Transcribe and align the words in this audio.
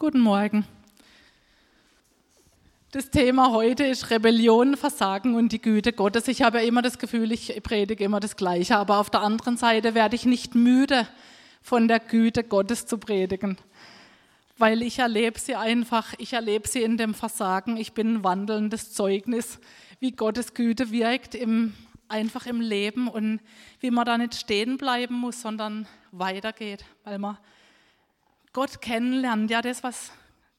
Guten 0.00 0.20
Morgen. 0.20 0.64
Das 2.92 3.10
Thema 3.10 3.50
heute 3.50 3.84
ist 3.84 4.10
Rebellion, 4.10 4.76
Versagen 4.76 5.34
und 5.34 5.50
die 5.50 5.60
Güte 5.60 5.92
Gottes. 5.92 6.28
Ich 6.28 6.42
habe 6.42 6.58
ja 6.58 6.68
immer 6.68 6.82
das 6.82 7.00
Gefühl, 7.00 7.32
ich 7.32 7.60
predige 7.64 8.04
immer 8.04 8.20
das 8.20 8.36
Gleiche, 8.36 8.76
aber 8.76 8.98
auf 8.98 9.10
der 9.10 9.22
anderen 9.22 9.56
Seite 9.56 9.96
werde 9.96 10.14
ich 10.14 10.24
nicht 10.24 10.54
müde, 10.54 11.08
von 11.62 11.88
der 11.88 11.98
Güte 11.98 12.44
Gottes 12.44 12.86
zu 12.86 12.98
predigen, 12.98 13.58
weil 14.56 14.82
ich 14.82 15.00
erlebe 15.00 15.40
sie 15.40 15.56
einfach, 15.56 16.14
ich 16.18 16.32
erlebe 16.32 16.68
sie 16.68 16.84
in 16.84 16.96
dem 16.96 17.12
Versagen. 17.12 17.76
Ich 17.76 17.92
bin 17.92 18.18
ein 18.18 18.24
wandelndes 18.24 18.92
Zeugnis, 18.92 19.58
wie 19.98 20.12
Gottes 20.12 20.54
Güte 20.54 20.92
wirkt, 20.92 21.34
im, 21.34 21.74
einfach 22.06 22.46
im 22.46 22.60
Leben 22.60 23.08
und 23.08 23.40
wie 23.80 23.90
man 23.90 24.06
da 24.06 24.16
nicht 24.16 24.36
stehen 24.36 24.78
bleiben 24.78 25.16
muss, 25.16 25.42
sondern 25.42 25.88
weitergeht, 26.12 26.84
weil 27.02 27.18
man 27.18 27.36
Gott 28.58 28.82
kennenlernen, 28.82 29.46
ja, 29.46 29.62
das, 29.62 29.84
was 29.84 30.10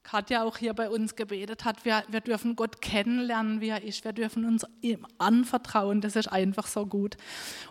Katja 0.03 0.43
auch 0.43 0.55
hier 0.55 0.73
bei 0.73 0.89
uns 0.89 1.17
gebetet 1.17 1.65
hat, 1.65 1.83
wir, 1.83 2.05
wir 2.07 2.21
dürfen 2.21 2.55
Gott 2.55 2.81
kennenlernen, 2.81 3.59
wie 3.59 3.67
er 3.67 3.83
ist, 3.83 4.05
wir 4.05 4.13
dürfen 4.13 4.45
uns 4.45 4.65
ihm 4.79 5.05
anvertrauen, 5.17 5.99
das 5.99 6.15
ist 6.15 6.29
einfach 6.29 6.67
so 6.67 6.85
gut. 6.85 7.17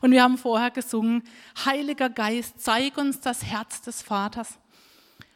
Und 0.02 0.10
wir 0.10 0.22
haben 0.22 0.36
vorher 0.36 0.70
gesungen, 0.70 1.22
Heiliger 1.64 2.10
Geist, 2.10 2.60
zeig 2.60 2.98
uns 2.98 3.20
das 3.20 3.42
Herz 3.42 3.80
des 3.80 4.02
Vaters. 4.02 4.58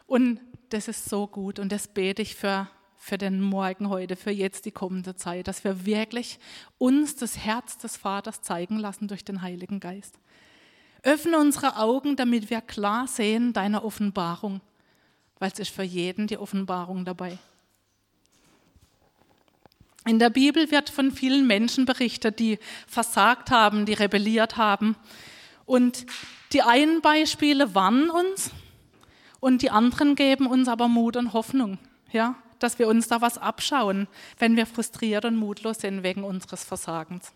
Und 0.05 0.41
das 0.69 0.89
ist 0.89 1.09
so 1.09 1.27
gut 1.27 1.59
und 1.59 1.73
das 1.73 1.89
bete 1.89 2.21
ich 2.21 2.37
für, 2.37 2.69
für 2.99 3.17
den 3.17 3.41
Morgen 3.41 3.89
heute, 3.89 4.15
für 4.15 4.31
jetzt 4.31 4.67
die 4.67 4.73
kommende 4.73 5.17
Zeit, 5.17 5.49
dass 5.49 5.65
wir 5.65 5.87
wirklich 5.87 6.39
uns 6.77 7.17
das 7.17 7.39
Herz 7.39 7.79
des 7.79 7.97
Vaters 7.97 8.43
zeigen 8.43 8.77
lassen 8.77 9.09
durch 9.09 9.25
den 9.25 9.41
Heiligen 9.41 9.81
Geist. 9.81 10.19
Öffne 11.03 11.39
unsere 11.39 11.79
Augen, 11.79 12.15
damit 12.15 12.51
wir 12.51 12.61
klar 12.61 13.09
sehen 13.09 13.55
deine 13.55 13.85
Offenbarung 13.85 14.61
weil 15.43 15.51
es 15.53 15.59
ist 15.59 15.75
für 15.75 15.83
jeden 15.83 16.29
die 16.29 16.39
Offenbarung 16.39 17.05
dabei. 17.05 17.37
In 20.07 20.21
der 20.21 20.31
Bibel 20.31 20.71
wird 20.71 20.89
von 20.89 21.11
vielen 21.11 21.49
Menschen 21.49 21.84
berichtet, 21.84 22.39
die 22.39 22.61
versagt 22.87 23.51
haben, 23.51 23.84
die 23.84 23.93
rebelliert 23.93 24.57
haben. 24.57 24.95
Und 25.67 26.07
die 26.53 26.62
einen 26.62 27.01
Beispiele 27.01 27.75
warnen 27.75 28.09
uns 28.09 28.53
und 29.41 29.62
die 29.62 29.71
anderen 29.71 30.15
geben 30.15 30.47
uns 30.47 30.69
aber 30.69 30.87
Mut 30.87 31.17
und 31.17 31.33
Hoffnung, 31.33 31.79
ja, 32.12 32.37
dass 32.61 32.79
wir 32.79 32.87
uns 32.87 33.09
da 33.09 33.21
was 33.21 33.37
abschauen, 33.37 34.06
wenn 34.39 34.55
wir 34.55 34.67
frustriert 34.67 35.25
und 35.25 35.34
mutlos 35.34 35.81
sind 35.81 36.05
wegen 36.05 36.23
unseres 36.23 36.62
Versagens. 36.62 37.33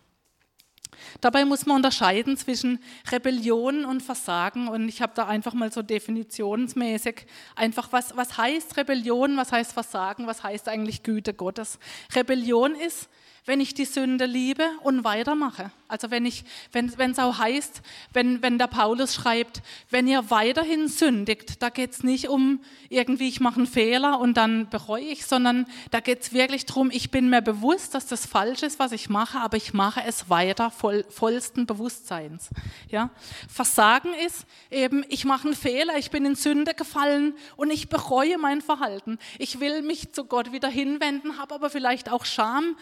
Dabei 1.21 1.45
muss 1.45 1.65
man 1.65 1.77
unterscheiden 1.77 2.37
zwischen 2.37 2.79
Rebellion 3.11 3.85
und 3.85 4.01
Versagen. 4.01 4.67
Und 4.67 4.87
ich 4.87 5.01
habe 5.01 5.13
da 5.15 5.27
einfach 5.27 5.53
mal 5.53 5.71
so 5.71 5.81
definitionsmäßig 5.81 7.25
einfach, 7.55 7.91
was, 7.91 8.15
was 8.15 8.37
heißt 8.37 8.77
Rebellion, 8.77 9.37
was 9.37 9.51
heißt 9.51 9.73
Versagen, 9.73 10.27
was 10.27 10.43
heißt 10.43 10.67
eigentlich 10.67 11.03
Güte 11.03 11.33
Gottes. 11.33 11.79
Rebellion 12.15 12.75
ist, 12.75 13.09
wenn 13.47 13.61
ich 13.61 13.73
die 13.73 13.85
Sünde 13.85 14.25
liebe 14.25 14.69
und 14.83 15.05
weitermache. 15.05 15.71
Also 15.87 16.11
wenn 16.11 16.25
ich, 16.25 16.43
wenn 16.73 16.91
es 17.11 17.17
auch 17.17 17.39
heißt, 17.39 17.81
wenn, 18.11 18.41
wenn 18.41 18.57
der 18.57 18.67
Paulus 18.67 19.15
schreibt, 19.15 19.61
wenn 19.89 20.05
ihr 20.05 20.29
weiterhin 20.29 20.89
sündigt, 20.89 21.63
da 21.63 21.69
geht 21.69 21.93
es 21.93 22.03
nicht 22.03 22.27
um 22.27 22.59
irgendwie, 22.89 23.29
ich 23.29 23.39
mache 23.39 23.55
einen 23.55 23.65
Fehler 23.65 24.19
und 24.19 24.35
dann 24.35 24.69
bereue 24.69 25.05
ich, 25.05 25.25
sondern 25.25 25.65
da 25.91 26.01
geht 26.01 26.23
es 26.23 26.33
wirklich 26.33 26.65
darum, 26.65 26.91
ich 26.91 27.09
bin 27.09 27.29
mir 27.29 27.41
bewusst, 27.41 27.95
dass 27.95 28.05
das 28.05 28.25
falsch 28.25 28.63
ist, 28.63 28.79
was 28.79 28.91
ich 28.91 29.07
mache, 29.07 29.39
aber 29.39 29.55
ich 29.55 29.73
mache 29.73 30.01
es 30.05 30.29
weiter 30.29 30.69
voll, 30.69 31.05
vollsten 31.09 31.65
Bewusstseins. 31.65 32.49
Ja? 32.89 33.11
Versagen 33.47 34.13
ist 34.25 34.45
eben, 34.69 35.05
ich 35.07 35.23
mache 35.23 35.47
einen 35.47 35.55
Fehler, 35.55 35.97
ich 35.97 36.11
bin 36.11 36.25
in 36.25 36.35
Sünde 36.35 36.73
gefallen 36.73 37.33
und 37.55 37.71
ich 37.71 37.87
bereue 37.87 38.37
mein 38.37 38.59
Verhalten. 38.59 39.17
Ich 39.39 39.61
will 39.61 39.83
mich 39.83 40.11
zu 40.11 40.25
Gott 40.25 40.51
wieder 40.51 40.67
hinwenden, 40.67 41.37
habe 41.39 41.55
aber 41.55 41.69
vielleicht 41.69 42.11
auch 42.11 42.25
Scham 42.25 42.75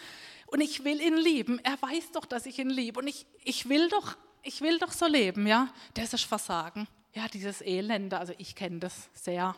und 0.46 0.60
ich 0.60 0.84
will 0.84 1.00
ihn 1.00 1.16
lieben. 1.16 1.58
Er 1.60 1.80
weiß 1.80 2.12
doch, 2.12 2.24
dass 2.24 2.46
ich 2.46 2.58
ihn 2.58 2.70
liebe 2.70 3.00
und 3.00 3.06
ich, 3.06 3.26
ich 3.44 3.68
will 3.68 3.88
doch, 3.88 4.16
ich 4.42 4.60
will 4.60 4.78
doch 4.78 4.92
so 4.92 5.06
leben, 5.06 5.46
ja. 5.46 5.68
Das 5.94 6.12
ist 6.12 6.24
Versagen. 6.24 6.86
Ja, 7.14 7.28
dieses 7.28 7.62
Elende, 7.62 8.18
also 8.18 8.34
ich 8.38 8.54
kenne 8.54 8.78
das 8.78 9.08
sehr. 9.14 9.54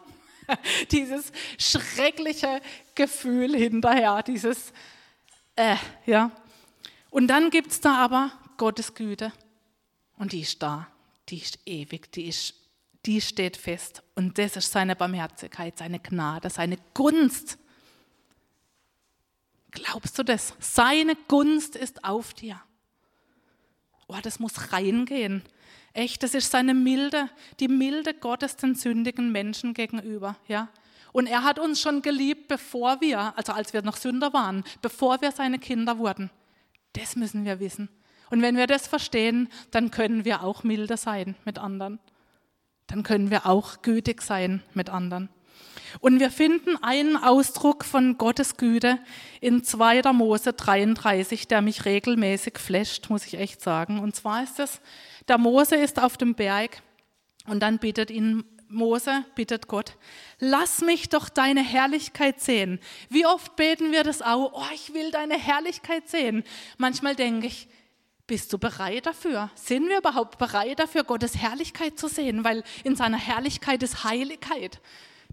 dieses 0.91 1.33
schreckliche 1.59 2.61
Gefühl 2.95 3.57
hinterher, 3.57 4.23
dieses, 4.23 4.73
äh, 5.57 5.77
ja. 6.07 6.31
Und 7.11 7.29
dann 7.29 7.51
gibt 7.51 7.73
es 7.73 7.81
da 7.81 7.97
aber 7.97 8.33
Gottes 8.57 8.95
Güte 8.95 9.33
und 10.17 10.33
die 10.33 10.41
ist 10.41 10.63
da, 10.63 10.89
die 11.29 11.39
ist 11.39 11.59
ewig, 11.67 12.13
die 12.13 12.29
ist 12.29 12.55
die 13.07 13.21
steht 13.21 13.57
fest. 13.57 14.03
Und 14.15 14.39
das 14.39 14.57
ist 14.57 14.73
seine 14.73 14.97
Barmherzigkeit, 14.97 15.79
seine 15.79 15.99
Gnade, 15.99 16.51
seine 16.51 16.79
Gunst. 16.95 17.59
Glaubst 19.71 20.19
du 20.19 20.23
das? 20.23 20.55
Seine 20.59 21.15
Gunst 21.15 21.77
ist 21.77 22.05
auf 22.05 22.35
dir. 22.35 22.61
Oh, 24.07 24.17
das 24.23 24.39
muss 24.39 24.73
reingehen. 24.73 25.43
Echt, 25.93 26.23
das 26.23 26.35
ist 26.35 26.51
seine 26.51 26.75
Milde, 26.75 27.29
die 27.61 27.69
Milde 27.69 28.15
Gottes 28.15 28.57
den 28.57 28.75
sündigen 28.75 29.33
Menschen 29.33 29.75
gegenüber, 29.75 30.37
ja. 30.47 30.69
Und 31.13 31.27
er 31.27 31.43
hat 31.43 31.59
uns 31.59 31.81
schon 31.81 32.03
geliebt, 32.03 32.49
bevor 32.49 33.01
wir, 33.01 33.37
also 33.37 33.53
als 33.53 33.73
wir 33.73 33.83
noch 33.83 33.97
Sünder 33.97 34.33
waren, 34.33 34.63
bevor 34.83 35.21
wir 35.21 35.33
seine 35.33 35.59
Kinder 35.59 35.99
wurden. 35.99 36.31
Das 36.93 37.17
müssen 37.17 37.45
wir 37.45 37.61
wissen. 37.61 37.89
Und 38.31 38.43
wenn 38.43 38.57
wir 38.57 38.67
das 38.67 38.87
verstehen, 38.87 39.49
dann 39.71 39.91
können 39.91 40.25
wir 40.25 40.43
auch 40.43 40.65
milde 40.65 40.97
sein 40.97 41.35
mit 41.45 41.59
anderen. 41.59 41.99
Dann 42.87 43.03
können 43.03 43.31
wir 43.31 43.47
auch 43.47 43.83
gütig 43.83 44.23
sein 44.23 44.63
mit 44.75 44.91
anderen. 44.91 45.29
Und 46.01 46.21
wir 46.21 46.31
finden 46.31 46.77
einen 46.83 47.17
Ausdruck 47.17 47.85
von 47.85 48.19
Gottes 48.19 48.57
Güte 48.57 48.99
in 49.41 49.65
2. 49.65 50.13
Mose 50.13 50.53
33, 50.53 51.49
der 51.49 51.63
mich 51.63 51.85
regelmäßig 51.85 52.59
flasht, 52.59 53.11
muss 53.11 53.27
ich 53.27 53.35
echt 53.35 53.61
sagen. 53.61 53.99
Und 53.99 54.17
zwar 54.17 54.43
ist 54.43 54.59
es, 54.59 54.81
der 55.29 55.39
Mose 55.39 55.77
ist 55.77 56.01
auf 56.01 56.17
dem 56.17 56.35
Berg 56.35 56.83
und 57.47 57.61
dann 57.61 57.79
bittet 57.79 58.11
ihn 58.11 58.45
Mose, 58.71 59.25
bittet 59.35 59.67
Gott, 59.67 59.97
lass 60.39 60.83
mich 60.83 61.09
doch 61.09 61.29
deine 61.29 61.63
Herrlichkeit 61.63 62.41
sehen. 62.41 62.79
Wie 63.09 63.25
oft 63.25 63.57
beten 63.57 63.93
wir 63.93 64.05
das 64.05 64.21
auch? 64.21 64.53
Oh, 64.53 64.75
ich 64.75 64.93
will 64.93 65.11
deine 65.11 65.39
Herrlichkeit 65.39 66.09
sehen. 66.09 66.45
Manchmal 66.77 67.15
denke 67.15 67.47
ich, 67.47 67.69
bist 68.27 68.53
du 68.53 68.59
bereit 68.59 69.07
dafür? 69.07 69.51
Sind 69.55 69.89
wir 69.89 69.99
überhaupt 69.99 70.37
bereit 70.39 70.79
dafür, 70.79 71.03
Gottes 71.03 71.37
Herrlichkeit 71.37 71.99
zu 71.99 72.09
sehen? 72.09 72.45
Weil 72.45 72.63
in 72.85 72.95
seiner 72.95 73.17
Herrlichkeit 73.17 73.83
ist 73.83 74.05
Heiligkeit 74.05 74.81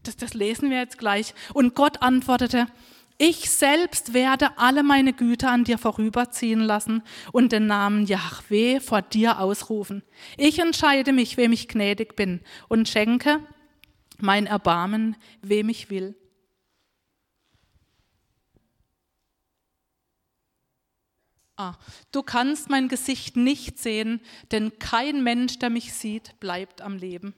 das, 0.08 0.18
das 0.18 0.34
lesen 0.34 0.70
wir 0.70 0.78
jetzt 0.78 0.98
gleich. 0.98 1.34
Und 1.54 1.76
Gott 1.76 2.02
antwortete, 2.02 2.68
ich 3.18 3.50
selbst 3.50 4.14
werde 4.14 4.58
alle 4.58 4.84
meine 4.84 5.14
Güter 5.14 5.50
an 5.50 5.64
dir 5.64 5.78
vorüberziehen 5.78 6.60
lassen 6.60 7.02
und 7.32 7.54
den 7.54 7.66
Namen 7.66 8.06
Yahweh 8.06 8.82
vor 8.82 9.02
dir 9.02 9.40
ausrufen. 9.40 10.04
Ich 10.38 10.60
entscheide 10.60 11.14
mich, 11.14 11.38
wem 11.38 11.54
ich 11.54 11.70
gnädig 11.70 12.18
bin 12.18 12.42
und 12.68 12.90
schenke 12.90 13.40
mein 14.18 14.48
Erbarmen, 14.48 15.16
wem 15.42 15.70
ich 15.70 15.90
will. 15.90 16.16
Ah, 21.58 21.76
du 22.12 22.22
kannst 22.22 22.70
mein 22.70 22.90
Gesicht 22.90 23.38
nicht 23.38 23.80
sehen, 23.80 24.20
denn 24.52 24.78
kein 24.78 25.24
Mensch, 25.24 25.58
der 25.58 25.70
mich 25.70 25.94
sieht, 25.94 26.38
bleibt 26.42 26.82
am 26.82 26.98
Leben. 26.98 27.34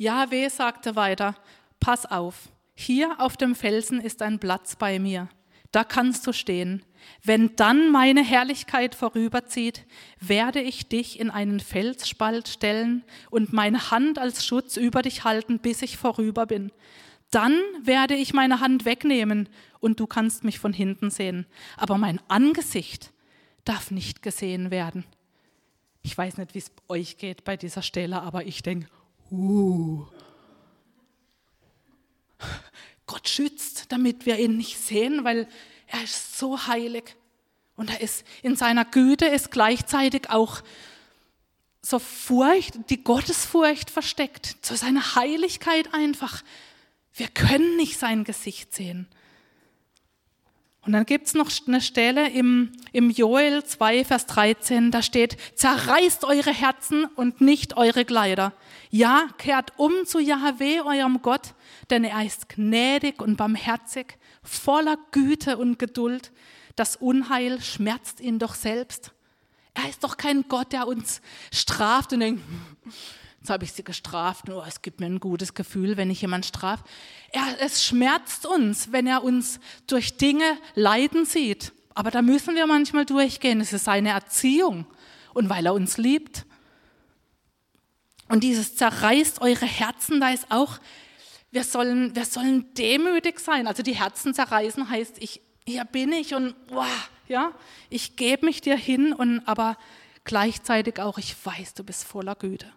Jahweh 0.00 0.48
sagte 0.48 0.96
weiter, 0.96 1.34
pass 1.78 2.06
auf, 2.06 2.48
hier 2.74 3.20
auf 3.20 3.36
dem 3.36 3.54
Felsen 3.54 4.00
ist 4.00 4.22
ein 4.22 4.38
Platz 4.38 4.76
bei 4.76 4.98
mir, 4.98 5.28
da 5.72 5.84
kannst 5.84 6.26
du 6.26 6.32
stehen. 6.32 6.82
Wenn 7.22 7.54
dann 7.56 7.92
meine 7.92 8.24
Herrlichkeit 8.24 8.94
vorüberzieht, 8.94 9.84
werde 10.18 10.62
ich 10.62 10.88
dich 10.88 11.20
in 11.20 11.28
einen 11.28 11.60
Felsspalt 11.60 12.48
stellen 12.48 13.04
und 13.28 13.52
meine 13.52 13.90
Hand 13.90 14.18
als 14.18 14.46
Schutz 14.46 14.78
über 14.78 15.02
dich 15.02 15.24
halten, 15.24 15.58
bis 15.58 15.82
ich 15.82 15.98
vorüber 15.98 16.46
bin. 16.46 16.72
Dann 17.30 17.60
werde 17.82 18.14
ich 18.14 18.32
meine 18.32 18.60
Hand 18.60 18.86
wegnehmen 18.86 19.50
und 19.80 20.00
du 20.00 20.06
kannst 20.06 20.44
mich 20.44 20.58
von 20.58 20.72
hinten 20.72 21.10
sehen. 21.10 21.44
Aber 21.76 21.98
mein 21.98 22.20
Angesicht 22.26 23.12
darf 23.66 23.90
nicht 23.90 24.22
gesehen 24.22 24.70
werden. 24.70 25.04
Ich 26.00 26.16
weiß 26.16 26.38
nicht, 26.38 26.54
wie 26.54 26.60
es 26.60 26.72
euch 26.88 27.18
geht 27.18 27.44
bei 27.44 27.58
dieser 27.58 27.82
Stelle, 27.82 28.22
aber 28.22 28.46
ich 28.46 28.62
denke, 28.62 28.88
Uh. 29.30 30.06
Gott 33.06 33.28
schützt, 33.28 33.90
damit 33.92 34.26
wir 34.26 34.38
ihn 34.38 34.56
nicht 34.56 34.78
sehen, 34.78 35.24
weil 35.24 35.48
er 35.86 36.04
ist 36.04 36.38
so 36.38 36.66
heilig. 36.66 37.16
Und 37.76 37.90
er 37.90 38.00
ist 38.00 38.24
in 38.42 38.56
seiner 38.56 38.84
Güte 38.84 39.26
ist 39.26 39.50
gleichzeitig 39.50 40.30
auch 40.30 40.62
so 41.82 41.98
Furcht, 41.98 42.90
die 42.90 43.02
Gottesfurcht 43.02 43.90
versteckt, 43.90 44.56
so 44.60 44.74
seine 44.74 45.14
Heiligkeit 45.14 45.92
einfach. 45.94 46.42
Wir 47.14 47.28
können 47.28 47.76
nicht 47.76 47.98
sein 47.98 48.24
Gesicht 48.24 48.74
sehen. 48.74 49.08
Und 50.86 50.92
dann 50.92 51.04
gibt 51.04 51.26
es 51.26 51.34
noch 51.34 51.50
eine 51.66 51.80
Stelle 51.82 52.30
im, 52.30 52.72
im 52.92 53.10
Joel 53.10 53.62
2, 53.62 54.04
Vers 54.04 54.26
13, 54.26 54.90
da 54.90 55.02
steht, 55.02 55.36
zerreißt 55.54 56.24
eure 56.24 56.52
Herzen 56.52 57.04
und 57.16 57.42
nicht 57.42 57.76
eure 57.76 58.06
Kleider. 58.06 58.54
Ja, 58.90 59.28
kehrt 59.36 59.74
um 59.76 59.92
zu 60.06 60.18
Yahweh, 60.20 60.80
eurem 60.80 61.20
Gott, 61.20 61.54
denn 61.90 62.02
er 62.02 62.24
ist 62.24 62.48
gnädig 62.48 63.20
und 63.20 63.36
barmherzig, 63.36 64.16
voller 64.42 64.96
Güte 65.10 65.58
und 65.58 65.78
Geduld. 65.78 66.32
Das 66.76 66.96
Unheil 66.96 67.60
schmerzt 67.60 68.20
ihn 68.20 68.38
doch 68.38 68.54
selbst. 68.54 69.12
Er 69.74 69.88
ist 69.88 70.02
doch 70.02 70.16
kein 70.16 70.46
Gott, 70.48 70.72
der 70.72 70.86
uns 70.88 71.20
straft 71.52 72.14
und 72.14 72.20
denkt, 72.20 72.42
jetzt 73.40 73.50
habe 73.50 73.64
ich 73.64 73.72
sie 73.72 73.82
gestraft, 73.82 74.50
oh, 74.50 74.62
es 74.66 74.82
gibt 74.82 75.00
mir 75.00 75.06
ein 75.06 75.18
gutes 75.18 75.54
Gefühl, 75.54 75.96
wenn 75.96 76.10
ich 76.10 76.20
jemanden 76.20 76.46
strafe. 76.46 76.84
Es 77.60 77.84
schmerzt 77.84 78.44
uns, 78.44 78.92
wenn 78.92 79.06
er 79.06 79.24
uns 79.24 79.60
durch 79.86 80.16
Dinge 80.18 80.58
leiden 80.74 81.24
sieht. 81.24 81.72
Aber 81.94 82.10
da 82.10 82.22
müssen 82.22 82.54
wir 82.54 82.66
manchmal 82.66 83.06
durchgehen. 83.06 83.60
Es 83.60 83.72
ist 83.72 83.84
seine 83.84 84.10
Erziehung 84.10 84.86
und 85.32 85.48
weil 85.48 85.66
er 85.66 85.74
uns 85.74 85.96
liebt. 85.96 86.44
Und 88.28 88.44
dieses 88.44 88.76
zerreißt 88.76 89.40
eure 89.40 89.66
Herzen, 89.66 90.20
da 90.20 90.30
ist 90.30 90.46
auch, 90.50 90.78
wir 91.50 91.64
sollen, 91.64 92.14
wir 92.14 92.26
sollen 92.26 92.72
demütig 92.74 93.40
sein. 93.40 93.66
Also 93.66 93.82
die 93.82 93.96
Herzen 93.96 94.34
zerreißen 94.34 94.88
heißt, 94.88 95.16
ich, 95.18 95.40
hier 95.66 95.84
bin 95.84 96.12
ich 96.12 96.34
und 96.34 96.54
wow, 96.68 96.86
ja, 97.26 97.52
ich 97.88 98.16
gebe 98.16 98.46
mich 98.46 98.60
dir 98.60 98.76
hin 98.76 99.12
und 99.12 99.40
aber 99.48 99.76
gleichzeitig 100.24 101.00
auch, 101.00 101.18
ich 101.18 101.34
weiß, 101.44 101.74
du 101.74 101.82
bist 101.82 102.04
voller 102.04 102.34
Güte. 102.34 102.70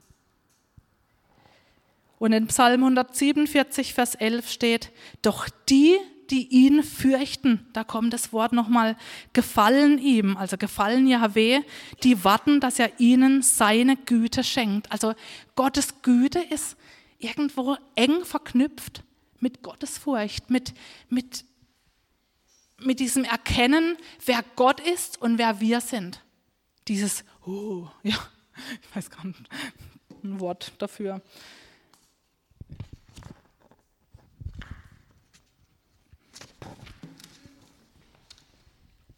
Und 2.24 2.32
in 2.32 2.48
Psalm 2.48 2.84
147, 2.84 3.94
Vers 3.94 4.16
11 4.16 4.50
steht, 4.50 4.92
doch 5.22 5.50
die, 5.68 5.98
die 6.30 6.48
ihn 6.48 6.82
fürchten, 6.82 7.68
da 7.74 7.84
kommt 7.84 8.14
das 8.14 8.32
Wort 8.32 8.54
nochmal, 8.54 8.96
gefallen 9.34 10.00
ihm, 10.00 10.38
also 10.38 10.56
gefallen 10.56 11.06
Yahweh, 11.06 11.60
die 12.02 12.24
warten, 12.24 12.62
dass 12.62 12.80
er 12.80 12.98
ihnen 12.98 13.42
seine 13.42 13.98
Güte 13.98 14.46
schenkt. 14.46 14.90
Also 14.90 15.16
Gottes 15.58 16.02
Güte 16.02 16.40
ist 16.40 16.78
irgendwo 17.20 17.76
eng 17.96 18.24
verknüpft 18.24 19.04
mit 19.42 19.62
Gottes 19.62 19.98
Furcht, 19.98 20.50
mit, 20.50 20.74
mit, 21.10 21.44
mit 22.80 23.02
diesem 23.02 23.26
Erkennen, 23.26 23.98
wer 24.26 24.46
Gott 24.56 24.80
ist 24.80 25.22
und 25.22 25.38
wer 25.40 25.60
wir 25.60 25.82
sind. 25.82 26.24
Dieses, 26.88 27.26
oh, 27.46 27.90
ja, 28.04 28.16
ich 28.82 28.96
weiß 28.96 29.10
gar 29.10 29.28
nicht, 29.28 29.44
ein 30.24 30.40
Wort 30.40 30.72
dafür. 30.78 31.22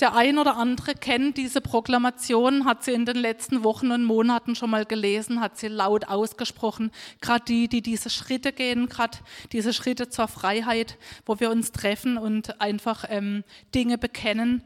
Der 0.02 0.14
ein 0.14 0.38
oder 0.38 0.58
andere 0.58 0.94
kennt 0.94 1.38
diese 1.38 1.62
Proklamation, 1.62 2.66
hat 2.66 2.84
sie 2.84 2.92
in 2.92 3.06
den 3.06 3.16
letzten 3.16 3.64
Wochen 3.64 3.92
und 3.92 4.04
Monaten 4.04 4.56
schon 4.56 4.70
mal 4.70 4.86
gelesen, 4.86 5.40
hat 5.40 5.58
sie 5.58 5.70
laut 5.70 6.10
ausgesprochen. 6.10 6.92
Gerade 7.22 7.46
die, 7.46 7.70
die 7.70 7.82
diese 7.82 8.10
Schritte 8.10 8.52
gehen, 8.52 8.90
gerade 8.90 9.18
diese 9.54 9.72
Schritte 9.72 10.10
zur 10.10 10.28
Freiheit, 10.28 10.98
wo 11.26 11.40
wir 11.40 11.50
uns 11.50 11.72
treffen 11.72 12.18
und 12.18 12.60
einfach 12.60 13.06
ähm, 13.08 13.46
Dinge 13.74 13.98
bekennen. 13.98 14.64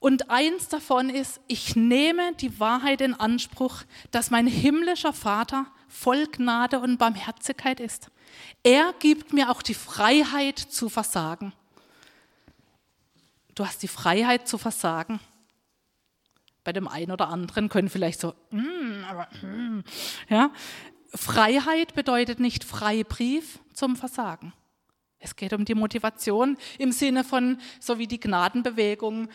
Und 0.00 0.30
eins 0.30 0.68
davon 0.68 1.08
ist, 1.08 1.40
ich 1.46 1.76
nehme 1.76 2.32
die 2.34 2.58
Wahrheit 2.58 3.00
in 3.00 3.14
Anspruch, 3.14 3.82
dass 4.10 4.30
mein 4.30 4.46
himmlischer 4.46 5.12
Vater 5.12 5.66
voll 5.88 6.26
Gnade 6.26 6.80
und 6.80 6.98
Barmherzigkeit 6.98 7.78
ist. 7.80 8.10
Er 8.62 8.92
gibt 8.98 9.32
mir 9.32 9.50
auch 9.50 9.62
die 9.62 9.74
Freiheit 9.74 10.58
zu 10.58 10.88
versagen. 10.88 11.52
Du 13.58 13.66
hast 13.66 13.82
die 13.82 13.88
Freiheit 13.88 14.46
zu 14.46 14.56
versagen. 14.56 15.18
Bei 16.62 16.72
dem 16.72 16.86
einen 16.86 17.10
oder 17.10 17.26
anderen 17.28 17.68
können 17.68 17.88
vielleicht 17.88 18.20
so, 18.20 18.32
mm, 18.50 19.04
aber, 19.10 19.26
mm, 19.44 19.82
ja. 20.28 20.52
Freiheit 21.12 21.92
bedeutet 21.94 22.38
nicht 22.38 22.62
Freibrief 22.62 23.58
zum 23.72 23.96
Versagen. 23.96 24.52
Es 25.18 25.34
geht 25.34 25.52
um 25.54 25.64
die 25.64 25.74
Motivation 25.74 26.56
im 26.78 26.92
Sinne 26.92 27.24
von, 27.24 27.58
so 27.80 27.98
wie 27.98 28.06
die 28.06 28.20
Gnadenbewegung, 28.20 29.28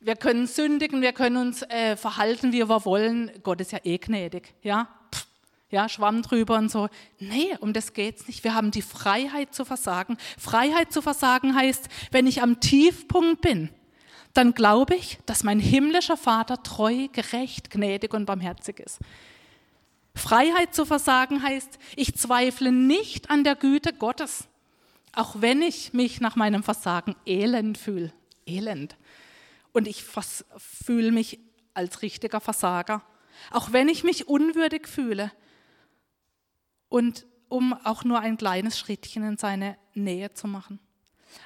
wir 0.00 0.16
können 0.16 0.48
sündigen, 0.48 1.00
wir 1.00 1.12
können 1.12 1.36
uns 1.36 1.62
äh, 1.62 1.94
verhalten, 1.96 2.52
wie 2.52 2.68
wir 2.68 2.84
wollen. 2.84 3.30
Gott 3.44 3.60
ist 3.60 3.70
ja 3.70 3.78
eh 3.84 3.98
gnädig, 3.98 4.52
ja 4.62 4.88
ja, 5.70 5.88
Schwamm 5.88 6.22
drüber 6.22 6.56
und 6.58 6.70
so. 6.70 6.88
Nee, 7.18 7.56
um 7.60 7.72
das 7.72 7.92
geht's 7.92 8.28
nicht. 8.28 8.44
Wir 8.44 8.54
haben 8.54 8.70
die 8.70 8.82
Freiheit 8.82 9.54
zu 9.54 9.64
versagen. 9.64 10.16
Freiheit 10.38 10.92
zu 10.92 11.02
versagen 11.02 11.56
heißt, 11.56 11.88
wenn 12.12 12.26
ich 12.26 12.42
am 12.42 12.60
Tiefpunkt 12.60 13.40
bin, 13.40 13.70
dann 14.32 14.52
glaube 14.52 14.94
ich, 14.94 15.18
dass 15.26 15.42
mein 15.42 15.58
himmlischer 15.58 16.16
Vater 16.16 16.62
treu, 16.62 17.08
gerecht, 17.08 17.70
gnädig 17.70 18.14
und 18.14 18.26
barmherzig 18.26 18.80
ist. 18.80 18.98
Freiheit 20.14 20.74
zu 20.74 20.86
versagen 20.86 21.42
heißt, 21.42 21.78
ich 21.96 22.14
zweifle 22.14 22.72
nicht 22.72 23.30
an 23.30 23.44
der 23.44 23.54
Güte 23.54 23.92
Gottes, 23.92 24.48
auch 25.14 25.36
wenn 25.40 25.62
ich 25.62 25.92
mich 25.92 26.20
nach 26.20 26.36
meinem 26.36 26.62
Versagen 26.62 27.16
elend 27.26 27.76
fühle. 27.78 28.12
Elend. 28.46 28.96
Und 29.72 29.88
ich 29.88 30.04
fühle 30.04 31.12
mich 31.12 31.38
als 31.74 32.02
richtiger 32.02 32.40
Versager. 32.40 33.02
Auch 33.50 33.72
wenn 33.72 33.88
ich 33.88 34.04
mich 34.04 34.28
unwürdig 34.28 34.88
fühle, 34.88 35.32
und 36.88 37.26
um 37.48 37.72
auch 37.84 38.04
nur 38.04 38.20
ein 38.20 38.36
kleines 38.36 38.78
Schrittchen 38.78 39.22
in 39.24 39.36
seine 39.36 39.76
Nähe 39.94 40.32
zu 40.34 40.48
machen. 40.48 40.80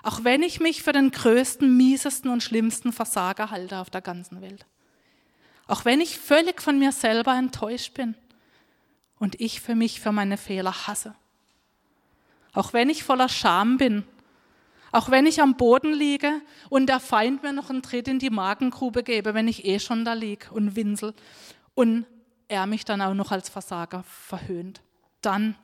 Auch 0.03 0.25
wenn 0.25 0.43
ich 0.43 0.61
mich 0.61 0.83
für 0.83 0.93
den 0.93 1.11
größten, 1.11 1.77
miesesten 1.77 2.31
und 2.31 2.43
schlimmsten 2.43 2.93
Versager 2.93 3.51
halte 3.51 3.79
auf 3.79 3.91
der 3.91 4.01
ganzen 4.01 4.41
Welt. 4.41 4.67
Auch 5.67 5.85
wenn 5.85 6.01
ich 6.01 6.19
völlig 6.19 6.63
von 6.63 6.79
mir 6.79 6.93
selber 6.93 7.35
enttäuscht 7.37 7.95
bin 7.95 8.15
und 9.19 9.41
ich 9.41 9.61
für 9.61 9.75
mich 9.75 10.01
für 10.01 10.13
meine 10.13 10.37
Fehler 10.37 10.87
hasse. 10.87 11.15
Auch 12.53 12.73
wenn 12.73 12.89
ich 12.89 13.05
voller 13.05 13.29
Scham 13.29 13.77
bin. 13.77 14.05
Auch 14.93 15.11
wenn 15.11 15.27
ich 15.27 15.41
am 15.41 15.57
Boden 15.57 15.93
liege 15.93 16.41
und 16.69 16.87
der 16.87 16.99
Feind 16.99 17.45
mir 17.45 17.53
noch 17.53 17.71
einen 17.71 17.83
Tritt 17.83 18.09
in 18.09 18.19
die 18.19 18.31
Magengrube 18.31 19.05
gebe, 19.05 19.35
wenn 19.35 19.47
ich 19.47 19.65
eh 19.65 19.79
schon 19.79 20.05
da 20.05 20.15
liege 20.15 20.51
und 20.51 20.75
winsel 20.75 21.15
und 21.75 22.07
er 22.49 22.67
mich 22.67 22.85
dann 22.85 23.01
auch 23.01 23.15
noch 23.15 23.31
als 23.31 23.49
Versager 23.49 24.03
verhöhnt 24.03 24.81
dann 25.21 25.57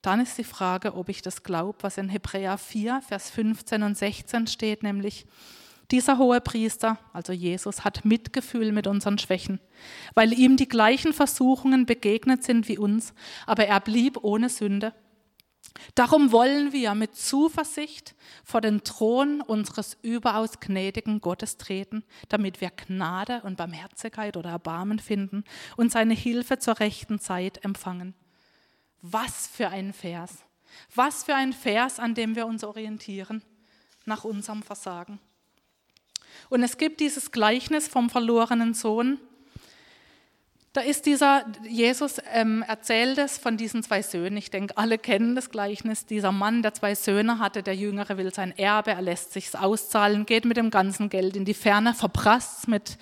Dann 0.00 0.20
ist 0.20 0.38
die 0.38 0.44
Frage, 0.44 0.94
ob 0.94 1.08
ich 1.08 1.22
das 1.22 1.42
glaube, 1.42 1.78
was 1.82 1.98
in 1.98 2.08
Hebräer 2.08 2.56
4, 2.56 3.02
Vers 3.02 3.30
15 3.30 3.82
und 3.82 3.98
16 3.98 4.46
steht, 4.46 4.82
nämlich 4.82 5.26
dieser 5.90 6.18
hohe 6.18 6.40
Priester, 6.40 6.98
also 7.12 7.32
Jesus, 7.32 7.84
hat 7.84 8.04
Mitgefühl 8.04 8.72
mit 8.72 8.86
unseren 8.86 9.18
Schwächen, 9.18 9.58
weil 10.14 10.32
ihm 10.32 10.56
die 10.56 10.68
gleichen 10.68 11.12
Versuchungen 11.12 11.84
begegnet 11.84 12.44
sind 12.44 12.68
wie 12.68 12.78
uns, 12.78 13.12
aber 13.46 13.66
er 13.66 13.80
blieb 13.80 14.22
ohne 14.22 14.48
Sünde. 14.48 14.94
Darum 15.94 16.32
wollen 16.32 16.72
wir 16.72 16.94
mit 16.94 17.16
Zuversicht 17.16 18.14
vor 18.44 18.60
den 18.60 18.84
Thron 18.84 19.40
unseres 19.40 19.96
überaus 20.02 20.60
gnädigen 20.60 21.20
Gottes 21.20 21.56
treten, 21.56 22.04
damit 22.28 22.60
wir 22.60 22.70
Gnade 22.70 23.42
und 23.42 23.56
Barmherzigkeit 23.56 24.36
oder 24.36 24.50
Erbarmen 24.50 24.98
finden 24.98 25.44
und 25.76 25.92
seine 25.92 26.14
Hilfe 26.14 26.58
zur 26.58 26.80
rechten 26.80 27.18
Zeit 27.18 27.64
empfangen. 27.64 28.14
Was 29.02 29.46
für 29.46 29.68
ein 29.68 29.92
Vers. 29.92 30.44
Was 30.94 31.24
für 31.24 31.34
ein 31.34 31.52
Vers, 31.52 31.98
an 31.98 32.14
dem 32.14 32.36
wir 32.36 32.46
uns 32.46 32.64
orientieren 32.64 33.42
nach 34.04 34.24
unserem 34.24 34.62
Versagen. 34.62 35.20
Und 36.50 36.62
es 36.62 36.78
gibt 36.78 37.00
dieses 37.00 37.30
Gleichnis 37.30 37.88
vom 37.88 38.10
verlorenen 38.10 38.74
Sohn, 38.74 39.18
da 40.78 40.84
ist 40.84 41.06
dieser, 41.06 41.44
Jesus 41.68 42.18
ähm, 42.32 42.64
erzählt 42.68 43.18
es 43.18 43.36
von 43.36 43.56
diesen 43.56 43.82
zwei 43.82 44.00
Söhnen. 44.00 44.36
Ich 44.36 44.52
denke, 44.52 44.76
alle 44.76 44.96
kennen 44.96 45.34
das 45.34 45.50
Gleichnis. 45.50 46.06
Dieser 46.06 46.30
Mann, 46.30 46.62
der 46.62 46.72
zwei 46.72 46.94
Söhne 46.94 47.40
hatte, 47.40 47.64
der 47.64 47.74
Jüngere 47.74 48.16
will 48.16 48.32
sein 48.32 48.56
Erbe, 48.56 48.92
er 48.92 49.02
lässt 49.02 49.32
sich's 49.32 49.56
auszahlen, 49.56 50.24
geht 50.24 50.44
mit 50.44 50.56
dem 50.56 50.70
ganzen 50.70 51.08
Geld 51.08 51.34
in 51.34 51.44
die 51.44 51.54
Ferne, 51.54 51.94
verprasst 51.94 52.68
mit 52.68 52.96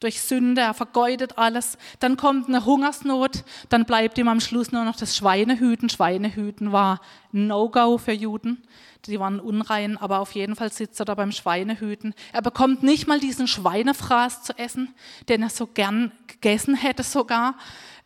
durch 0.00 0.20
Sünde, 0.20 0.60
er 0.60 0.74
vergeudet 0.74 1.38
alles. 1.38 1.78
Dann 1.98 2.16
kommt 2.16 2.48
eine 2.48 2.64
Hungersnot, 2.64 3.44
dann 3.68 3.84
bleibt 3.84 4.18
ihm 4.18 4.28
am 4.28 4.40
Schluss 4.40 4.72
nur 4.72 4.84
noch 4.84 4.96
das 4.96 5.16
Schweinehüten. 5.16 5.88
Schweinehüten 5.88 6.72
war 6.72 7.00
No-Go 7.32 7.98
für 7.98 8.12
Juden 8.12 8.62
die 9.06 9.20
waren 9.20 9.40
unrein, 9.40 9.96
aber 9.96 10.20
auf 10.20 10.32
jeden 10.32 10.56
Fall 10.56 10.72
sitzt 10.72 11.00
er 11.00 11.06
da 11.06 11.14
beim 11.14 11.32
Schweinehüten. 11.32 12.14
Er 12.32 12.42
bekommt 12.42 12.82
nicht 12.82 13.06
mal 13.06 13.20
diesen 13.20 13.46
Schweinefraß 13.46 14.42
zu 14.42 14.58
essen, 14.58 14.94
den 15.28 15.42
er 15.42 15.50
so 15.50 15.66
gern 15.66 16.12
gegessen 16.26 16.74
hätte 16.74 17.02
sogar, 17.02 17.56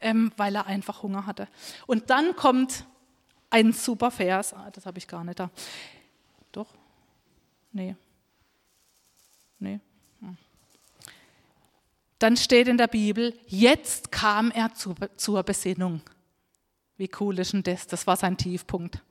ähm, 0.00 0.32
weil 0.36 0.54
er 0.54 0.66
einfach 0.66 1.02
Hunger 1.02 1.26
hatte. 1.26 1.48
Und 1.86 2.10
dann 2.10 2.36
kommt 2.36 2.84
ein 3.50 3.72
super 3.72 4.10
Vers, 4.10 4.54
ah, 4.54 4.70
das 4.70 4.86
habe 4.86 4.98
ich 4.98 5.08
gar 5.08 5.24
nicht 5.24 5.38
da. 5.38 5.50
Doch? 6.52 6.68
Nee. 7.72 7.96
Nee. 9.58 9.80
Dann 12.22 12.36
steht 12.36 12.68
in 12.68 12.78
der 12.78 12.86
Bibel, 12.86 13.36
jetzt 13.48 14.12
kam 14.12 14.52
er 14.52 14.70
zur 14.74 15.42
Besinnung. 15.42 16.02
Wie 16.96 17.10
cool 17.18 17.36
ist 17.40 17.52
denn 17.52 17.64
das? 17.64 17.88
Das 17.88 18.06
war 18.06 18.16
sein 18.16 18.36
Tiefpunkt. 18.36 19.02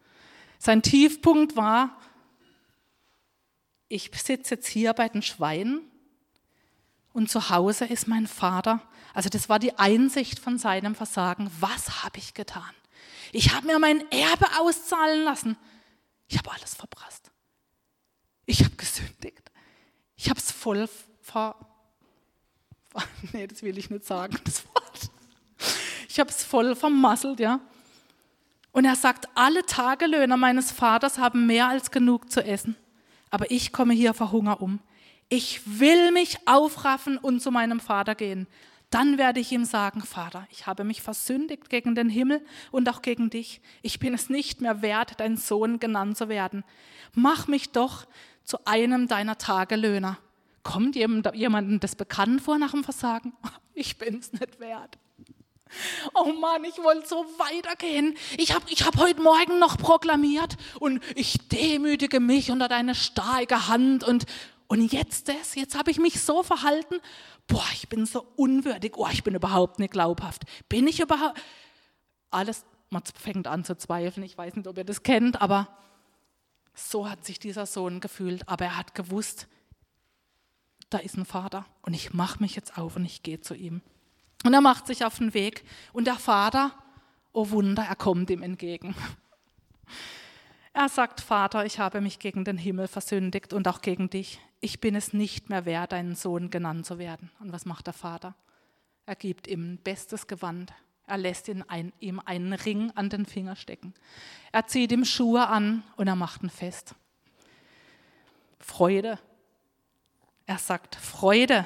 Sein 0.59 0.81
Tiefpunkt 0.81 1.57
war, 1.57 1.99
ich 3.89 4.11
sitze 4.15 4.55
jetzt 4.55 4.67
hier 4.67 4.93
bei 4.93 5.09
den 5.09 5.21
Schweinen 5.21 5.81
und 7.11 7.29
zu 7.29 7.49
Hause 7.49 7.83
ist 7.83 8.07
mein 8.07 8.27
Vater. 8.27 8.81
Also 9.13 9.27
das 9.27 9.49
war 9.49 9.59
die 9.59 9.77
Einsicht 9.77 10.39
von 10.39 10.57
seinem 10.57 10.95
Versagen. 10.95 11.51
Was 11.59 12.05
habe 12.05 12.17
ich 12.17 12.33
getan? 12.33 12.73
Ich 13.33 13.53
habe 13.53 13.67
mir 13.67 13.77
mein 13.77 14.09
Erbe 14.09 14.47
auszahlen 14.57 15.25
lassen. 15.25 15.57
Ich 16.29 16.37
habe 16.37 16.49
alles 16.53 16.75
verprasst. 16.75 17.29
Ich 18.45 18.63
habe 18.63 18.77
gesündigt. 18.77 19.51
Ich 20.15 20.29
habe 20.29 20.39
es 20.39 20.49
voll 20.49 20.87
ver... 21.19 21.67
Nee, 23.33 23.47
das 23.47 23.63
will 23.63 23.77
ich 23.77 23.89
nicht 23.89 24.05
sagen, 24.05 24.37
das 24.43 24.65
Wort. 24.67 25.09
Ich 26.09 26.19
habe 26.19 26.29
es 26.29 26.43
voll 26.43 26.75
vermasselt, 26.75 27.39
ja. 27.39 27.59
Und 28.71 28.85
er 28.85 28.95
sagt, 28.95 29.27
alle 29.35 29.65
Tagelöhner 29.65 30.37
meines 30.37 30.71
Vaters 30.71 31.17
haben 31.17 31.45
mehr 31.45 31.67
als 31.67 31.91
genug 31.91 32.31
zu 32.31 32.43
essen. 32.43 32.75
Aber 33.29 33.49
ich 33.51 33.71
komme 33.71 33.93
hier 33.93 34.13
vor 34.13 34.31
Hunger 34.31 34.61
um. 34.61 34.79
Ich 35.29 35.79
will 35.79 36.11
mich 36.11 36.37
aufraffen 36.45 37.17
und 37.17 37.41
zu 37.41 37.51
meinem 37.51 37.79
Vater 37.79 38.15
gehen. 38.15 38.47
Dann 38.89 39.17
werde 39.17 39.39
ich 39.39 39.53
ihm 39.53 39.63
sagen, 39.63 40.01
Vater, 40.01 40.45
ich 40.51 40.67
habe 40.67 40.83
mich 40.83 41.01
versündigt 41.01 41.69
gegen 41.69 41.95
den 41.95 42.09
Himmel 42.09 42.45
und 42.71 42.89
auch 42.89 43.01
gegen 43.01 43.29
dich. 43.29 43.61
Ich 43.81 43.99
bin 43.99 44.13
es 44.13 44.29
nicht 44.29 44.59
mehr 44.59 44.81
wert, 44.81 45.13
dein 45.21 45.37
Sohn 45.37 45.79
genannt 45.79 46.17
zu 46.17 46.27
werden. 46.27 46.65
Mach 47.13 47.47
mich 47.47 47.71
doch 47.71 48.05
zu 48.43 48.65
einem 48.65 49.07
deiner 49.07 49.37
Tagelöhner. 49.37 50.17
Kommt 50.63 50.95
jemandem 50.95 51.79
das 51.79 51.95
bekannt 51.95 52.41
vor 52.41 52.57
nach 52.57 52.71
dem 52.71 52.83
Versagen? 52.83 53.33
Ich 53.73 53.97
bin 53.97 54.19
es 54.19 54.33
nicht 54.33 54.59
wert. 54.59 54.97
Oh 56.13 56.33
Mann, 56.33 56.63
ich 56.65 56.77
wollte 56.83 57.07
so 57.07 57.25
weitergehen. 57.37 58.15
Ich 58.37 58.53
habe 58.53 58.65
ich 58.69 58.85
hab 58.85 58.97
heute 58.97 59.21
Morgen 59.21 59.59
noch 59.59 59.77
proklamiert 59.77 60.57
und 60.79 61.01
ich 61.15 61.37
demütige 61.47 62.19
mich 62.19 62.51
unter 62.51 62.67
deine 62.67 62.95
starke 62.95 63.69
Hand 63.69 64.03
und, 64.03 64.25
und 64.67 64.91
jetzt 64.91 65.29
das, 65.29 65.55
jetzt 65.55 65.77
habe 65.77 65.89
ich 65.89 65.99
mich 65.99 66.21
so 66.21 66.43
verhalten. 66.43 66.95
Boah, 67.47 67.65
ich 67.73 67.89
bin 67.89 68.05
so 68.05 68.25
unwürdig. 68.35 68.93
Oh, 68.97 69.07
ich 69.11 69.23
bin 69.23 69.35
überhaupt 69.35 69.79
nicht 69.79 69.93
glaubhaft. 69.93 70.43
Bin 70.69 70.87
ich 70.87 70.99
überhaupt. 70.99 71.39
Alles, 72.29 72.65
man 72.89 73.03
fängt 73.15 73.47
an 73.47 73.63
zu 73.63 73.77
zweifeln. 73.77 74.25
Ich 74.25 74.37
weiß 74.37 74.55
nicht, 74.55 74.67
ob 74.67 74.77
ihr 74.77 74.83
das 74.83 75.03
kennt, 75.03 75.41
aber 75.41 75.67
so 76.73 77.09
hat 77.09 77.25
sich 77.25 77.39
dieser 77.39 77.65
Sohn 77.65 77.99
gefühlt. 77.99 78.47
Aber 78.47 78.65
er 78.65 78.77
hat 78.77 78.95
gewusst, 78.95 79.47
da 80.91 80.99
ist 80.99 81.17
ein 81.17 81.25
Vater 81.25 81.65
und 81.81 81.93
ich 81.93 82.13
mache 82.13 82.41
mich 82.41 82.55
jetzt 82.55 82.77
auf 82.77 82.95
und 82.95 83.05
ich 83.05 83.23
gehe 83.23 83.41
zu 83.41 83.55
ihm. 83.55 83.81
Und 84.43 84.53
er 84.53 84.61
macht 84.61 84.87
sich 84.87 85.05
auf 85.05 85.17
den 85.17 85.33
Weg 85.33 85.63
und 85.93 86.05
der 86.05 86.15
Vater, 86.15 86.71
oh 87.33 87.49
Wunder, 87.49 87.83
er 87.83 87.95
kommt 87.95 88.29
ihm 88.29 88.43
entgegen. 88.43 88.95
Er 90.73 90.87
sagt, 90.87 91.19
Vater, 91.19 91.65
ich 91.65 91.79
habe 91.79 91.99
mich 91.99 92.17
gegen 92.17 92.45
den 92.45 92.57
Himmel 92.57 92.87
versündigt 92.87 93.51
und 93.51 93.67
auch 93.67 93.81
gegen 93.81 94.09
dich. 94.09 94.39
Ich 94.61 94.79
bin 94.79 94.95
es 94.95 95.11
nicht 95.11 95.49
mehr 95.49 95.65
wert, 95.65 95.91
deinen 95.91 96.15
Sohn 96.15 96.49
genannt 96.49 96.85
zu 96.85 96.97
werden. 96.97 97.29
Und 97.41 97.51
was 97.51 97.65
macht 97.65 97.87
der 97.87 97.93
Vater? 97.93 98.35
Er 99.05 99.15
gibt 99.15 99.47
ihm 99.47 99.73
ein 99.73 99.77
bestes 99.79 100.27
Gewand. 100.27 100.71
Er 101.07 101.17
lässt 101.17 101.49
ihn 101.49 101.61
ein, 101.63 101.91
ihm 101.99 102.21
einen 102.21 102.53
Ring 102.53 102.89
an 102.95 103.09
den 103.09 103.25
Finger 103.25 103.57
stecken. 103.57 103.93
Er 104.53 104.65
zieht 104.65 104.93
ihm 104.93 105.03
Schuhe 105.03 105.45
an 105.47 105.83
und 105.97 106.07
er 106.07 106.15
macht 106.15 106.41
ihn 106.41 106.49
fest. 106.49 106.95
Freude. 108.61 109.19
Er 110.51 110.57
sagt, 110.57 110.97
Freude, 110.97 111.65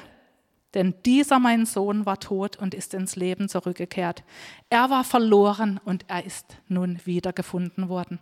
denn 0.74 0.94
dieser 1.04 1.40
mein 1.40 1.66
Sohn 1.66 2.06
war 2.06 2.20
tot 2.20 2.56
und 2.56 2.72
ist 2.72 2.94
ins 2.94 3.16
Leben 3.16 3.48
zurückgekehrt. 3.48 4.22
Er 4.70 4.90
war 4.90 5.02
verloren 5.02 5.80
und 5.84 6.04
er 6.06 6.24
ist 6.24 6.58
nun 6.68 7.00
wiedergefunden 7.04 7.88
worden. 7.88 8.20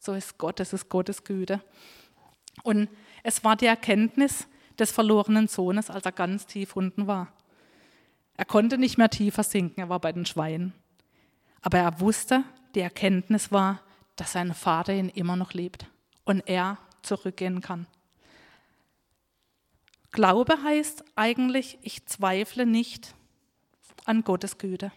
So 0.00 0.14
ist 0.14 0.36
Gott, 0.36 0.58
es 0.58 0.72
ist 0.72 0.88
Gottes 0.88 1.22
Güte. 1.22 1.62
Und 2.64 2.88
es 3.22 3.44
war 3.44 3.54
die 3.54 3.66
Erkenntnis 3.66 4.48
des 4.80 4.90
verlorenen 4.90 5.46
Sohnes, 5.46 5.90
als 5.90 6.04
er 6.04 6.10
ganz 6.10 6.46
tief 6.46 6.74
unten 6.74 7.06
war. 7.06 7.28
Er 8.34 8.46
konnte 8.46 8.78
nicht 8.78 8.98
mehr 8.98 9.10
tiefer 9.10 9.44
sinken, 9.44 9.78
er 9.78 9.88
war 9.88 10.00
bei 10.00 10.10
den 10.10 10.26
Schweinen. 10.26 10.72
Aber 11.62 11.78
er 11.78 12.00
wusste, 12.00 12.42
die 12.74 12.80
Erkenntnis 12.80 13.52
war, 13.52 13.80
dass 14.16 14.32
sein 14.32 14.54
Vater 14.54 14.92
ihn 14.92 15.08
immer 15.08 15.36
noch 15.36 15.52
liebt 15.52 15.86
und 16.24 16.40
er 16.48 16.78
zurückgehen 17.02 17.60
kann. 17.60 17.86
Glaube 20.18 20.60
heißt 20.64 21.04
eigentlich, 21.14 21.78
ich 21.82 22.04
zweifle 22.06 22.66
nicht 22.66 23.14
an 24.04 24.24
Gottes 24.24 24.58
Güte. 24.58 24.90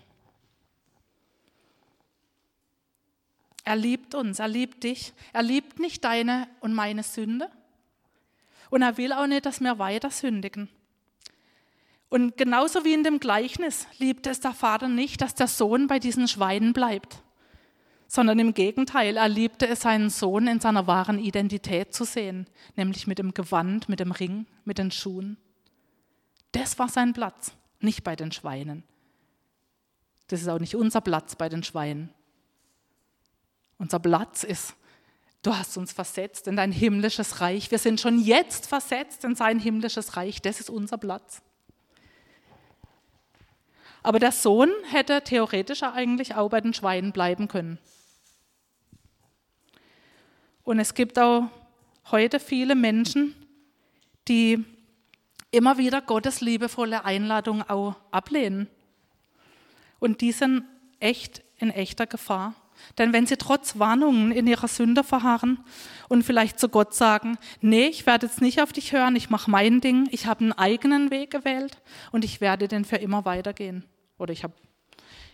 Er 3.63 3.75
liebt 3.75 4.15
uns, 4.15 4.39
er 4.39 4.47
liebt 4.47 4.83
dich. 4.83 5.13
Er 5.31 5.43
liebt 5.43 5.77
nicht 5.77 6.03
deine 6.05 6.47
und 6.59 6.73
meine 6.73 7.03
Sünde. 7.03 7.51
Und 8.71 8.81
er 8.81 8.97
will 8.97 9.13
auch 9.13 9.27
nicht, 9.27 9.45
dass 9.45 9.61
wir 9.61 9.77
weiter 9.77 10.09
sündigen. 10.09 10.69
Und 12.09 12.35
genauso 12.35 12.83
wie 12.83 12.95
in 12.95 13.03
dem 13.03 13.19
Gleichnis 13.19 13.85
liebt 13.99 14.25
es 14.25 14.39
der 14.39 14.53
Vater 14.53 14.87
nicht, 14.87 15.21
dass 15.21 15.35
der 15.35 15.47
Sohn 15.47 15.85
bei 15.85 15.99
diesen 15.99 16.27
Schweinen 16.27 16.73
bleibt 16.73 17.21
sondern 18.11 18.39
im 18.39 18.53
Gegenteil, 18.53 19.15
er 19.15 19.29
liebte 19.29 19.69
es, 19.69 19.83
seinen 19.83 20.09
Sohn 20.09 20.45
in 20.47 20.59
seiner 20.59 20.85
wahren 20.85 21.17
Identität 21.17 21.93
zu 21.93 22.03
sehen, 22.03 22.45
nämlich 22.75 23.07
mit 23.07 23.19
dem 23.19 23.33
Gewand, 23.33 23.87
mit 23.87 24.01
dem 24.01 24.11
Ring, 24.11 24.47
mit 24.65 24.79
den 24.79 24.91
Schuhen. 24.91 25.37
Das 26.51 26.77
war 26.77 26.89
sein 26.89 27.13
Platz, 27.13 27.53
nicht 27.79 28.03
bei 28.03 28.17
den 28.17 28.33
Schweinen. 28.33 28.83
Das 30.27 30.41
ist 30.41 30.49
auch 30.49 30.59
nicht 30.59 30.75
unser 30.75 30.99
Platz 30.99 31.37
bei 31.37 31.47
den 31.47 31.63
Schweinen. 31.63 32.09
Unser 33.77 33.99
Platz 33.99 34.43
ist, 34.43 34.75
du 35.41 35.55
hast 35.55 35.77
uns 35.77 35.93
versetzt 35.93 36.47
in 36.47 36.57
dein 36.57 36.73
himmlisches 36.73 37.39
Reich. 37.39 37.71
Wir 37.71 37.79
sind 37.79 38.01
schon 38.01 38.19
jetzt 38.19 38.67
versetzt 38.67 39.23
in 39.23 39.35
sein 39.35 39.57
himmlisches 39.57 40.17
Reich. 40.17 40.41
Das 40.41 40.59
ist 40.59 40.69
unser 40.69 40.97
Platz. 40.97 41.41
Aber 44.03 44.19
der 44.19 44.33
Sohn 44.33 44.69
hätte 44.89 45.21
theoretisch 45.21 45.83
eigentlich 45.83 46.35
auch 46.35 46.49
bei 46.49 46.59
den 46.59 46.73
Schweinen 46.73 47.13
bleiben 47.13 47.47
können. 47.47 47.79
Und 50.71 50.79
es 50.79 50.93
gibt 50.93 51.19
auch 51.19 51.49
heute 52.11 52.39
viele 52.39 52.75
Menschen, 52.75 53.35
die 54.29 54.63
immer 55.51 55.77
wieder 55.77 55.99
Gottes 55.99 56.39
liebevolle 56.39 57.03
Einladung 57.03 57.61
auch 57.69 57.97
ablehnen. 58.09 58.69
Und 59.99 60.21
die 60.21 60.31
sind 60.31 60.63
echt 61.01 61.43
in 61.57 61.71
echter 61.71 62.07
Gefahr. 62.07 62.53
Denn 62.97 63.11
wenn 63.11 63.27
sie 63.27 63.35
trotz 63.35 63.79
Warnungen 63.79 64.31
in 64.31 64.47
ihrer 64.47 64.69
Sünde 64.69 65.03
verharren 65.03 65.59
und 66.07 66.23
vielleicht 66.23 66.57
zu 66.57 66.69
Gott 66.69 66.93
sagen, 66.93 67.37
nee, 67.59 67.87
ich 67.87 68.05
werde 68.05 68.27
jetzt 68.27 68.39
nicht 68.39 68.61
auf 68.61 68.71
dich 68.71 68.93
hören, 68.93 69.17
ich 69.17 69.29
mache 69.29 69.51
mein 69.51 69.81
Ding, 69.81 70.07
ich 70.09 70.25
habe 70.25 70.39
einen 70.39 70.53
eigenen 70.53 71.11
Weg 71.11 71.31
gewählt 71.31 71.81
und 72.13 72.23
ich 72.23 72.39
werde 72.39 72.69
den 72.69 72.85
für 72.85 72.95
immer 72.95 73.25
weitergehen. 73.25 73.83
Oder 74.17 74.31
ich 74.31 74.45
habe 74.45 74.53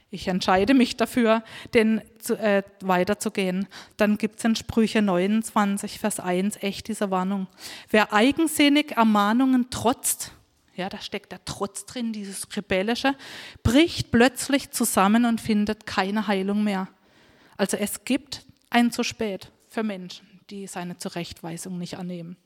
ich 0.09 0.27
entscheide 0.27 0.73
mich 0.73 0.95
dafür, 0.95 1.43
den 1.73 2.01
zu, 2.19 2.37
äh, 2.37 2.63
weiterzugehen. 2.81 3.67
Dann 3.97 4.17
gibt 4.17 4.39
es 4.39 4.45
in 4.45 4.55
Sprüche 4.55 5.01
29, 5.01 5.99
Vers 5.99 6.19
1 6.19 6.57
echt 6.61 6.87
diese 6.87 7.11
Warnung. 7.11 7.47
Wer 7.89 8.13
eigensinnig 8.13 8.93
Ermahnungen 8.93 9.69
trotzt, 9.69 10.31
ja, 10.75 10.89
da 10.89 11.01
steckt 11.01 11.31
der 11.31 11.43
Trotz 11.43 11.85
drin, 11.85 12.13
dieses 12.13 12.47
Rebellische, 12.55 13.15
bricht 13.63 14.11
plötzlich 14.11 14.71
zusammen 14.71 15.25
und 15.25 15.41
findet 15.41 15.85
keine 15.85 16.27
Heilung 16.27 16.63
mehr. 16.63 16.87
Also 17.57 17.75
es 17.77 18.05
gibt 18.05 18.45
ein 18.69 18.91
zu 18.91 19.03
spät 19.03 19.51
für 19.67 19.83
Menschen, 19.83 20.27
die 20.49 20.67
seine 20.67 20.97
Zurechtweisung 20.97 21.77
nicht 21.77 21.97
annehmen. 21.97 22.37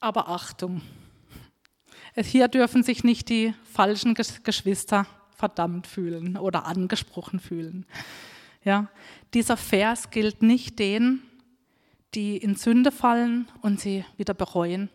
Aber 0.00 0.28
Achtung, 0.28 0.82
hier 2.14 2.48
dürfen 2.48 2.82
sich 2.82 3.04
nicht 3.04 3.28
die 3.28 3.54
falschen 3.64 4.14
Geschwister 4.14 5.06
verdammt 5.34 5.86
fühlen 5.86 6.36
oder 6.36 6.66
angesprochen 6.66 7.40
fühlen. 7.40 7.86
Ja, 8.64 8.88
dieser 9.34 9.56
Vers 9.56 10.10
gilt 10.10 10.42
nicht 10.42 10.78
denen, 10.78 11.22
die 12.14 12.36
in 12.36 12.54
Sünde 12.54 12.90
fallen 12.90 13.48
und 13.62 13.80
sie 13.80 14.04
wieder 14.16 14.34
bereuen, 14.34 14.88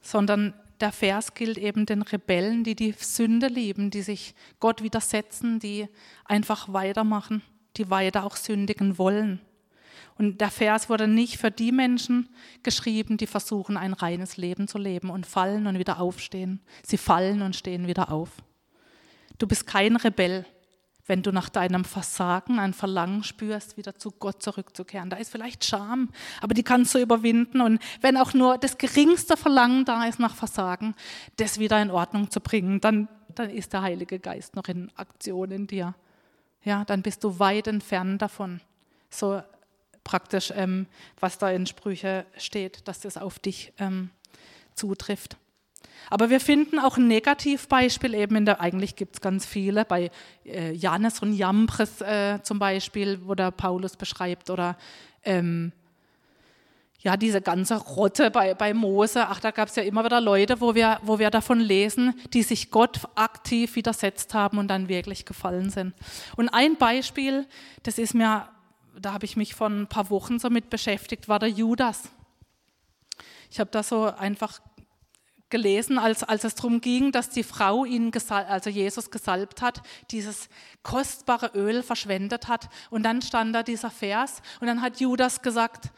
sondern 0.00 0.54
der 0.80 0.92
Vers 0.92 1.34
gilt 1.34 1.58
eben 1.58 1.86
den 1.86 2.02
Rebellen, 2.02 2.64
die 2.64 2.74
die 2.74 2.92
Sünde 2.92 3.48
lieben, 3.48 3.90
die 3.90 4.02
sich 4.02 4.34
Gott 4.60 4.82
widersetzen, 4.82 5.60
die 5.60 5.88
einfach 6.24 6.72
weitermachen, 6.72 7.42
die 7.76 7.90
weiter 7.90 8.24
auch 8.24 8.36
sündigen 8.36 8.98
wollen. 8.98 9.40
Und 10.20 10.42
der 10.42 10.50
Vers 10.50 10.90
wurde 10.90 11.08
nicht 11.08 11.38
für 11.38 11.50
die 11.50 11.72
Menschen 11.72 12.28
geschrieben, 12.62 13.16
die 13.16 13.26
versuchen, 13.26 13.78
ein 13.78 13.94
reines 13.94 14.36
Leben 14.36 14.68
zu 14.68 14.76
leben 14.76 15.08
und 15.08 15.24
fallen 15.24 15.66
und 15.66 15.78
wieder 15.78 15.98
aufstehen. 15.98 16.60
Sie 16.82 16.98
fallen 16.98 17.40
und 17.40 17.56
stehen 17.56 17.86
wieder 17.86 18.12
auf. 18.12 18.28
Du 19.38 19.46
bist 19.46 19.66
kein 19.66 19.96
Rebell, 19.96 20.44
wenn 21.06 21.22
du 21.22 21.32
nach 21.32 21.48
deinem 21.48 21.86
Versagen 21.86 22.58
ein 22.58 22.74
Verlangen 22.74 23.24
spürst, 23.24 23.78
wieder 23.78 23.94
zu 23.94 24.10
Gott 24.10 24.42
zurückzukehren. 24.42 25.08
Da 25.08 25.16
ist 25.16 25.32
vielleicht 25.32 25.64
Scham, 25.64 26.10
aber 26.42 26.52
die 26.52 26.64
kannst 26.64 26.94
du 26.94 26.98
überwinden. 26.98 27.62
Und 27.62 27.80
wenn 28.02 28.18
auch 28.18 28.34
nur 28.34 28.58
das 28.58 28.76
geringste 28.76 29.38
Verlangen 29.38 29.86
da 29.86 30.04
ist 30.04 30.20
nach 30.20 30.34
Versagen, 30.34 30.94
das 31.38 31.58
wieder 31.58 31.80
in 31.80 31.90
Ordnung 31.90 32.30
zu 32.30 32.42
bringen, 32.42 32.82
dann, 32.82 33.08
dann 33.34 33.48
ist 33.48 33.72
der 33.72 33.80
Heilige 33.80 34.18
Geist 34.18 34.54
noch 34.54 34.68
in 34.68 34.92
Aktion 34.96 35.50
in 35.50 35.66
dir. 35.66 35.94
Ja, 36.62 36.84
dann 36.84 37.00
bist 37.00 37.24
du 37.24 37.38
weit 37.38 37.68
entfernt 37.68 38.20
davon. 38.20 38.60
So 39.08 39.40
praktisch, 40.10 40.52
ähm, 40.56 40.86
was 41.20 41.38
da 41.38 41.50
in 41.50 41.66
Sprüche 41.66 42.26
steht, 42.36 42.88
dass 42.88 42.98
das 42.98 43.16
auf 43.16 43.38
dich 43.38 43.72
ähm, 43.78 44.10
zutrifft. 44.74 45.36
Aber 46.08 46.30
wir 46.30 46.40
finden 46.40 46.80
auch 46.80 46.96
ein 46.96 47.06
Negativbeispiel 47.06 48.14
eben 48.14 48.34
in 48.34 48.44
der, 48.44 48.60
eigentlich 48.60 48.96
gibt 48.96 49.16
es 49.16 49.20
ganz 49.20 49.46
viele, 49.46 49.84
bei 49.84 50.10
äh, 50.44 50.72
Janes 50.72 51.20
und 51.20 51.34
Jambres 51.34 52.00
äh, 52.00 52.42
zum 52.42 52.58
Beispiel, 52.58 53.20
wo 53.24 53.36
der 53.36 53.52
Paulus 53.52 53.96
beschreibt, 53.96 54.50
oder 54.50 54.76
ähm, 55.22 55.70
ja, 56.98 57.16
diese 57.16 57.40
ganze 57.40 57.76
Rotte 57.76 58.32
bei, 58.32 58.54
bei 58.54 58.74
Mose, 58.74 59.28
ach, 59.28 59.38
da 59.38 59.52
gab 59.52 59.68
es 59.68 59.76
ja 59.76 59.84
immer 59.84 60.04
wieder 60.04 60.20
Leute, 60.20 60.60
wo 60.60 60.74
wir, 60.74 60.98
wo 61.04 61.20
wir 61.20 61.30
davon 61.30 61.60
lesen, 61.60 62.18
die 62.32 62.42
sich 62.42 62.72
Gott 62.72 62.98
aktiv 63.14 63.76
widersetzt 63.76 64.34
haben 64.34 64.58
und 64.58 64.66
dann 64.66 64.88
wirklich 64.88 65.24
gefallen 65.24 65.70
sind. 65.70 65.94
Und 66.34 66.48
ein 66.48 66.76
Beispiel, 66.76 67.46
das 67.84 67.98
ist 67.98 68.14
mir, 68.14 68.48
da 69.00 69.12
habe 69.12 69.24
ich 69.24 69.36
mich 69.36 69.54
vor 69.54 69.68
ein 69.68 69.86
paar 69.86 70.10
Wochen 70.10 70.38
so 70.38 70.50
mit 70.50 70.70
beschäftigt, 70.70 71.28
war 71.28 71.38
der 71.38 71.48
Judas. 71.48 72.10
Ich 73.50 73.58
habe 73.58 73.70
da 73.70 73.82
so 73.82 74.04
einfach 74.06 74.60
gelesen, 75.48 75.98
als, 75.98 76.22
als 76.22 76.44
es 76.44 76.54
darum 76.54 76.80
ging, 76.80 77.10
dass 77.10 77.30
die 77.30 77.42
Frau 77.42 77.84
ihn, 77.84 78.12
also 78.28 78.70
Jesus 78.70 79.10
gesalbt 79.10 79.62
hat, 79.62 79.82
dieses 80.10 80.48
kostbare 80.82 81.50
Öl 81.54 81.82
verschwendet 81.82 82.46
hat. 82.46 82.68
Und 82.88 83.02
dann 83.02 83.20
stand 83.20 83.54
da 83.54 83.62
dieser 83.62 83.90
Vers 83.90 84.42
und 84.60 84.68
dann 84.68 84.80
hat 84.80 85.00
Judas 85.00 85.42
gesagt, 85.42 85.90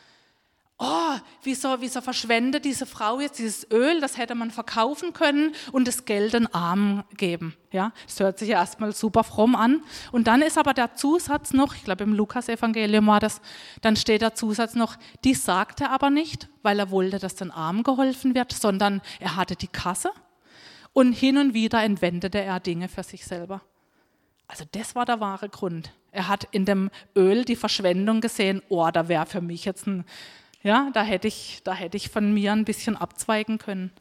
oh, 0.78 1.14
wieso, 1.42 1.80
wieso 1.80 2.00
verschwendet 2.00 2.64
diese 2.64 2.86
Frau 2.86 3.20
jetzt 3.20 3.38
dieses 3.38 3.70
Öl, 3.70 4.00
das 4.00 4.18
hätte 4.18 4.34
man 4.34 4.50
verkaufen 4.50 5.12
können 5.12 5.54
und 5.70 5.86
das 5.86 6.04
Geld 6.04 6.32
den 6.32 6.52
Armen 6.52 7.04
geben. 7.16 7.54
Ja, 7.70 7.92
das 8.06 8.20
hört 8.20 8.38
sich 8.38 8.48
ja 8.48 8.58
erstmal 8.58 8.92
super 8.92 9.24
fromm 9.24 9.54
an. 9.54 9.82
Und 10.10 10.26
dann 10.26 10.42
ist 10.42 10.58
aber 10.58 10.74
der 10.74 10.94
Zusatz 10.94 11.52
noch, 11.52 11.74
ich 11.74 11.84
glaube 11.84 12.04
im 12.04 12.12
Lukas-Evangelium 12.14 13.06
war 13.06 13.20
das, 13.20 13.40
dann 13.80 13.96
steht 13.96 14.22
der 14.22 14.34
Zusatz 14.34 14.74
noch, 14.74 14.96
dies 15.24 15.44
sagte 15.44 15.84
er 15.84 15.90
aber 15.90 16.10
nicht, 16.10 16.48
weil 16.62 16.78
er 16.78 16.90
wollte, 16.90 17.18
dass 17.18 17.36
den 17.36 17.50
Armen 17.50 17.82
geholfen 17.82 18.34
wird, 18.34 18.52
sondern 18.52 19.00
er 19.20 19.36
hatte 19.36 19.56
die 19.56 19.68
Kasse 19.68 20.10
und 20.92 21.12
hin 21.12 21.38
und 21.38 21.54
wieder 21.54 21.82
entwendete 21.82 22.40
er 22.40 22.60
Dinge 22.60 22.88
für 22.88 23.02
sich 23.02 23.24
selber. 23.24 23.62
Also 24.48 24.64
das 24.72 24.94
war 24.94 25.06
der 25.06 25.20
wahre 25.20 25.48
Grund. 25.48 25.92
Er 26.10 26.28
hat 26.28 26.46
in 26.50 26.66
dem 26.66 26.90
Öl 27.16 27.46
die 27.46 27.56
Verschwendung 27.56 28.20
gesehen, 28.20 28.60
oh, 28.68 28.90
da 28.92 29.08
wäre 29.08 29.24
für 29.24 29.40
mich 29.40 29.64
jetzt 29.64 29.86
ein 29.86 30.04
ja, 30.62 30.90
da 30.92 31.02
hätte 31.02 31.28
ich, 31.28 31.60
da 31.64 31.74
hätte 31.74 31.96
ich 31.96 32.10
von 32.10 32.32
mir 32.32 32.52
ein 32.52 32.64
bisschen 32.64 32.96
abzweigen 32.96 33.58
können. 33.58 33.92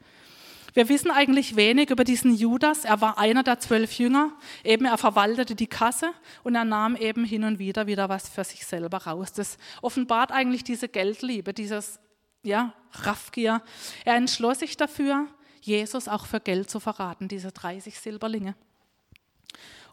Wir 0.73 0.87
wissen 0.87 1.11
eigentlich 1.11 1.57
wenig 1.57 1.89
über 1.89 2.05
diesen 2.05 2.33
Judas. 2.33 2.85
Er 2.85 3.01
war 3.01 3.17
einer 3.17 3.43
der 3.43 3.59
zwölf 3.59 3.91
Jünger. 3.99 4.31
Eben, 4.63 4.85
er 4.85 4.97
verwaltete 4.97 5.53
die 5.53 5.67
Kasse 5.67 6.11
und 6.43 6.55
er 6.55 6.63
nahm 6.63 6.95
eben 6.95 7.25
hin 7.25 7.43
und 7.43 7.59
wieder 7.59 7.87
wieder 7.87 8.07
was 8.07 8.29
für 8.29 8.45
sich 8.45 8.65
selber 8.65 8.99
raus. 8.99 9.33
Das 9.33 9.57
offenbart 9.81 10.31
eigentlich 10.31 10.63
diese 10.63 10.87
Geldliebe, 10.87 11.53
dieses, 11.53 11.99
ja, 12.43 12.73
Raffgier. 12.93 13.61
Er 14.05 14.15
entschloss 14.15 14.59
sich 14.59 14.77
dafür, 14.77 15.27
Jesus 15.61 16.07
auch 16.07 16.25
für 16.25 16.39
Geld 16.39 16.69
zu 16.69 16.79
verraten, 16.79 17.27
diese 17.27 17.51
30 17.51 17.99
Silberlinge. 17.99 18.55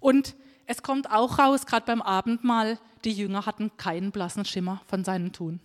Und 0.01 0.37
es 0.67 0.83
kommt 0.83 1.11
auch 1.11 1.39
raus, 1.39 1.67
gerade 1.67 1.87
beim 1.87 2.03
Abendmahl, 2.03 2.79
die 3.05 3.13
Jünger 3.13 3.47
hatten 3.47 3.77
keinen 3.77 4.13
blassen 4.13 4.45
Schimmer 4.45 4.81
von 4.87 5.05
seinem 5.05 5.33
Tun. 5.33 5.61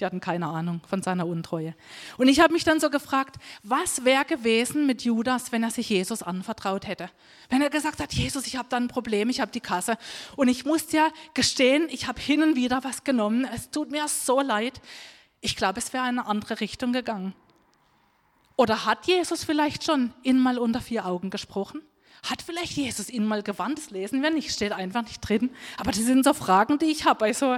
Die 0.00 0.04
hatten 0.06 0.20
keine 0.20 0.46
Ahnung 0.46 0.80
von 0.88 1.02
seiner 1.02 1.26
Untreue. 1.26 1.74
Und 2.16 2.28
ich 2.28 2.40
habe 2.40 2.54
mich 2.54 2.64
dann 2.64 2.80
so 2.80 2.88
gefragt, 2.88 3.36
was 3.62 4.04
wäre 4.04 4.24
gewesen 4.24 4.86
mit 4.86 5.02
Judas, 5.02 5.52
wenn 5.52 5.62
er 5.62 5.70
sich 5.70 5.90
Jesus 5.90 6.22
anvertraut 6.22 6.86
hätte? 6.86 7.10
Wenn 7.50 7.60
er 7.60 7.68
gesagt 7.68 8.00
hat, 8.00 8.14
Jesus, 8.14 8.46
ich 8.46 8.56
habe 8.56 8.68
da 8.70 8.78
ein 8.78 8.88
Problem, 8.88 9.28
ich 9.28 9.40
habe 9.40 9.52
die 9.52 9.60
Kasse. 9.60 9.98
Und 10.36 10.48
ich 10.48 10.64
muss 10.64 10.90
ja 10.92 11.08
gestehen, 11.34 11.86
ich 11.90 12.08
habe 12.08 12.20
hin 12.20 12.42
und 12.42 12.56
wieder 12.56 12.82
was 12.82 13.04
genommen. 13.04 13.46
Es 13.54 13.70
tut 13.70 13.90
mir 13.90 14.08
so 14.08 14.40
leid. 14.40 14.80
Ich 15.42 15.54
glaube, 15.54 15.78
es 15.78 15.92
wäre 15.92 16.04
eine 16.04 16.26
andere 16.26 16.60
Richtung 16.60 16.92
gegangen. 16.92 17.34
Oder 18.56 18.84
hat 18.84 19.06
Jesus 19.06 19.44
vielleicht 19.44 19.84
schon 19.84 20.12
ihn 20.22 20.38
mal 20.38 20.58
unter 20.58 20.80
vier 20.80 21.06
Augen 21.06 21.30
gesprochen? 21.30 21.82
Hat 22.22 22.42
vielleicht 22.42 22.72
Jesus 22.72 23.08
ihn 23.08 23.26
mal 23.26 23.42
gewandt? 23.42 23.78
Das 23.78 23.90
lesen 23.90 24.22
wir 24.22 24.30
nicht, 24.30 24.50
steht 24.50 24.72
einfach 24.72 25.02
nicht 25.02 25.20
drin. 25.20 25.50
Aber 25.78 25.90
das 25.90 26.00
sind 26.00 26.24
so 26.24 26.34
Fragen, 26.34 26.78
die 26.78 26.86
ich 26.86 27.06
habe 27.06 27.18
bei 27.18 27.32
so 27.32 27.56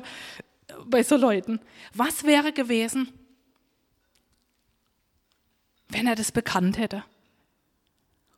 bei 0.86 1.02
so 1.02 1.16
Leuten. 1.16 1.60
Was 1.94 2.24
wäre 2.24 2.52
gewesen, 2.52 3.08
wenn 5.88 6.06
er 6.06 6.14
das 6.14 6.32
bekannt 6.32 6.78
hätte? 6.78 7.04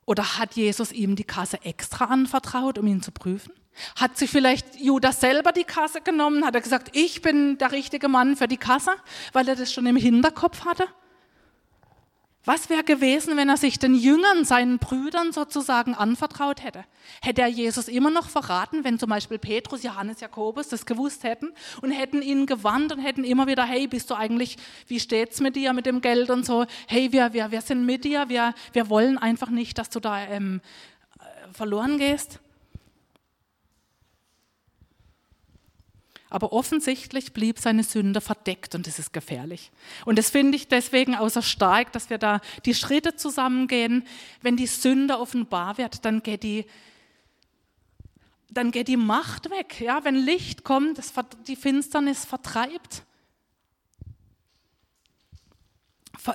Oder 0.07 0.39
hat 0.39 0.55
Jesus 0.55 0.93
ihm 0.93 1.17
die 1.17 1.25
Kasse 1.25 1.63
extra 1.63 2.07
anvertraut, 2.07 2.79
um 2.79 2.87
ihn 2.87 3.03
zu 3.03 3.11
prüfen? 3.11 3.53
Hat 3.97 4.17
sich 4.17 4.31
vielleicht 4.31 4.79
Judas 4.79 5.21
selber 5.21 5.53
die 5.53 5.65
Kasse 5.65 6.01
genommen? 6.01 6.45
Hat 6.45 6.55
er 6.55 6.61
gesagt, 6.61 6.97
ich 6.97 7.23
bin 7.23 7.59
der 7.59 7.73
richtige 7.73 8.09
Mann 8.09 8.37
für 8.37 8.47
die 8.47 8.57
Kasse, 8.57 8.93
weil 9.33 9.49
er 9.49 9.57
das 9.57 9.73
schon 9.73 9.87
im 9.87 9.97
Hinterkopf 9.97 10.65
hatte? 10.65 10.87
Was 12.47 12.69
wäre 12.69 12.85
gewesen, 12.85 13.39
wenn 13.39 13.49
er 13.49 13.57
sich 13.57 13.79
den 13.79 13.95
Jüngern, 13.95 14.45
seinen 14.45 14.79
Brüdern 14.79 15.33
sozusagen 15.33 15.95
anvertraut 15.95 16.63
hätte? 16.63 16.85
Hätte 17.23 17.41
er 17.41 17.49
Jesus 17.49 17.89
immer 17.89 18.11
noch 18.11 18.29
verraten, 18.29 18.85
wenn 18.85 18.99
zum 18.99 19.09
Beispiel 19.09 19.39
Petrus, 19.39 19.83
Johannes, 19.83 20.21
Jakobus 20.21 20.69
das 20.69 20.85
gewusst 20.85 21.25
hätten 21.25 21.53
und 21.81 21.91
hätten 21.91 22.21
ihn 22.21 22.45
gewarnt 22.45 22.93
und 22.93 22.99
hätten 22.99 23.25
immer 23.25 23.47
wieder, 23.47 23.65
hey, 23.65 23.87
bist 23.87 24.11
du 24.11 24.15
eigentlich, 24.15 24.59
wie 24.89 25.01
steht's 25.01 25.41
mit 25.41 25.57
dir, 25.57 25.73
mit 25.73 25.87
dem 25.87 26.03
Geld 26.03 26.29
und 26.29 26.45
so? 26.45 26.67
Hey, 26.87 27.13
wir, 27.13 27.33
wir, 27.33 27.51
wir 27.51 27.63
sind 27.63 27.87
mit 27.87 28.05
dir, 28.05 28.29
wir, 28.29 28.53
wir 28.75 28.91
wollen 28.91 29.17
einfach 29.17 29.49
nicht, 29.49 29.79
dass 29.79 29.89
du 29.89 29.99
da 29.99 30.19
ähm, 30.21 30.61
verloren 31.53 31.97
gehst. 31.97 32.41
Aber 36.35 36.53
offensichtlich 36.53 37.33
blieb 37.33 37.61
seine 37.61 37.85
Sünde 37.85 38.21
verdeckt 38.21 38.75
und 38.75 38.89
das 38.89 38.99
ist 38.99 39.13
gefährlich. 39.13 39.71
Und 40.05 40.19
das 40.19 40.31
finde 40.31 40.57
ich 40.57 40.67
deswegen 40.67 41.15
außer 41.15 41.43
stark, 41.43 41.93
dass 41.93 42.11
wir 42.11 42.19
da 42.19 42.41
die 42.65 42.75
Schritte 42.75 43.15
zusammengehen. 43.15 44.05
Wenn 44.43 44.57
die 44.57 44.67
Sünde 44.67 45.21
offenbar 45.21 45.79
wird, 45.79 46.05
dann 46.05 46.25
geht 46.25 46.43
die, 46.43 46.67
dann 48.51 48.73
geht 48.73 48.89
die 48.89 48.97
Macht 48.97 49.49
weg. 49.51 49.81
Ja, 49.81 50.03
wenn 50.03 50.17
Licht 50.17 50.65
kommt, 50.65 50.99
das, 50.99 51.13
die 51.47 51.55
Finsternis 51.55 52.25
vertreibt. 52.25 53.05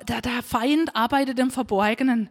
Der 0.07 0.43
Feind 0.43 0.95
arbeitet 0.95 1.37
im 1.39 1.51
Verborgenen. 1.51 2.29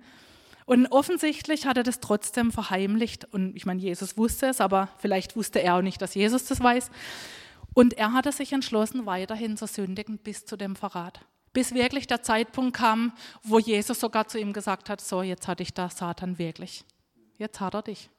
Und 0.64 0.86
offensichtlich 0.86 1.66
hat 1.66 1.76
er 1.76 1.82
das 1.82 2.00
trotzdem 2.00 2.50
verheimlicht. 2.50 3.26
Und 3.26 3.54
ich 3.56 3.66
meine, 3.66 3.82
Jesus 3.82 4.16
wusste 4.16 4.46
es, 4.46 4.62
aber 4.62 4.88
vielleicht 4.96 5.36
wusste 5.36 5.60
er 5.60 5.74
auch 5.74 5.82
nicht, 5.82 6.00
dass 6.00 6.14
Jesus 6.14 6.46
das 6.46 6.60
weiß. 6.62 6.90
Und 7.74 7.94
er 7.94 8.12
hatte 8.12 8.32
sich 8.32 8.52
entschlossen, 8.52 9.06
weiterhin 9.06 9.56
zu 9.56 9.66
sündigen 9.66 10.18
bis 10.18 10.44
zu 10.44 10.56
dem 10.56 10.76
Verrat. 10.76 11.20
Bis 11.52 11.74
wirklich 11.74 12.06
der 12.06 12.22
Zeitpunkt 12.22 12.76
kam, 12.76 13.12
wo 13.42 13.58
Jesus 13.58 14.00
sogar 14.00 14.28
zu 14.28 14.38
ihm 14.38 14.52
gesagt 14.52 14.90
hat, 14.90 15.00
so, 15.00 15.22
jetzt 15.22 15.48
hat 15.48 15.60
dich 15.60 15.72
der 15.72 15.90
Satan 15.90 16.38
wirklich. 16.38 16.84
Jetzt 17.38 17.60
hat 17.60 17.74
er 17.74 17.82
dich. 17.82 18.10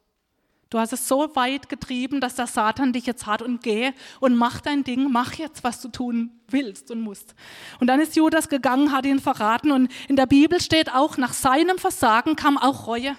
Du 0.70 0.78
hast 0.78 0.94
es 0.94 1.08
so 1.08 1.36
weit 1.36 1.68
getrieben, 1.68 2.22
dass 2.22 2.36
der 2.36 2.46
Satan 2.46 2.94
dich 2.94 3.08
jetzt 3.08 3.26
hat 3.26 3.42
und 3.42 3.64
geh 3.64 3.92
und 4.20 4.36
mach 4.36 4.62
dein 4.62 4.84
Ding, 4.84 5.12
mach 5.12 5.34
jetzt, 5.34 5.64
was 5.64 5.82
du 5.82 5.88
tun 5.88 6.32
willst 6.48 6.92
und 6.92 7.02
musst. 7.02 7.34
Und 7.80 7.88
dann 7.88 8.00
ist 8.00 8.16
Judas 8.16 8.50
gegangen, 8.50 8.92
hat 8.92 9.06
ihn 9.06 9.20
verraten 9.20 9.72
und 9.72 9.92
in 10.08 10.16
der 10.16 10.28
Bibel 10.28 10.62
steht 10.62 10.94
auch, 10.94 11.18
nach 11.18 11.34
seinem 11.34 11.80
Versagen 11.80 12.36
kam 12.36 12.58
auch 12.58 12.86
Reue. 12.86 13.16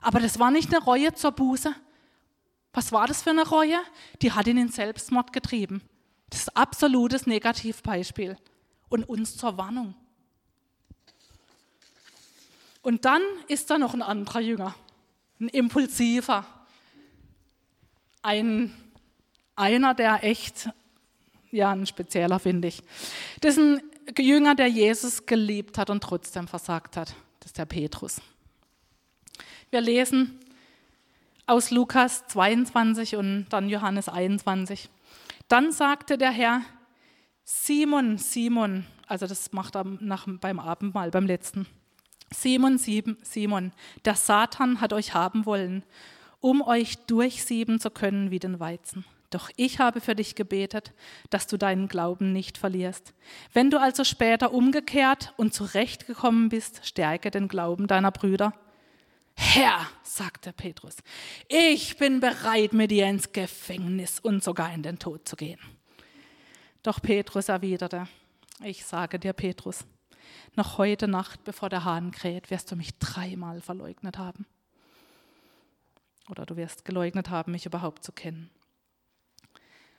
Aber 0.00 0.20
das 0.20 0.38
war 0.38 0.50
nicht 0.50 0.74
eine 0.74 0.82
Reue 0.82 1.12
zur 1.12 1.32
Buße, 1.32 1.74
was 2.74 2.90
war 2.90 3.06
das 3.06 3.22
für 3.22 3.30
eine 3.30 3.48
Reue? 3.48 3.78
Die 4.20 4.32
hat 4.32 4.48
ihn 4.48 4.58
in 4.58 4.68
Selbstmord 4.68 5.32
getrieben. 5.32 5.80
Das 6.28 6.40
ist 6.40 6.56
absolutes 6.56 7.26
Negativbeispiel. 7.26 8.36
Und 8.88 9.08
uns 9.08 9.36
zur 9.36 9.56
Warnung. 9.56 9.94
Und 12.82 13.04
dann 13.04 13.22
ist 13.48 13.70
da 13.70 13.78
noch 13.78 13.94
ein 13.94 14.02
anderer 14.02 14.40
Jünger, 14.40 14.74
ein 15.40 15.48
impulsiver, 15.48 16.44
ein, 18.22 18.74
einer, 19.56 19.94
der 19.94 20.22
echt, 20.22 20.68
ja, 21.50 21.70
ein 21.70 21.86
spezieller, 21.86 22.38
finde 22.38 22.68
ich. 22.68 22.82
Das 23.40 23.56
ist 23.56 23.62
ein 23.62 23.82
Jünger, 24.18 24.54
der 24.54 24.66
Jesus 24.66 25.24
geliebt 25.24 25.78
hat 25.78 25.88
und 25.88 26.02
trotzdem 26.02 26.46
versagt 26.46 26.96
hat. 26.96 27.14
Das 27.40 27.50
ist 27.50 27.58
der 27.58 27.64
Petrus. 27.64 28.20
Wir 29.70 29.80
lesen 29.80 30.38
aus 31.46 31.70
Lukas 31.70 32.26
22 32.28 33.16
und 33.16 33.46
dann 33.50 33.68
Johannes 33.68 34.08
21. 34.08 34.88
Dann 35.48 35.72
sagte 35.72 36.18
der 36.18 36.30
Herr, 36.30 36.62
Simon, 37.44 38.16
Simon, 38.16 38.86
also 39.06 39.26
das 39.26 39.52
macht 39.52 39.76
er 39.76 39.84
nach, 39.84 40.26
beim 40.40 40.58
Abendmahl, 40.58 41.10
beim 41.10 41.26
letzten. 41.26 41.66
Simon, 42.30 42.78
Simon, 42.78 43.72
der 44.04 44.14
Satan 44.14 44.80
hat 44.80 44.92
euch 44.92 45.14
haben 45.14 45.46
wollen, 45.46 45.84
um 46.40 46.62
euch 46.62 46.96
durchsieben 47.06 47.78
zu 47.80 47.90
können 47.90 48.30
wie 48.30 48.38
den 48.38 48.60
Weizen. 48.60 49.04
Doch 49.30 49.50
ich 49.56 49.80
habe 49.80 50.00
für 50.00 50.14
dich 50.14 50.36
gebetet, 50.36 50.92
dass 51.28 51.46
du 51.46 51.56
deinen 51.56 51.88
Glauben 51.88 52.32
nicht 52.32 52.56
verlierst. 52.56 53.14
Wenn 53.52 53.70
du 53.70 53.80
also 53.80 54.04
später 54.04 54.52
umgekehrt 54.52 55.34
und 55.36 55.52
zurechtgekommen 55.52 56.48
bist, 56.48 56.86
stärke 56.86 57.30
den 57.30 57.48
Glauben 57.48 57.86
deiner 57.86 58.12
Brüder. 58.12 58.54
Herr, 59.36 59.86
sagte 60.02 60.52
Petrus, 60.52 60.96
ich 61.48 61.96
bin 61.96 62.20
bereit, 62.20 62.72
mit 62.72 62.90
dir 62.90 63.06
ins 63.06 63.32
Gefängnis 63.32 64.20
und 64.20 64.42
sogar 64.42 64.72
in 64.72 64.82
den 64.82 64.98
Tod 64.98 65.28
zu 65.28 65.36
gehen. 65.36 65.60
Doch 66.82 67.00
Petrus 67.00 67.48
erwiderte, 67.48 68.06
ich 68.62 68.84
sage 68.84 69.18
dir, 69.18 69.32
Petrus, 69.32 69.84
noch 70.56 70.78
heute 70.78 71.08
Nacht, 71.08 71.44
bevor 71.44 71.68
der 71.68 71.84
Hahn 71.84 72.10
kräht, 72.10 72.50
wirst 72.50 72.70
du 72.70 72.76
mich 72.76 72.98
dreimal 72.98 73.60
verleugnet 73.60 74.18
haben. 74.18 74.46
Oder 76.28 76.46
du 76.46 76.56
wirst 76.56 76.84
geleugnet 76.84 77.30
haben, 77.30 77.52
mich 77.52 77.66
überhaupt 77.66 78.04
zu 78.04 78.12
kennen. 78.12 78.50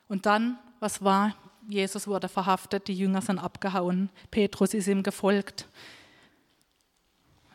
Und 0.08 0.26
dann, 0.26 0.58
was 0.80 1.04
war? 1.04 1.36
Jesus 1.68 2.08
wurde 2.08 2.30
verhaftet, 2.30 2.88
die 2.88 2.94
Jünger 2.94 3.22
sind 3.22 3.40
abgehauen, 3.40 4.10
Petrus 4.32 4.74
ist 4.74 4.88
ihm 4.88 5.04
gefolgt. 5.04 5.68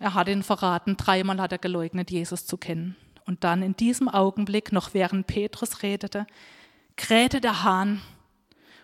Er 0.01 0.15
hat 0.15 0.29
ihn 0.29 0.43
verraten, 0.43 0.97
dreimal 0.97 1.41
hat 1.41 1.53
er 1.53 1.59
geleugnet, 1.59 2.11
Jesus 2.11 2.47
zu 2.47 2.57
kennen. 2.57 2.97
Und 3.27 3.45
dann 3.45 3.63
in 3.63 3.77
diesem 3.77 4.09
Augenblick, 4.09 4.73
noch 4.73 4.95
während 4.95 5.27
Petrus 5.27 5.83
redete, 5.83 6.27
krähte 6.97 7.41
der 7.41 7.63
Hahn 7.63 8.01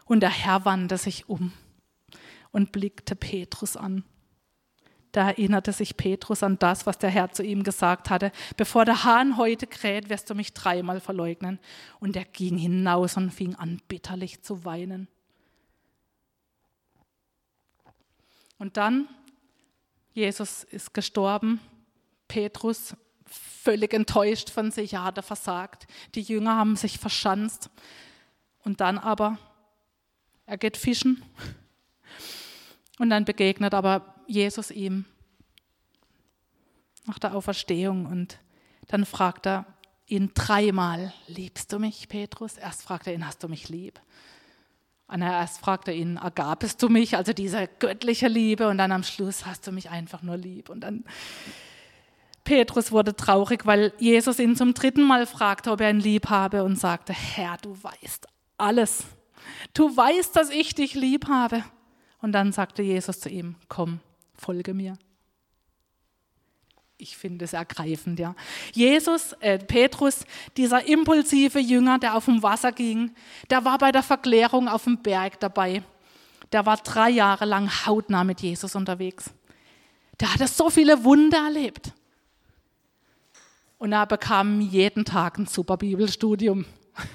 und 0.05 0.21
der 0.21 0.31
Herr 0.31 0.65
wandte 0.67 0.99
sich 0.99 1.29
um 1.29 1.53
und 2.53 2.71
blickte 2.71 3.17
Petrus 3.17 3.77
an. 3.77 4.05
Da 5.13 5.29
erinnerte 5.29 5.73
sich 5.73 5.97
Petrus 5.97 6.43
an 6.43 6.59
das, 6.59 6.85
was 6.85 6.99
der 6.99 7.09
Herr 7.09 7.33
zu 7.33 7.43
ihm 7.43 7.63
gesagt 7.63 8.11
hatte. 8.11 8.31
Bevor 8.59 8.85
der 8.85 9.05
Hahn 9.05 9.39
heute 9.39 9.67
kräht, 9.67 10.11
wirst 10.11 10.29
du 10.29 10.35
mich 10.35 10.53
dreimal 10.53 11.01
verleugnen. 11.01 11.59
Und 11.99 12.15
er 12.17 12.27
ging 12.27 12.59
hinaus 12.59 13.17
und 13.17 13.31
fing 13.31 13.55
an, 13.55 13.81
bitterlich 13.89 14.43
zu 14.43 14.67
weinen. 14.67 15.09
Und 18.59 18.77
dann, 18.77 19.09
Jesus 20.17 20.65
ist 20.65 20.95
gestorben, 20.95 21.61
Petrus 22.27 22.97
völlig 23.27 23.93
enttäuscht 23.93 24.49
von 24.49 24.71
sich, 24.71 24.95
er 24.95 25.05
hatte 25.05 25.21
versagt. 25.21 25.87
Die 26.15 26.23
Jünger 26.23 26.57
haben 26.57 26.75
sich 26.75 26.99
verschanzt. 26.99 27.69
Und 28.65 28.81
dann 28.81 28.97
aber, 28.97 29.39
er 30.47 30.57
geht 30.57 30.79
fischen. 30.79 31.23
Und 32.99 33.11
dann 33.11 33.27
begegnet 33.27 33.75
aber 33.75 34.15
Jesus 34.27 34.71
ihm 34.71 35.05
nach 37.05 37.19
der 37.19 37.35
Auferstehung 37.35 38.07
und 38.07 38.39
dann 38.87 39.05
fragt 39.05 39.47
er 39.47 39.67
ihn 40.07 40.31
dreimal, 40.33 41.13
liebst 41.27 41.75
du 41.75 41.79
mich, 41.79 42.09
Petrus? 42.09 42.57
Erst 42.57 42.85
fragt 42.85 43.07
er 43.07 43.13
ihn, 43.13 43.27
hast 43.27 43.43
du 43.43 43.49
mich 43.49 43.69
lieb? 43.69 44.01
Und 45.09 45.23
erst 45.23 45.61
fragt 45.61 45.89
er 45.89 45.95
ihn, 45.95 46.17
ergabest 46.17 46.83
du 46.83 46.89
mich, 46.89 47.17
also 47.17 47.33
diese 47.33 47.69
göttliche 47.79 48.27
Liebe 48.27 48.69
und 48.69 48.79
dann 48.79 48.91
am 48.91 49.05
Schluss 49.05 49.47
hast 49.47 49.67
du 49.67 49.73
mich 49.73 49.91
einfach 49.91 50.23
nur 50.23 50.37
lieb. 50.37 50.69
Und 50.69 50.81
dann 50.81 51.05
Petrus 52.43 52.91
wurde 52.93 53.15
traurig, 53.15 53.67
weil 53.67 53.93
Jesus 53.99 54.39
ihn 54.39 54.57
zum 54.57 54.75
dritten 54.75 55.03
Mal 55.03 55.27
fragte, 55.27 55.71
ob 55.71 55.81
er 55.81 55.91
ihn 55.91 56.01
lieb 56.01 56.29
habe 56.29 56.65
und 56.65 56.79
sagte, 56.79 57.13
Herr, 57.13 57.57
du 57.63 57.77
weißt 57.83 58.27
alles. 58.59 59.05
Du 59.75 59.97
weißt, 59.97 60.35
dass 60.35 60.51
ich 60.51 60.75
dich 60.75 60.95
lieb 60.95 61.29
habe. 61.29 61.63
Und 62.21 62.33
dann 62.33 62.53
sagte 62.53 62.83
Jesus 62.83 63.21
zu 63.21 63.29
ihm, 63.29 63.57
komm, 63.69 64.01
folge 64.35 64.75
mir. 64.75 64.97
Ich 66.99 67.17
finde 67.17 67.45
es 67.45 67.53
ergreifend, 67.53 68.19
ja. 68.19 68.35
Jesus, 68.73 69.35
äh, 69.41 69.59
Petrus, 69.59 70.25
dieser 70.57 70.87
impulsive 70.87 71.59
Jünger, 71.59 71.99
der 71.99 72.17
auf 72.17 72.25
dem 72.25 72.43
Wasser 72.43 72.73
ging, 72.73 73.15
der 73.51 73.67
war 73.67 73.77
bei 73.77 73.93
der 73.93 74.03
Verklärung 74.03 74.67
auf 74.67 74.85
dem 74.85 75.03
Berg 75.03 75.39
dabei. 75.41 75.83
Der 76.53 76.65
war 76.65 76.79
drei 76.79 77.11
Jahre 77.11 77.45
lang 77.45 77.69
hautnah 77.85 78.25
mit 78.25 78.41
Jesus 78.41 78.75
unterwegs. 78.75 79.31
Der 80.21 80.33
hatte 80.33 80.49
so 80.49 80.71
viele 80.71 81.05
Wunder 81.05 81.39
erlebt. 81.39 81.93
Und 83.79 83.93
er 83.93 84.07
bekam 84.07 84.63
jeden 84.63 85.05
Tag 85.05 85.39
ein 85.39 85.47
super 85.47 85.77
Bibelstudium 85.77 86.65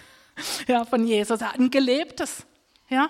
ja, 0.67 0.85
von 0.85 1.07
Jesus. 1.07 1.41
Er 1.41 1.53
hat 1.53 1.59
ein 1.59 1.71
gelebtes. 1.71 2.45
Ja. 2.87 3.09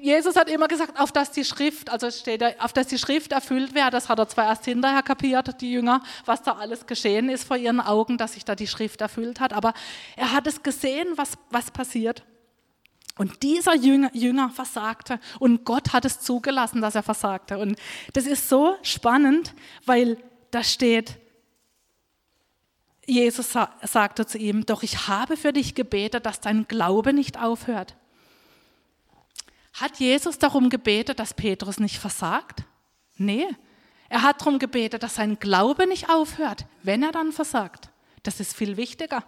Jesus 0.00 0.36
hat 0.36 0.48
immer 0.48 0.68
gesagt, 0.68 0.98
auf 0.98 1.12
dass 1.12 1.32
die 1.32 1.44
Schrift, 1.44 1.90
also 1.90 2.10
steht 2.10 2.40
da, 2.40 2.50
auf 2.58 2.72
dass 2.72 2.86
die 2.86 2.98
Schrift 2.98 3.32
erfüllt 3.32 3.74
wäre. 3.74 3.90
Das 3.90 4.08
hat 4.08 4.18
er 4.18 4.28
zwar 4.28 4.46
erst 4.46 4.64
hinterher 4.64 5.02
kapiert, 5.02 5.60
die 5.60 5.72
Jünger, 5.72 6.02
was 6.24 6.42
da 6.42 6.52
alles 6.52 6.86
geschehen 6.86 7.28
ist 7.28 7.44
vor 7.44 7.56
ihren 7.56 7.80
Augen, 7.80 8.18
dass 8.18 8.34
sich 8.34 8.44
da 8.44 8.54
die 8.54 8.66
Schrift 8.66 9.00
erfüllt 9.00 9.40
hat. 9.40 9.52
Aber 9.52 9.74
er 10.16 10.32
hat 10.32 10.46
es 10.46 10.62
gesehen, 10.62 11.06
was, 11.16 11.32
was 11.50 11.70
passiert. 11.70 12.24
Und 13.18 13.42
dieser 13.42 13.74
Jünger, 13.74 14.10
Jünger 14.14 14.50
versagte 14.50 15.18
und 15.40 15.64
Gott 15.64 15.92
hat 15.92 16.04
es 16.04 16.20
zugelassen, 16.20 16.80
dass 16.80 16.94
er 16.94 17.02
versagte. 17.02 17.58
Und 17.58 17.76
das 18.12 18.26
ist 18.26 18.48
so 18.48 18.76
spannend, 18.82 19.54
weil 19.84 20.18
da 20.52 20.62
steht, 20.62 21.18
Jesus 23.04 23.52
sagte 23.82 24.26
zu 24.26 24.38
ihm, 24.38 24.66
doch 24.66 24.82
ich 24.82 25.08
habe 25.08 25.36
für 25.36 25.52
dich 25.52 25.74
gebetet, 25.74 26.26
dass 26.26 26.40
dein 26.40 26.68
Glaube 26.68 27.12
nicht 27.12 27.42
aufhört. 27.42 27.97
Hat 29.80 29.98
Jesus 29.98 30.38
darum 30.38 30.70
gebetet, 30.70 31.18
dass 31.18 31.34
Petrus 31.34 31.78
nicht 31.78 31.98
versagt? 31.98 32.64
Nee, 33.16 33.46
er 34.08 34.22
hat 34.22 34.40
darum 34.40 34.58
gebetet, 34.58 35.02
dass 35.02 35.16
sein 35.16 35.38
Glaube 35.38 35.86
nicht 35.86 36.08
aufhört, 36.08 36.66
wenn 36.82 37.02
er 37.02 37.12
dann 37.12 37.32
versagt. 37.32 37.90
Das 38.22 38.40
ist 38.40 38.56
viel 38.56 38.76
wichtiger. 38.76 39.22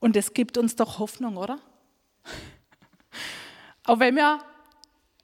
Und 0.00 0.16
es 0.16 0.34
gibt 0.34 0.58
uns 0.58 0.76
doch 0.76 0.98
Hoffnung, 0.98 1.36
oder? 1.36 1.58
Auch 3.84 3.98
wenn 3.98 4.14
wir 4.14 4.38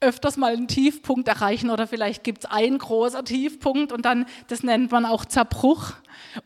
öfters 0.05 0.37
mal 0.37 0.53
einen 0.53 0.69
Tiefpunkt 0.69 1.27
erreichen 1.27 1.71
oder 1.71 1.87
vielleicht 1.87 2.23
gibt 2.23 2.45
es 2.45 2.51
einen 2.51 2.79
großer 2.79 3.25
Tiefpunkt 3.25 3.93
und 3.93 4.05
dann, 4.05 4.27
das 4.49 4.63
nennt 4.63 4.93
man 4.93 5.07
auch 5.07 5.25
Zerbruch. 5.25 5.93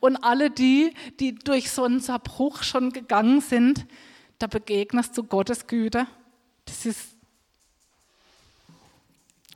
Und 0.01 0.17
alle 0.17 0.51
die, 0.51 0.95
die 1.21 1.35
durch 1.35 1.71
so 1.71 1.85
einen 1.85 2.01
Zerbruch 2.01 2.63
schon 2.63 2.93
gegangen 2.93 3.41
sind, 3.41 3.87
da 4.39 4.47
begegnest 4.47 5.17
du 5.19 5.25
Gottes 5.25 5.67
Güte. 5.67 6.07
Das 6.65 6.87
ist 6.87 7.17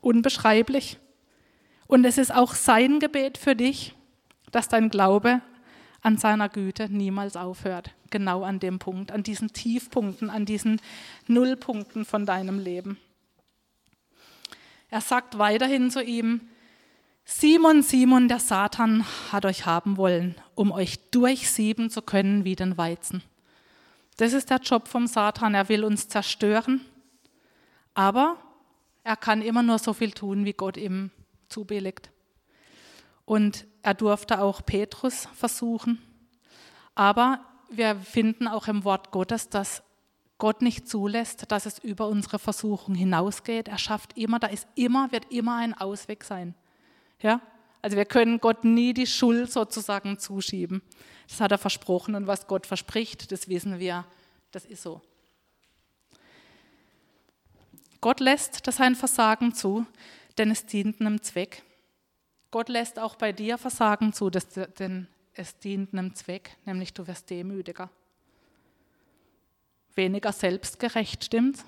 unbeschreiblich. 0.01 0.99
Und 1.87 2.05
es 2.05 2.19
ist 2.19 2.35
auch 2.35 2.55
sein 2.55 2.99
Gebet 3.01 3.38
für 3.38 3.55
dich, 3.55 3.95
dass 4.51 4.69
dein 4.69 4.88
Glaube 4.88 5.41
an 6.03 6.19
seiner 6.19 6.49
Güte 6.49 6.88
niemals 6.88 7.37
aufhört. 7.37 7.95
Genau 8.11 8.43
an 8.43 8.59
dem 8.59 8.79
Punkt, 8.79 9.12
an 9.12 9.23
diesen 9.23 9.53
Tiefpunkten, 9.53 10.29
an 10.29 10.45
diesen 10.45 10.81
Nullpunkten 11.29 12.05
von 12.05 12.27
deinem 12.27 12.59
Leben. 12.59 12.99
Er 14.93 15.01
sagt 15.01 15.39
weiterhin 15.39 15.91
zu 15.91 16.03
ihm, 16.05 16.51
Simon, 17.25 17.83
Simon, 17.83 18.29
der 18.29 18.41
Satan 18.41 19.07
hat 19.33 19.47
euch 19.47 19.65
haben 19.65 19.97
wollen, 19.97 20.35
um 20.55 20.71
euch 20.71 20.99
durchsieben 21.11 21.89
zu 21.89 22.03
können 22.03 22.45
wie 22.45 22.57
den 22.57 22.77
Weizen. 22.77 23.23
Das 24.19 24.35
ist 24.35 24.51
der 24.51 24.59
Job 24.59 24.89
vom 24.89 25.07
Satan. 25.07 25.55
Er 25.55 25.71
will 25.71 25.85
uns 25.85 26.09
zerstören, 26.09 26.83
aber 27.95 28.37
er 29.03 29.17
kann 29.17 29.41
immer 29.41 29.63
nur 29.63 29.79
so 29.79 29.95
viel 29.95 30.11
tun, 30.11 30.45
wie 30.45 30.53
Gott 30.53 30.77
ihm 30.77 31.11
zubilligt. 31.49 32.11
Und 33.25 33.65
er 33.81 33.95
durfte 33.95 34.43
auch 34.43 34.61
Petrus 34.61 35.27
versuchen. 35.33 36.03
Aber 36.95 37.41
wir 37.71 37.97
finden 37.97 38.47
auch 38.47 38.69
im 38.69 38.85
Wort 38.85 39.11
Gottes, 39.11 39.49
dass 39.49 39.83
Gott 40.43 40.61
nicht 40.61 40.89
zulässt, 40.89 41.53
dass 41.53 41.67
es 41.67 41.79
über 41.79 42.09
unsere 42.09 42.41
Versuchung 42.41 42.97
hinausgeht. 42.97 43.69
Er 43.69 43.79
schafft 43.79 44.19
immer, 44.19 44.41
da 44.41 44.49
ist 44.49 44.67
immer, 44.75 45.13
wird 45.13 45.31
immer 45.31 45.59
ein 45.59 45.73
Ausweg 45.73 46.25
sein. 46.25 46.57
Ja? 47.21 47.41
Also 47.81 47.97
wir 47.97 48.07
können 48.07 48.41
Gott 48.41 48.65
nie 48.65 48.93
die 48.93 49.07
Schuld 49.07 49.53
sozusagen 49.53 50.19
zuschieben. 50.19 50.83
Das 51.29 51.41
hat 51.41 51.53
er 51.53 51.59
versprochen 51.59 52.17
und 52.17 52.27
was 52.27 52.49
Gott 52.49 52.67
verspricht, 52.67 53.31
das 53.31 53.47
wissen 53.47 53.79
wir, 53.79 54.05
das 54.51 54.65
ist 54.65 54.83
so. 54.83 55.01
Gott 58.01 58.19
lässt 58.19 58.67
das 58.67 58.81
ein 58.81 58.97
Versagen 58.97 59.55
zu, 59.55 59.87
denn 60.39 60.51
es 60.51 60.67
dient 60.67 61.01
einem 61.01 61.23
Zweck. 61.23 61.63
Gott 62.51 62.69
lässt 62.69 62.99
auch 62.99 63.15
bei 63.15 63.31
dir 63.31 63.59
Versagen 63.59 64.13
zu, 64.13 64.29
denn 64.29 65.07
es 65.35 65.57
dient 65.61 65.93
einem 65.93 66.17
Zweck, 66.17 66.57
nämlich 66.65 66.93
du 66.93 67.07
wirst 67.07 67.31
demütiger 67.31 67.91
weniger 69.97 70.33
selbstgerecht, 70.33 71.25
stimmt's? 71.25 71.65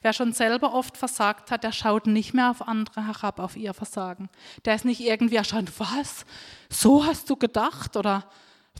Wer 0.00 0.12
schon 0.12 0.32
selber 0.32 0.74
oft 0.74 0.96
versagt 0.96 1.50
hat, 1.50 1.64
der 1.64 1.72
schaut 1.72 2.06
nicht 2.06 2.32
mehr 2.32 2.50
auf 2.50 2.66
andere 2.66 3.06
herab, 3.06 3.40
auf 3.40 3.56
ihr 3.56 3.74
Versagen. 3.74 4.28
Der 4.64 4.76
ist 4.76 4.84
nicht 4.84 5.00
irgendwie 5.00 5.36
erscheint, 5.36 5.72
was? 5.80 6.24
So 6.68 7.04
hast 7.04 7.28
du 7.28 7.36
gedacht 7.36 7.96
oder 7.96 8.28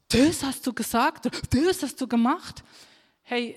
das 0.08 0.44
hast 0.44 0.66
du 0.66 0.72
gesagt 0.72 1.26
oder 1.26 1.38
das 1.50 1.82
hast 1.82 2.00
du 2.00 2.06
gemacht. 2.06 2.62
Hey, 3.22 3.56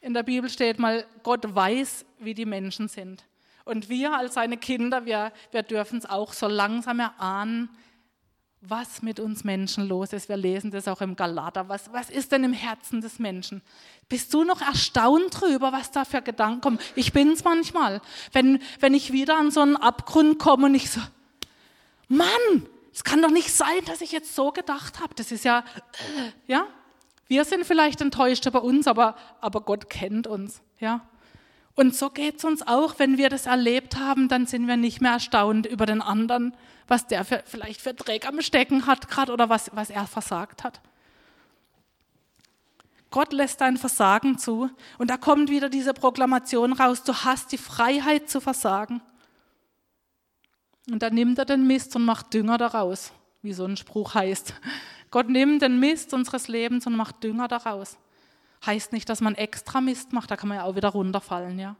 in 0.00 0.12
der 0.12 0.22
Bibel 0.22 0.50
steht 0.50 0.78
mal, 0.78 1.06
Gott 1.22 1.54
weiß, 1.54 2.04
wie 2.18 2.34
die 2.34 2.46
Menschen 2.46 2.88
sind. 2.88 3.24
Und 3.64 3.88
wir 3.88 4.16
als 4.16 4.34
seine 4.34 4.56
Kinder, 4.56 5.04
wir, 5.04 5.32
wir 5.50 5.62
dürfen 5.62 5.98
es 5.98 6.06
auch 6.06 6.32
so 6.32 6.46
langsam 6.48 7.00
erahnen, 7.00 7.70
was 8.60 9.02
mit 9.02 9.20
uns 9.20 9.44
Menschen 9.44 9.86
los 9.86 10.12
ist. 10.12 10.28
Wir 10.28 10.36
lesen 10.36 10.70
das 10.70 10.88
auch 10.88 11.00
im 11.00 11.14
Galater. 11.14 11.68
Was, 11.68 11.92
was 11.92 12.10
ist 12.10 12.32
denn 12.32 12.44
im 12.44 12.52
Herzen 12.52 13.00
des 13.00 13.18
Menschen? 13.18 13.62
Bist 14.08 14.34
du 14.34 14.42
noch 14.44 14.60
erstaunt 14.60 15.40
drüber, 15.40 15.72
was 15.72 15.90
da 15.90 16.04
für 16.04 16.22
Gedanken 16.22 16.60
kommen? 16.60 16.78
Ich 16.96 17.12
bin 17.12 17.32
es 17.32 17.44
manchmal. 17.44 18.00
Wenn, 18.32 18.60
wenn 18.80 18.94
ich 18.94 19.12
wieder 19.12 19.38
an 19.38 19.50
so 19.50 19.60
einen 19.60 19.76
Abgrund 19.76 20.38
komme 20.38 20.66
und 20.66 20.74
ich 20.74 20.90
so, 20.90 21.00
Mann, 22.08 22.28
es 22.92 23.04
kann 23.04 23.22
doch 23.22 23.30
nicht 23.30 23.52
sein, 23.52 23.84
dass 23.86 24.00
ich 24.00 24.10
jetzt 24.10 24.34
so 24.34 24.50
gedacht 24.50 25.00
habe. 25.00 25.14
Das 25.14 25.30
ist 25.30 25.44
ja, 25.44 25.60
äh, 25.60 26.32
ja. 26.52 26.66
Wir 27.28 27.44
sind 27.44 27.64
vielleicht 27.64 28.00
enttäuscht 28.00 28.46
über 28.46 28.64
uns, 28.64 28.86
aber, 28.86 29.14
aber 29.40 29.60
Gott 29.60 29.88
kennt 29.90 30.26
uns, 30.26 30.62
ja. 30.80 31.06
Und 31.78 31.94
so 31.94 32.10
geht 32.10 32.38
es 32.38 32.44
uns 32.44 32.66
auch, 32.66 32.98
wenn 32.98 33.18
wir 33.18 33.28
das 33.28 33.46
erlebt 33.46 34.00
haben, 34.00 34.26
dann 34.26 34.46
sind 34.46 34.66
wir 34.66 34.76
nicht 34.76 35.00
mehr 35.00 35.12
erstaunt 35.12 35.64
über 35.64 35.86
den 35.86 36.02
anderen, 36.02 36.56
was 36.88 37.06
der 37.06 37.24
für, 37.24 37.44
vielleicht 37.46 37.80
für 37.80 37.94
Dreck 37.94 38.26
am 38.26 38.42
Stecken 38.42 38.88
hat 38.88 39.06
gerade 39.06 39.32
oder 39.32 39.48
was, 39.48 39.70
was 39.72 39.88
er 39.88 40.08
versagt 40.08 40.64
hat. 40.64 40.80
Gott 43.12 43.32
lässt 43.32 43.60
dein 43.60 43.76
Versagen 43.76 44.38
zu 44.38 44.68
und 44.98 45.08
da 45.08 45.16
kommt 45.16 45.50
wieder 45.50 45.68
diese 45.68 45.94
Proklamation 45.94 46.72
raus, 46.72 47.04
du 47.04 47.14
hast 47.14 47.52
die 47.52 47.58
Freiheit 47.58 48.28
zu 48.28 48.40
versagen. 48.40 49.00
Und 50.90 51.04
dann 51.04 51.14
nimmt 51.14 51.38
er 51.38 51.44
den 51.44 51.64
Mist 51.64 51.94
und 51.94 52.04
macht 52.04 52.34
Dünger 52.34 52.58
daraus, 52.58 53.12
wie 53.42 53.52
so 53.52 53.64
ein 53.64 53.76
Spruch 53.76 54.14
heißt. 54.14 54.52
Gott 55.12 55.28
nimmt 55.28 55.62
den 55.62 55.78
Mist 55.78 56.12
unseres 56.12 56.48
Lebens 56.48 56.88
und 56.88 56.96
macht 56.96 57.22
Dünger 57.22 57.46
daraus. 57.46 57.98
Heißt 58.64 58.92
nicht, 58.92 59.08
dass 59.08 59.20
man 59.20 59.34
extra 59.34 59.80
Mist 59.80 60.12
macht, 60.12 60.30
da 60.30 60.36
kann 60.36 60.48
man 60.48 60.58
ja 60.58 60.64
auch 60.64 60.76
wieder 60.76 60.88
runterfallen, 60.88 61.58
ja. 61.58 61.76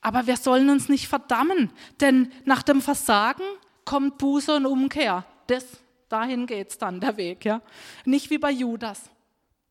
Aber 0.00 0.26
wir 0.26 0.36
sollen 0.36 0.68
uns 0.68 0.88
nicht 0.88 1.06
verdammen, 1.06 1.70
denn 2.00 2.32
nach 2.44 2.62
dem 2.62 2.82
Versagen 2.82 3.44
kommt 3.84 4.18
Buße 4.18 4.56
und 4.56 4.66
Umkehr. 4.66 5.24
Das, 5.46 5.64
dahin 6.08 6.46
geht's 6.46 6.76
dann, 6.76 7.00
der 7.00 7.16
Weg, 7.16 7.44
ja. 7.44 7.62
Nicht 8.04 8.30
wie 8.30 8.38
bei 8.38 8.50
Judas. 8.50 9.10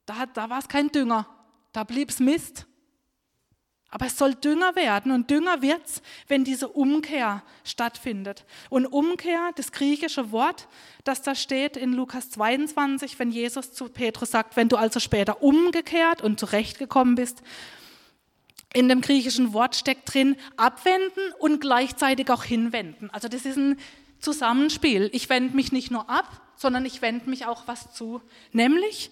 Da, 0.05 0.25
da 0.33 0.49
war 0.49 0.59
es 0.59 0.67
kein 0.67 0.89
Dünger, 0.89 1.27
da 1.73 1.83
blieb's 1.83 2.19
Mist. 2.19 2.65
Aber 3.93 4.05
es 4.05 4.17
soll 4.17 4.35
Dünger 4.35 4.77
werden 4.77 5.11
und 5.11 5.29
Dünger 5.29 5.61
wird's, 5.61 6.01
wenn 6.29 6.45
diese 6.45 6.69
Umkehr 6.69 7.43
stattfindet. 7.65 8.45
Und 8.69 8.85
Umkehr, 8.85 9.51
das 9.55 9.73
griechische 9.73 10.31
Wort, 10.31 10.69
das 11.03 11.21
da 11.21 11.35
steht 11.35 11.75
in 11.75 11.91
Lukas 11.91 12.29
22, 12.29 13.19
wenn 13.19 13.31
Jesus 13.31 13.73
zu 13.73 13.89
Petrus 13.89 14.31
sagt, 14.31 14.55
wenn 14.55 14.69
du 14.69 14.77
also 14.77 15.01
später 15.01 15.43
umgekehrt 15.43 16.21
und 16.21 16.39
zurechtgekommen 16.39 17.15
bist, 17.15 17.43
in 18.73 18.87
dem 18.87 19.01
griechischen 19.01 19.51
Wort 19.51 19.75
steckt 19.75 20.13
drin 20.13 20.37
abwenden 20.55 21.33
und 21.39 21.59
gleichzeitig 21.59 22.29
auch 22.29 22.45
hinwenden. 22.45 23.09
Also 23.09 23.27
das 23.27 23.45
ist 23.45 23.57
ein 23.57 23.77
Zusammenspiel. 24.21 25.09
Ich 25.11 25.27
wende 25.27 25.53
mich 25.53 25.73
nicht 25.73 25.91
nur 25.91 26.09
ab, 26.09 26.41
sondern 26.55 26.85
ich 26.85 27.01
wende 27.01 27.29
mich 27.29 27.45
auch 27.45 27.67
was 27.67 27.93
zu. 27.93 28.21
Nämlich, 28.53 29.11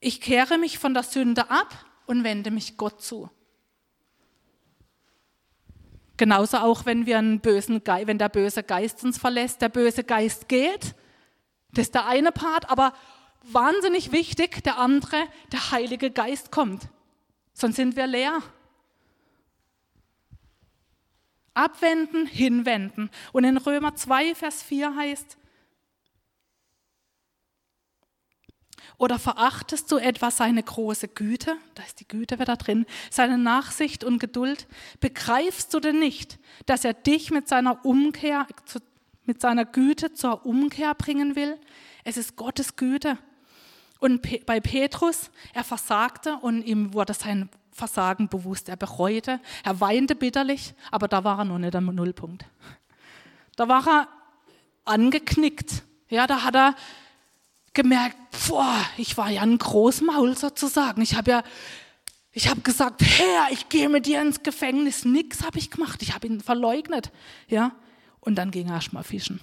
ich 0.00 0.20
kehre 0.20 0.58
mich 0.58 0.80
von 0.80 0.94
der 0.94 1.04
Sünde 1.04 1.48
ab 1.48 1.84
und 2.08 2.24
wende 2.24 2.50
mich 2.50 2.76
Gott 2.76 3.02
zu. 3.02 3.30
Genauso 6.16 6.56
auch, 6.56 6.84
wenn 6.84 7.06
wir 7.06 7.18
einen 7.18 7.38
bösen 7.38 7.84
Geist, 7.84 8.08
wenn 8.08 8.18
der 8.18 8.28
böse 8.28 8.64
Geist 8.64 9.04
uns 9.04 9.18
verlässt, 9.18 9.62
der 9.62 9.68
böse 9.68 10.02
Geist 10.02 10.48
geht. 10.48 10.96
Das 11.72 11.86
ist 11.86 11.94
der 11.94 12.06
eine 12.06 12.32
Part, 12.32 12.68
aber 12.68 12.92
wahnsinnig 13.42 14.10
wichtig, 14.10 14.64
der 14.64 14.78
andere, 14.78 15.28
der 15.52 15.70
Heilige 15.70 16.10
Geist 16.10 16.50
kommt. 16.50 16.88
Sonst 17.52 17.76
sind 17.76 17.94
wir 17.94 18.08
leer. 18.08 18.42
Abwenden, 21.54 22.26
hinwenden. 22.26 23.10
Und 23.32 23.44
in 23.44 23.56
Römer 23.56 23.94
2, 23.94 24.34
Vers 24.34 24.62
4 24.62 24.96
heißt, 24.96 25.37
Oder 28.98 29.20
verachtest 29.20 29.90
du 29.92 29.96
etwa 29.96 30.32
seine 30.32 30.60
große 30.60 31.06
Güte? 31.06 31.56
Da 31.74 31.84
ist 31.84 32.00
die 32.00 32.08
Güte 32.08 32.40
wieder 32.40 32.56
drin. 32.56 32.84
Seine 33.10 33.38
Nachsicht 33.38 34.02
und 34.02 34.18
Geduld. 34.18 34.66
Begreifst 34.98 35.72
du 35.72 35.78
denn 35.78 36.00
nicht, 36.00 36.38
dass 36.66 36.84
er 36.84 36.94
dich 36.94 37.30
mit 37.30 37.46
seiner 37.48 37.84
Umkehr, 37.84 38.46
mit 39.24 39.40
seiner 39.40 39.64
Güte 39.64 40.14
zur 40.14 40.44
Umkehr 40.44 40.94
bringen 40.94 41.36
will? 41.36 41.56
Es 42.02 42.16
ist 42.16 42.34
Gottes 42.34 42.74
Güte. 42.74 43.18
Und 44.00 44.20
bei 44.46 44.58
Petrus, 44.60 45.30
er 45.54 45.64
versagte 45.64 46.36
und 46.36 46.62
ihm 46.62 46.92
wurde 46.92 47.14
sein 47.14 47.48
Versagen 47.70 48.28
bewusst. 48.28 48.68
Er 48.68 48.76
bereute, 48.76 49.38
er 49.62 49.80
weinte 49.80 50.16
bitterlich, 50.16 50.74
aber 50.90 51.06
da 51.06 51.22
war 51.22 51.38
er 51.38 51.44
noch 51.44 51.58
nicht 51.58 51.76
am 51.76 51.86
Nullpunkt. 51.86 52.44
Da 53.54 53.68
war 53.68 53.86
er 53.86 54.08
angeknickt. 54.84 55.84
Ja, 56.08 56.26
da 56.26 56.42
hat 56.42 56.56
er 56.56 56.74
gemerkt, 57.78 58.16
boah, 58.48 58.84
ich 58.96 59.16
war 59.16 59.30
ja 59.30 59.42
ein 59.42 59.56
Großmaul 59.56 60.36
sozusagen. 60.36 61.00
Ich 61.00 61.14
habe 61.14 61.30
ja, 61.30 61.42
ich 62.32 62.48
habe 62.48 62.60
gesagt, 62.62 63.02
Herr, 63.02 63.52
ich 63.52 63.68
gehe 63.68 63.88
mit 63.88 64.06
dir 64.06 64.20
ins 64.20 64.42
Gefängnis. 64.42 65.04
Nix 65.04 65.44
habe 65.44 65.58
ich 65.58 65.70
gemacht. 65.70 66.02
Ich 66.02 66.12
habe 66.12 66.26
ihn 66.26 66.40
verleugnet. 66.40 67.12
Ja, 67.46 67.70
und 68.18 68.34
dann 68.34 68.50
ging 68.50 68.66
er 68.66 68.74
erst 68.74 68.92
mal 68.92 69.04
fischen. 69.04 69.40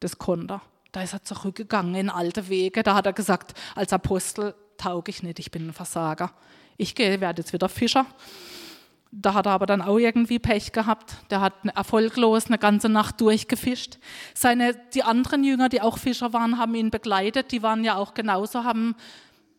Das 0.00 0.18
konnte 0.18 0.54
er. 0.54 0.62
Da 0.92 1.02
ist 1.02 1.14
er 1.14 1.24
zurückgegangen 1.24 1.94
in 1.94 2.10
alte 2.10 2.50
Wege. 2.50 2.82
Da 2.82 2.94
hat 2.94 3.06
er 3.06 3.14
gesagt, 3.14 3.54
als 3.74 3.94
Apostel 3.94 4.54
tauge 4.76 5.08
ich 5.08 5.22
nicht, 5.22 5.38
ich 5.38 5.50
bin 5.50 5.68
ein 5.68 5.72
Versager. 5.72 6.34
Ich 6.76 6.98
werde 6.98 7.40
jetzt 7.40 7.54
wieder 7.54 7.70
Fischer. 7.70 8.04
Da 9.12 9.34
hat 9.34 9.46
er 9.46 9.52
aber 9.52 9.66
dann 9.66 9.82
auch 9.82 9.98
irgendwie 9.98 10.38
Pech 10.38 10.70
gehabt. 10.70 11.16
Der 11.30 11.40
hat 11.40 11.54
erfolglos 11.74 12.46
eine 12.46 12.58
ganze 12.58 12.88
Nacht 12.88 13.20
durchgefischt. 13.20 13.98
Seine, 14.34 14.74
die 14.94 15.02
anderen 15.02 15.42
Jünger, 15.42 15.68
die 15.68 15.82
auch 15.82 15.98
Fischer 15.98 16.32
waren, 16.32 16.58
haben 16.58 16.74
ihn 16.76 16.90
begleitet. 16.90 17.50
Die 17.50 17.62
waren 17.62 17.82
ja 17.82 17.96
auch 17.96 18.14
genauso, 18.14 18.62
haben 18.62 18.94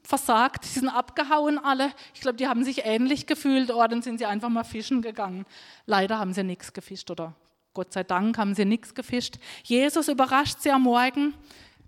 versagt. 0.04 0.64
Die 0.64 0.80
sind 0.80 0.90
abgehauen 0.90 1.58
alle. 1.58 1.92
Ich 2.14 2.22
glaube, 2.22 2.38
die 2.38 2.48
haben 2.48 2.64
sich 2.64 2.86
ähnlich 2.86 3.28
gefühlt. 3.28 3.72
Oh, 3.72 3.86
dann 3.86 4.02
sind 4.02 4.20
sie 4.20 4.26
einfach 4.26 4.50
mal 4.50 4.64
fischen 4.64 5.02
gegangen. 5.02 5.46
Leider 5.86 6.18
haben 6.18 6.34
sie 6.34 6.44
nichts 6.44 6.72
gefischt 6.72 7.12
oder 7.12 7.36
Gott 7.74 7.94
sei 7.94 8.04
Dank 8.04 8.38
haben 8.38 8.56
sie 8.56 8.66
nichts 8.66 8.94
gefischt. 8.94 9.38
Jesus 9.64 10.08
überrascht 10.08 10.60
sie 10.60 10.72
am 10.72 10.84
Morgen. 10.84 11.34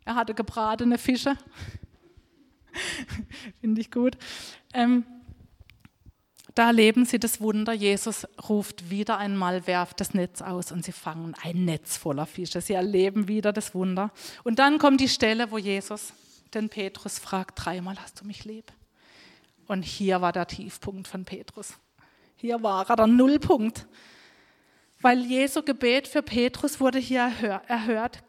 Er 0.05 0.15
hatte 0.15 0.33
gebratene 0.33 0.97
Fische. 0.97 1.37
Finde 3.61 3.81
ich 3.81 3.91
gut. 3.91 4.17
Ähm, 4.73 5.05
da 6.55 6.67
erleben 6.67 7.05
sie 7.05 7.19
das 7.19 7.41
Wunder. 7.41 7.73
Jesus 7.73 8.27
ruft 8.47 8.89
wieder 8.89 9.17
einmal, 9.17 9.65
werft 9.65 9.99
das 9.99 10.13
Netz 10.13 10.41
aus 10.41 10.71
und 10.71 10.85
sie 10.85 10.91
fangen 10.91 11.35
ein 11.41 11.65
Netz 11.65 11.97
voller 11.97 12.25
Fische. 12.25 12.61
Sie 12.61 12.73
erleben 12.73 13.27
wieder 13.27 13.51
das 13.51 13.73
Wunder. 13.73 14.11
Und 14.43 14.59
dann 14.59 14.77
kommt 14.77 15.01
die 15.01 15.09
Stelle, 15.09 15.51
wo 15.51 15.57
Jesus 15.57 16.13
den 16.53 16.69
Petrus 16.69 17.17
fragt, 17.17 17.65
dreimal 17.65 17.97
hast 17.99 18.21
du 18.21 18.25
mich 18.25 18.45
lieb. 18.45 18.71
Und 19.67 19.83
hier 19.83 20.21
war 20.21 20.31
der 20.31 20.47
Tiefpunkt 20.47 21.07
von 21.07 21.25
Petrus. 21.25 21.73
Hier 22.35 22.61
war 22.61 22.87
er 22.89 22.95
der 22.95 23.07
Nullpunkt. 23.07 23.87
Weil 25.01 25.25
Jesu 25.25 25.63
Gebet 25.63 26.07
für 26.07 26.21
Petrus 26.21 26.79
wurde 26.79 26.99
hier 26.99 27.31
erhört, 27.67 28.23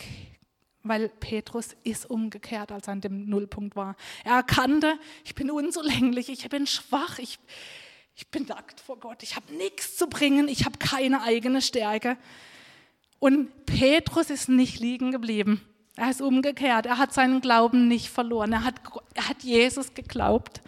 weil 0.82 1.08
Petrus 1.08 1.76
ist 1.84 2.10
umgekehrt, 2.10 2.72
als 2.72 2.88
er 2.88 2.94
an 2.94 3.00
dem 3.00 3.28
Nullpunkt 3.28 3.76
war. 3.76 3.96
Er 4.24 4.34
erkannte, 4.34 4.98
ich 5.24 5.34
bin 5.34 5.50
unzulänglich, 5.50 6.28
ich 6.28 6.48
bin 6.48 6.66
schwach, 6.66 7.18
ich, 7.20 7.38
ich 8.16 8.28
bin 8.28 8.44
nackt 8.44 8.80
vor 8.80 8.98
Gott, 8.98 9.22
ich 9.22 9.36
habe 9.36 9.52
nichts 9.54 9.96
zu 9.96 10.06
bringen, 10.06 10.48
ich 10.48 10.64
habe 10.64 10.78
keine 10.78 11.22
eigene 11.22 11.60
Stärke. 11.60 12.16
Und 13.18 13.66
Petrus 13.66 14.30
ist 14.30 14.48
nicht 14.48 14.80
liegen 14.80 15.10
geblieben. 15.10 15.60
Er 15.96 16.10
ist 16.10 16.20
umgekehrt, 16.20 16.86
er 16.86 16.98
hat 16.98 17.12
seinen 17.14 17.40
Glauben 17.40 17.86
nicht 17.86 18.08
verloren, 18.08 18.52
er 18.52 18.64
hat, 18.64 18.74
er 19.14 19.28
hat 19.28 19.42
Jesus 19.44 19.94
geglaubt. 19.94 20.60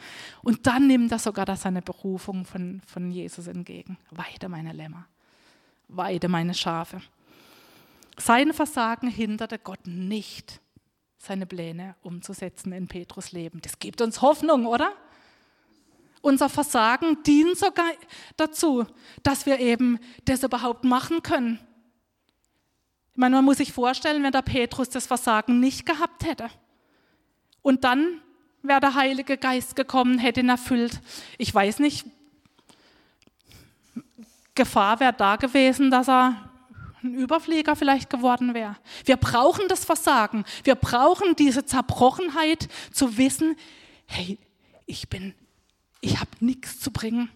Und 0.43 0.67
dann 0.69 0.87
nimmt 0.87 1.11
er 1.11 1.19
sogar 1.19 1.55
seine 1.57 1.83
Berufung 1.83 2.45
von, 2.45 2.81
von 2.87 3.11
Jesus 3.11 3.49
entgegen. 3.49 3.99
Weide 4.11 4.49
meine 4.49 4.73
Lämmer, 4.73 5.07
weide 5.89 6.29
meine 6.29 6.55
Schafe. 6.55 7.01
Sein 8.17 8.53
Versagen 8.53 9.09
hinderte 9.09 9.59
Gott 9.59 9.85
nicht, 9.87 10.61
seine 11.19 11.45
Pläne 11.45 11.97
umzusetzen 12.03 12.73
in 12.73 12.87
Petrus 12.87 13.33
Leben. 13.33 13.61
Das 13.61 13.81
gibt 13.81 14.01
uns 14.01 14.23
Hoffnung, 14.23 14.67
oder? 14.67 14.93
Unser 16.27 16.49
Versagen 16.49 17.23
dient 17.23 17.57
sogar 17.57 17.87
dazu, 18.37 18.85
dass 19.23 19.47
wir 19.47 19.61
eben 19.61 20.01
das 20.25 20.43
überhaupt 20.43 20.83
machen 20.83 21.23
können. 21.23 21.61
Ich 23.13 23.17
meine, 23.17 23.37
man 23.37 23.45
muss 23.45 23.59
sich 23.59 23.73
vorstellen, 23.73 24.25
wenn 24.25 24.33
der 24.33 24.43
Petrus 24.43 24.89
das 24.89 25.07
Versagen 25.07 25.61
nicht 25.61 25.87
gehabt 25.87 26.25
hätte. 26.25 26.51
Und 27.63 27.85
dann 27.85 28.21
wäre 28.63 28.81
der 28.81 28.97
Heilige 28.97 29.39
Geist 29.39 29.77
gekommen, 29.77 30.19
hätte 30.19 30.41
ihn 30.41 30.49
erfüllt. 30.49 31.01
Ich 31.39 31.55
weiß 31.55 31.79
nicht, 31.79 32.05
Gefahr 34.57 34.99
wäre 34.99 35.13
da 35.13 35.37
gewesen, 35.37 35.93
dass 35.93 36.09
er 36.09 36.51
ein 37.05 37.15
Überflieger 37.15 37.77
vielleicht 37.77 38.11
geworden 38.11 38.53
wäre. 38.53 38.77
Wir 39.05 39.17
brauchen 39.17 39.69
das 39.69 39.85
Versagen. 39.85 40.45
Wir 40.65 40.75
brauchen 40.75 41.37
diese 41.37 41.65
Zerbrochenheit 41.65 42.67
zu 42.91 43.17
wissen, 43.17 43.55
hey, 44.07 44.41
ich 44.87 45.09
bin 45.09 45.33
ich 46.07 46.21
habe 46.21 46.31
nichts 46.41 46.79
zu 46.79 46.93
bringen. 46.93 47.29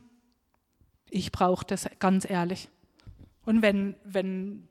Ich 1.10 1.32
brauche 1.32 1.66
das 1.66 1.88
ganz 1.98 2.28
ehrlich. 2.28 2.68
Und 3.44 3.62
wenn 3.62 3.96
wenn 4.04 4.68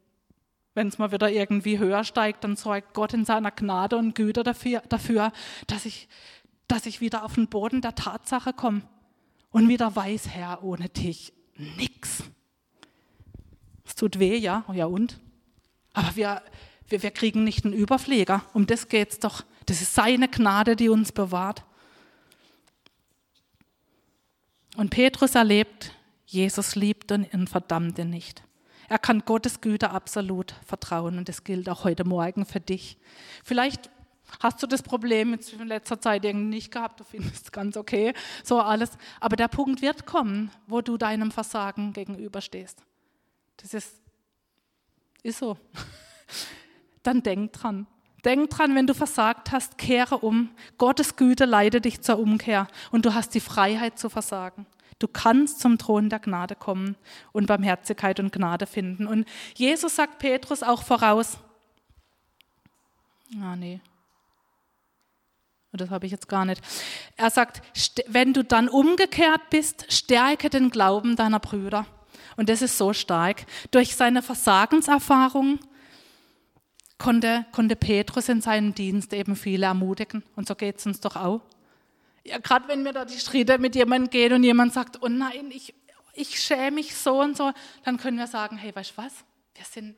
wenn 0.74 0.88
es 0.88 0.98
mal 0.98 1.12
wieder 1.12 1.30
irgendwie 1.30 1.80
höher 1.80 2.06
steigt, 2.06 2.46
dann 2.46 2.56
sorgt 2.56 2.94
Gott 2.94 3.14
in 3.14 3.26
seiner 3.26 3.52
Gnade 3.52 3.98
und 3.98 4.16
Güte 4.16 4.44
dafür, 4.44 4.82
dafür 4.88 5.34
dass, 5.68 5.86
ich, 5.86 6.08
dass 6.70 6.86
ich 6.86 7.02
wieder 7.02 7.26
auf 7.26 7.36
den 7.36 7.48
Boden 7.48 7.82
der 7.82 7.96
Tatsache 7.96 8.54
komme 8.54 8.84
und 9.50 9.68
wieder 9.68 9.94
weiß, 9.94 10.30
Herr, 10.30 10.64
ohne 10.64 10.88
dich 10.88 11.34
nix. 11.58 12.24
Es 13.84 13.96
tut 13.96 14.20
weh, 14.20 14.38
ja, 14.38 14.64
ja 14.72 14.86
und? 14.86 15.20
Aber 15.92 16.16
wir, 16.16 16.42
wir, 16.88 17.04
wir 17.04 17.12
kriegen 17.12 17.44
nicht 17.44 17.66
einen 17.66 17.74
Überpfleger. 17.74 18.46
Um 18.54 18.66
das 18.66 18.88
geht 18.88 19.12
es 19.12 19.20
doch. 19.20 19.44
Das 19.66 19.82
ist 19.82 19.96
seine 19.96 20.30
Gnade, 20.30 20.78
die 20.78 20.88
uns 20.88 21.12
bewahrt. 21.12 21.66
Und 24.80 24.92
Petrus 24.92 25.36
erlebt, 25.36 25.92
Jesus 26.26 26.76
liebt 26.76 27.12
und 27.12 27.34
ihn 27.34 28.10
nicht. 28.10 28.44
Er 28.88 28.98
kann 28.98 29.26
Gottes 29.26 29.60
Güte 29.60 29.90
absolut 29.90 30.56
vertrauen 30.66 31.18
und 31.18 31.28
das 31.28 31.44
gilt 31.44 31.68
auch 31.68 31.84
heute 31.84 32.06
Morgen 32.06 32.46
für 32.46 32.62
dich. 32.62 32.98
Vielleicht 33.44 33.90
hast 34.40 34.64
du 34.64 34.68
das 34.68 34.82
Problem 34.82 35.34
in 35.34 35.68
letzter 35.68 36.00
Zeit 36.00 36.24
irgendwie 36.24 36.56
nicht 36.56 36.72
gehabt, 36.72 37.02
du 37.02 37.04
findest 37.04 37.44
es 37.44 37.52
ganz 37.52 37.76
okay, 37.76 38.14
so 38.42 38.62
alles. 38.62 38.92
Aber 39.20 39.36
der 39.36 39.50
Punkt 39.50 39.82
wird 39.82 40.06
kommen, 40.06 40.50
wo 40.66 40.80
du 40.80 40.96
deinem 40.96 41.32
Versagen 41.32 41.92
gegenüberstehst. 41.92 42.82
Das 43.58 43.74
ist, 43.74 44.02
ist 45.24 45.40
so. 45.40 45.58
Dann 47.04 47.22
denk 47.22 47.52
dran. 47.52 47.86
Denk 48.26 48.50
dran, 48.50 48.76
wenn 48.76 48.88
du 48.88 48.94
versagt 48.94 49.52
hast, 49.52 49.78
kehre 49.78 50.18
um. 50.18 50.50
Gottes 50.78 51.16
Güte 51.16 51.46
leitet 51.46 51.86
dich 51.86 52.02
zur 52.02 52.20
Umkehr 52.20 52.68
und 52.92 53.06
du 53.06 53.14
hast 53.14 53.34
die 53.34 53.40
Freiheit 53.40 53.98
zu 53.98 54.10
versagen. 54.10 54.66
Du 55.00 55.08
kannst 55.08 55.62
zum 55.62 55.78
Thron 55.78 56.10
der 56.10 56.20
Gnade 56.20 56.56
kommen 56.56 56.98
und 57.32 57.48
Barmherzigkeit 57.48 58.20
und 58.20 58.34
Gnade 58.34 58.66
finden. 58.66 59.08
Und 59.08 59.26
Jesus 59.56 59.96
sagt 59.96 60.20
Petrus 60.20 60.62
auch 60.62 60.84
voraus. 60.84 61.38
Ah, 63.42 63.56
nee. 63.56 63.80
Das 65.72 65.90
habe 65.90 66.06
ich 66.06 66.12
jetzt 66.12 66.28
gar 66.28 66.46
nicht. 66.46 66.62
Er 67.16 67.30
sagt, 67.30 67.62
wenn 68.08 68.34
du 68.34 68.44
dann 68.44 68.68
umgekehrt 68.68 69.50
bist, 69.52 69.86
stärke 69.94 70.50
den 70.50 70.72
Glauben 70.72 71.16
deiner 71.16 71.40
Brüder. 71.40 71.86
Und 72.36 72.50
das 72.50 72.62
ist 72.62 72.78
so 72.78 72.92
stark. 72.92 73.46
Durch 73.72 73.96
seine 73.96 74.22
Versagenserfahrung 74.22 75.60
konnte, 77.00 77.46
konnte 77.52 77.76
Petrus 77.76 78.30
in 78.30 78.42
seinem 78.42 78.76
Dienst 78.76 79.14
eben 79.14 79.36
viele 79.36 79.66
ermutigen. 79.66 80.22
Und 80.36 80.48
so 80.48 80.54
geht 80.54 80.78
es 80.78 80.86
uns 80.86 81.00
doch 81.00 81.16
auch. 81.16 81.42
Ja, 82.24 82.38
gerade 82.38 82.68
wenn 82.68 82.86
wir 82.86 82.94
da 82.94 83.06
die 83.06 83.18
Schritte 83.18 83.58
mit 83.58 83.74
jemandem 83.74 84.12
gehen 84.12 84.34
und 84.34 84.44
jemand 84.44 84.74
sagt, 84.74 85.02
oh 85.02 85.08
nein, 85.08 85.50
ich, 85.50 85.74
ich 86.14 86.40
schäme 86.40 86.72
mich 86.72 86.96
so 86.96 87.22
und 87.22 87.36
so, 87.36 87.52
dann 87.84 87.98
können 87.98 88.18
wir 88.18 88.28
sagen, 88.28 88.58
hey, 88.58 88.76
weißt 88.76 88.92
du 88.92 88.98
was? 88.98 89.14
Wir 89.56 89.66
sind, 89.66 89.96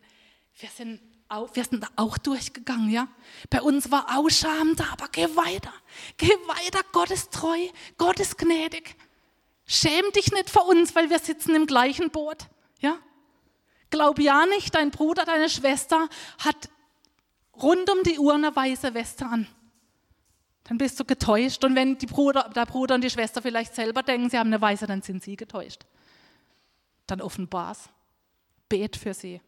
wir 0.59 0.69
sind 0.69 1.01
auch, 1.27 1.49
wir 1.55 1.63
sind 1.63 1.85
auch 1.95 2.17
durchgegangen, 2.17 2.89
ja. 2.89 3.07
Bei 3.49 3.61
uns 3.61 3.89
war 3.89 4.17
auch 4.17 4.29
Scham 4.29 4.75
da, 4.75 4.85
aber 4.91 5.07
geh 5.11 5.27
weiter, 5.35 5.73
geh 6.17 6.27
weiter. 6.27 6.81
Gott 6.91 7.09
ist 7.09 7.31
treu, 7.31 7.57
Gott 7.97 8.19
ist 8.19 8.37
gnädig. 8.37 8.95
Schäm 9.65 10.03
dich 10.15 10.31
nicht 10.31 10.49
vor 10.49 10.67
uns, 10.67 10.95
weil 10.95 11.09
wir 11.09 11.19
sitzen 11.19 11.55
im 11.55 11.65
gleichen 11.65 12.11
Boot, 12.11 12.47
ja. 12.79 12.97
Glaub 13.89 14.19
ja 14.19 14.45
nicht, 14.45 14.75
dein 14.75 14.91
Bruder, 14.91 15.25
deine 15.25 15.49
Schwester 15.49 16.07
hat 16.39 16.69
rund 17.61 17.89
um 17.89 18.03
die 18.03 18.19
Uhr 18.19 18.33
eine 18.33 18.55
weiße 18.55 18.93
Weste 18.93 19.25
an 19.25 19.47
dann 20.71 20.77
bist 20.77 20.99
du 20.99 21.05
getäuscht. 21.05 21.63
Und 21.63 21.75
wenn 21.75 21.97
Bruder, 21.97 22.49
der 22.55 22.65
Bruder 22.65 22.95
und 22.95 23.03
die 23.03 23.09
Schwester 23.09 23.41
vielleicht 23.41 23.75
selber 23.75 24.03
denken, 24.03 24.29
sie 24.29 24.37
haben 24.37 24.47
eine 24.47 24.61
Weise, 24.61 24.87
dann 24.87 25.01
sind 25.01 25.23
sie 25.23 25.35
getäuscht. 25.35 25.85
Dann 27.07 27.21
offenbar's. 27.21 27.89
Bet 28.69 28.95
für 28.95 29.13
sie. 29.13 29.41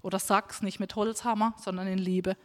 Oder 0.00 0.18
sag's 0.18 0.62
nicht 0.62 0.80
mit 0.80 0.96
Holzhammer, 0.96 1.54
sondern 1.58 1.86
in 1.86 1.98
Liebe. 1.98 2.36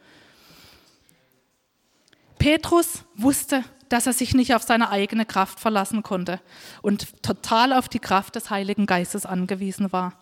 Petrus 2.38 3.06
wusste, 3.16 3.64
dass 3.90 4.08
er 4.08 4.14
sich 4.14 4.34
nicht 4.34 4.54
auf 4.54 4.64
seine 4.64 4.90
eigene 4.90 5.26
Kraft 5.26 5.60
verlassen 5.60 6.04
konnte 6.04 6.40
und 6.82 7.22
total 7.24 7.74
auf 7.74 7.90
die 7.90 8.00
Kraft 8.00 8.36
des 8.36 8.50
Heiligen 8.50 8.86
Geistes 8.86 9.26
angewiesen 9.26 9.92
war. 9.92 10.14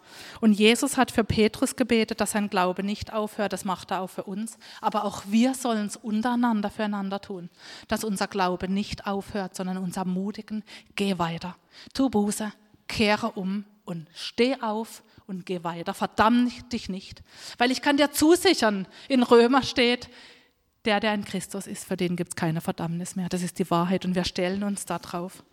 Und 0.42 0.54
Jesus 0.54 0.98
hat 0.98 1.12
für 1.12 1.24
Petrus 1.24 1.76
gebetet, 1.76 2.22
dass 2.22 2.32
sein 2.32 2.50
Glaube 2.50 2.84
nicht 2.84 3.14
aufhört, 3.14 3.54
das 3.54 3.66
macht 3.66 3.92
er 3.92 4.02
auch 4.02 4.10
für 4.10 4.24
uns, 4.24 4.58
aber 4.82 5.04
auch 5.04 5.24
wir 5.28 5.54
sollen 5.54 5.88
es 5.88 5.98
untereinander 5.98 6.70
füreinander 6.70 7.22
tun, 7.22 7.50
dass 7.88 8.04
unser 8.04 8.28
Glaube 8.28 8.70
nicht 8.70 9.06
aufhört, 9.06 9.56
sondern 9.56 9.78
uns 9.78 9.98
ermutigen, 9.98 10.64
geh 10.96 11.20
weiter, 11.20 11.56
tu 11.94 12.10
Buße, 12.10 12.52
kehre 12.88 13.32
um 13.32 13.66
und 13.86 14.08
steh 14.14 14.56
auf 14.62 15.04
und 15.28 15.46
geh 15.46 15.64
weiter, 15.64 15.94
verdamm 15.94 16.52
dich 16.72 16.90
nicht. 16.90 17.22
Weil 17.58 17.72
ich 17.72 17.82
kann 17.82 17.98
dir 17.98 18.12
zusichern, 18.12 18.88
in 19.10 19.24
Römer 19.24 19.62
steht, 19.62 20.10
der, 20.88 21.02
der 21.02 21.14
in 21.14 21.26
Christus 21.26 21.68
ist, 21.68 21.86
für 21.86 21.98
den 21.98 22.16
gibt 22.16 22.30
es 22.32 22.36
keine 22.36 22.62
Verdammnis 22.62 23.18
mehr. 23.18 23.28
Das 23.28 23.44
ist 23.44 23.60
die 23.60 23.70
Wahrheit 23.70 24.06
und 24.06 24.16
wir 24.16 24.24
stellen 24.24 24.64
uns 24.64 24.86
da 24.86 24.98
drauf. 24.98 25.44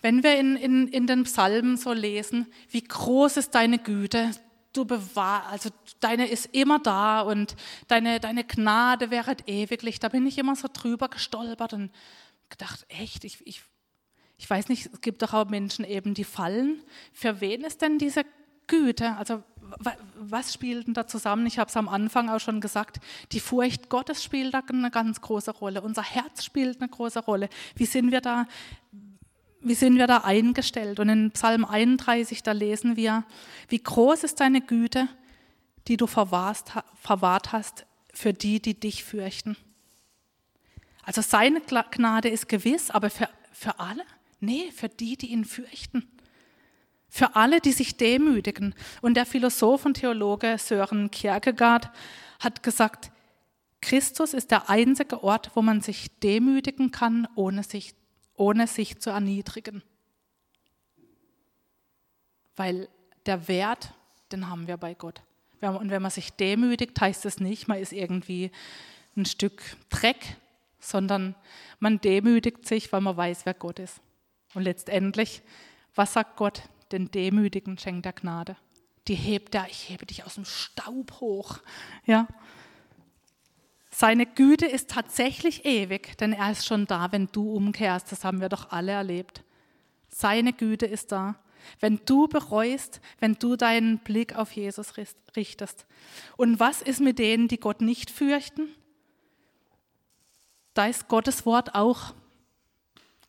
Wenn 0.00 0.22
wir 0.22 0.38
in, 0.38 0.56
in, 0.56 0.88
in 0.88 1.06
den 1.06 1.24
Psalmen 1.24 1.76
so 1.76 1.92
lesen, 1.92 2.46
wie 2.70 2.82
groß 2.82 3.36
ist 3.36 3.54
deine 3.54 3.78
Güte, 3.78 4.30
du 4.72 4.84
bewahr, 4.84 5.46
also 5.48 5.70
deine 6.00 6.28
ist 6.28 6.46
immer 6.52 6.78
da 6.78 7.20
und 7.20 7.56
deine, 7.88 8.20
deine 8.20 8.44
Gnade 8.44 9.10
wäre 9.10 9.36
ewiglich. 9.46 10.00
Da 10.00 10.08
bin 10.08 10.26
ich 10.26 10.38
immer 10.38 10.56
so 10.56 10.68
drüber 10.72 11.08
gestolpert 11.08 11.72
und 11.72 11.90
gedacht, 12.48 12.84
echt, 12.88 13.24
ich, 13.24 13.46
ich, 13.46 13.62
ich 14.36 14.48
weiß 14.48 14.68
nicht, 14.68 14.90
es 14.92 15.00
gibt 15.00 15.22
doch 15.22 15.34
auch 15.34 15.48
Menschen 15.48 15.84
eben, 15.84 16.14
die 16.14 16.24
fallen. 16.24 16.82
Für 17.12 17.40
wen 17.40 17.62
ist 17.62 17.82
denn 17.82 17.98
diese 17.98 18.24
Güte? 18.66 19.16
Also 19.16 19.42
was 20.16 20.52
spielt 20.52 20.86
denn 20.86 20.94
da 20.94 21.06
zusammen? 21.06 21.46
Ich 21.46 21.58
habe 21.58 21.68
es 21.68 21.76
am 21.76 21.88
Anfang 21.88 22.28
auch 22.28 22.40
schon 22.40 22.60
gesagt, 22.60 23.00
die 23.32 23.40
Furcht 23.40 23.88
Gottes 23.88 24.22
spielt 24.22 24.54
da 24.54 24.62
eine 24.68 24.90
ganz 24.90 25.20
große 25.20 25.50
Rolle. 25.50 25.82
Unser 25.82 26.02
Herz 26.02 26.44
spielt 26.44 26.80
eine 26.80 26.90
große 26.90 27.20
Rolle. 27.20 27.48
Wie 27.76 27.86
sind 27.86 28.10
wir 28.10 28.20
da 28.20 28.46
wie 29.62 29.74
sind 29.74 29.96
wir 29.96 30.06
da 30.06 30.18
eingestellt? 30.18 31.00
Und 31.00 31.08
in 31.08 31.30
Psalm 31.30 31.64
31, 31.64 32.42
da 32.42 32.52
lesen 32.52 32.96
wir, 32.96 33.24
wie 33.68 33.82
groß 33.82 34.24
ist 34.24 34.40
deine 34.40 34.60
Güte, 34.60 35.08
die 35.88 35.96
du 35.96 36.06
verwahrt 36.06 37.52
hast 37.52 37.86
für 38.12 38.32
die, 38.32 38.60
die 38.60 38.78
dich 38.78 39.04
fürchten. 39.04 39.56
Also 41.04 41.22
seine 41.22 41.60
Gnade 41.60 42.28
ist 42.28 42.48
gewiss, 42.48 42.90
aber 42.90 43.10
für, 43.10 43.28
für 43.52 43.80
alle? 43.80 44.04
Nee, 44.40 44.70
für 44.72 44.88
die, 44.88 45.16
die 45.16 45.32
ihn 45.32 45.44
fürchten. 45.44 46.08
Für 47.08 47.36
alle, 47.36 47.60
die 47.60 47.72
sich 47.72 47.96
demütigen. 47.96 48.74
Und 49.00 49.14
der 49.14 49.26
Philosoph 49.26 49.84
und 49.84 49.94
Theologe 49.94 50.56
Sören 50.58 51.10
Kierkegaard 51.10 51.90
hat 52.40 52.62
gesagt, 52.62 53.10
Christus 53.80 54.32
ist 54.32 54.50
der 54.50 54.70
einzige 54.70 55.22
Ort, 55.22 55.50
wo 55.54 55.62
man 55.62 55.80
sich 55.80 56.18
demütigen 56.20 56.92
kann, 56.92 57.28
ohne 57.34 57.64
sich 57.64 57.94
ohne 58.42 58.66
sich 58.66 58.98
zu 58.98 59.10
erniedrigen. 59.10 59.84
Weil 62.56 62.88
der 63.24 63.46
Wert, 63.46 63.94
den 64.32 64.48
haben 64.48 64.66
wir 64.66 64.76
bei 64.76 64.94
Gott. 64.94 65.22
Und 65.60 65.90
wenn 65.90 66.02
man 66.02 66.10
sich 66.10 66.32
demütigt, 66.32 67.00
heißt 67.00 67.24
es 67.24 67.38
nicht, 67.38 67.68
man 67.68 67.78
ist 67.78 67.92
irgendwie 67.92 68.50
ein 69.16 69.26
Stück 69.26 69.62
Dreck, 69.90 70.36
sondern 70.80 71.36
man 71.78 72.00
demütigt 72.00 72.66
sich, 72.66 72.92
weil 72.92 73.00
man 73.00 73.16
weiß, 73.16 73.46
wer 73.46 73.54
Gott 73.54 73.78
ist. 73.78 74.00
Und 74.54 74.62
letztendlich, 74.62 75.42
was 75.94 76.12
sagt 76.12 76.36
Gott? 76.36 76.62
Den 76.90 77.12
Demütigen 77.12 77.78
schenkt 77.78 78.06
er 78.06 78.12
Gnade. 78.12 78.56
Die 79.06 79.14
hebt 79.14 79.54
er, 79.54 79.68
ich 79.68 79.88
hebe 79.88 80.04
dich 80.04 80.24
aus 80.24 80.34
dem 80.34 80.46
Staub 80.46 81.20
hoch. 81.20 81.58
Ja, 82.06 82.26
seine 84.02 84.26
Güte 84.26 84.66
ist 84.66 84.90
tatsächlich 84.90 85.64
ewig, 85.64 86.18
denn 86.18 86.32
er 86.32 86.50
ist 86.50 86.66
schon 86.66 86.86
da, 86.86 87.12
wenn 87.12 87.28
du 87.30 87.52
umkehrst. 87.52 88.10
Das 88.10 88.24
haben 88.24 88.40
wir 88.40 88.48
doch 88.48 88.72
alle 88.72 88.90
erlebt. 88.90 89.44
Seine 90.08 90.52
Güte 90.52 90.86
ist 90.86 91.12
da. 91.12 91.36
Wenn 91.78 92.00
du 92.04 92.26
bereust, 92.26 93.00
wenn 93.20 93.34
du 93.34 93.54
deinen 93.54 93.98
Blick 93.98 94.34
auf 94.34 94.50
Jesus 94.50 94.94
richtest. 95.36 95.86
Und 96.36 96.58
was 96.58 96.82
ist 96.82 97.00
mit 97.00 97.20
denen, 97.20 97.46
die 97.46 97.60
Gott 97.60 97.80
nicht 97.80 98.10
fürchten? 98.10 98.70
Da 100.74 100.86
ist 100.86 101.06
Gottes 101.06 101.46
Wort 101.46 101.76
auch 101.76 102.12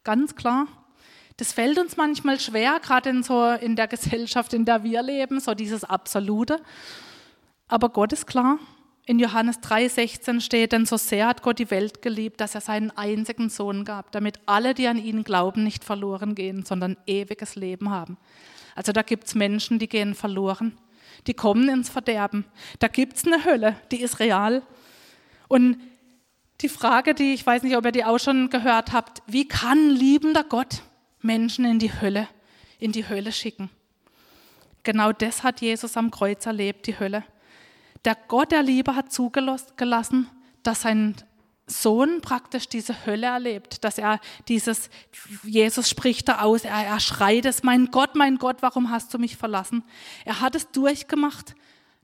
ganz 0.03 0.35
klar. 0.35 0.65
Das 1.37 1.53
fällt 1.53 1.77
uns 1.77 1.97
manchmal 1.97 2.39
schwer, 2.39 2.79
gerade 2.79 3.11
in, 3.11 3.21
so 3.21 3.47
in 3.51 3.75
der 3.75 3.87
Gesellschaft, 3.87 4.55
in 4.55 4.65
der 4.65 4.83
wir 4.83 5.03
leben, 5.03 5.39
so 5.39 5.53
dieses 5.53 5.83
Absolute. 5.83 6.59
Aber 7.67 7.89
Gott 7.89 8.11
ist 8.11 8.25
klar. 8.25 8.57
In 9.05 9.19
Johannes 9.19 9.59
3,16 9.59 10.39
steht, 10.39 10.71
denn 10.71 10.85
so 10.85 10.95
sehr 10.95 11.27
hat 11.27 11.41
Gott 11.41 11.59
die 11.59 11.69
Welt 11.71 12.01
geliebt, 12.01 12.39
dass 12.39 12.55
er 12.55 12.61
seinen 12.61 12.89
einzigen 12.91 13.49
Sohn 13.49 13.83
gab, 13.83 14.13
damit 14.13 14.39
alle, 14.45 14.73
die 14.73 14.87
an 14.87 14.97
ihn 14.97 15.25
glauben, 15.25 15.63
nicht 15.63 15.83
verloren 15.83 16.35
gehen, 16.35 16.63
sondern 16.63 16.95
ewiges 17.05 17.55
Leben 17.55 17.89
haben. 17.89 18.17
Also 18.75 18.93
da 18.93 19.01
gibt 19.01 19.25
es 19.25 19.35
Menschen, 19.35 19.77
die 19.77 19.89
gehen 19.89 20.15
verloren, 20.15 20.77
die 21.27 21.33
kommen 21.33 21.67
ins 21.67 21.89
Verderben. 21.89 22.45
Da 22.79 22.87
gibt 22.87 23.17
es 23.17 23.25
eine 23.25 23.43
Hölle, 23.43 23.75
die 23.91 24.01
ist 24.01 24.19
real. 24.19 24.63
Und 25.49 25.77
die 26.61 26.69
Frage, 26.69 27.13
die 27.13 27.33
ich 27.33 27.45
weiß 27.45 27.63
nicht, 27.63 27.75
ob 27.75 27.83
ihr 27.83 27.91
die 27.91 28.05
auch 28.05 28.19
schon 28.19 28.49
gehört 28.49 28.93
habt, 28.93 29.21
wie 29.27 29.47
kann 29.47 29.89
liebender 29.89 30.45
Gott 30.45 30.81
Menschen 31.21 31.65
in 31.65 31.77
die 31.77 31.91
Hölle, 31.91 32.29
in 32.79 32.93
die 32.93 33.07
Hölle 33.07 33.33
schicken? 33.33 33.69
Genau 34.83 35.11
das 35.11 35.43
hat 35.43 35.59
Jesus 35.59 35.97
am 35.97 36.09
Kreuz 36.09 36.45
erlebt, 36.45 36.87
die 36.87 36.97
Hölle. 36.97 37.25
Der 38.05 38.15
Gott 38.27 38.51
der 38.51 38.63
Liebe 38.63 38.95
hat 38.95 39.11
zugelassen, 39.11 40.29
dass 40.63 40.81
sein 40.81 41.15
Sohn 41.65 42.19
praktisch 42.21 42.67
diese 42.67 43.05
Hölle 43.05 43.27
erlebt, 43.27 43.83
dass 43.83 43.97
er 43.97 44.19
dieses, 44.49 44.89
Jesus 45.43 45.89
spricht 45.89 46.27
da 46.27 46.41
aus, 46.41 46.65
er, 46.65 46.85
er 46.85 46.99
schreit 46.99 47.45
es, 47.45 47.63
mein 47.63 47.87
Gott, 47.87 48.15
mein 48.15 48.37
Gott, 48.37 48.57
warum 48.61 48.89
hast 48.89 49.13
du 49.13 49.17
mich 49.17 49.37
verlassen? 49.37 49.83
Er 50.25 50.41
hat 50.41 50.55
es 50.55 50.69
durchgemacht, 50.71 51.55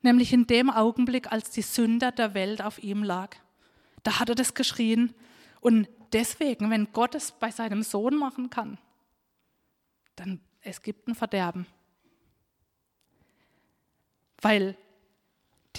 nämlich 0.01 0.31
in 0.31 0.47
dem 0.47 0.69
Augenblick, 0.69 1.31
als 1.31 1.51
die 1.51 1.61
Sünder 1.61 2.11
der 2.11 2.33
Welt 2.33 2.61
auf 2.61 2.81
ihm 2.81 3.03
lag. 3.03 3.35
Da 4.03 4.19
hat 4.19 4.29
er 4.29 4.35
das 4.35 4.53
geschrien. 4.53 5.13
Und 5.59 5.89
deswegen, 6.13 6.69
wenn 6.69 6.93
Gott 6.93 7.15
es 7.15 7.33
bei 7.33 7.51
seinem 7.51 7.83
Sohn 7.83 8.15
machen 8.15 8.49
kann, 8.49 8.77
dann 10.15 10.39
es 10.61 10.81
gibt 10.81 11.07
ein 11.07 11.15
Verderben. 11.15 11.65
Weil 14.41 14.77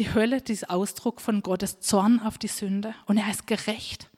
die 0.01 0.15
Hölle, 0.15 0.41
dieser 0.41 0.71
Ausdruck 0.71 1.21
von 1.21 1.43
Gottes 1.43 1.81
Zorn 1.81 2.21
auf 2.21 2.39
die 2.39 2.49
Sünde. 2.49 2.95
Und 3.05 3.19
er 3.19 3.31
ist 3.31 3.47
gerecht. 3.47 4.09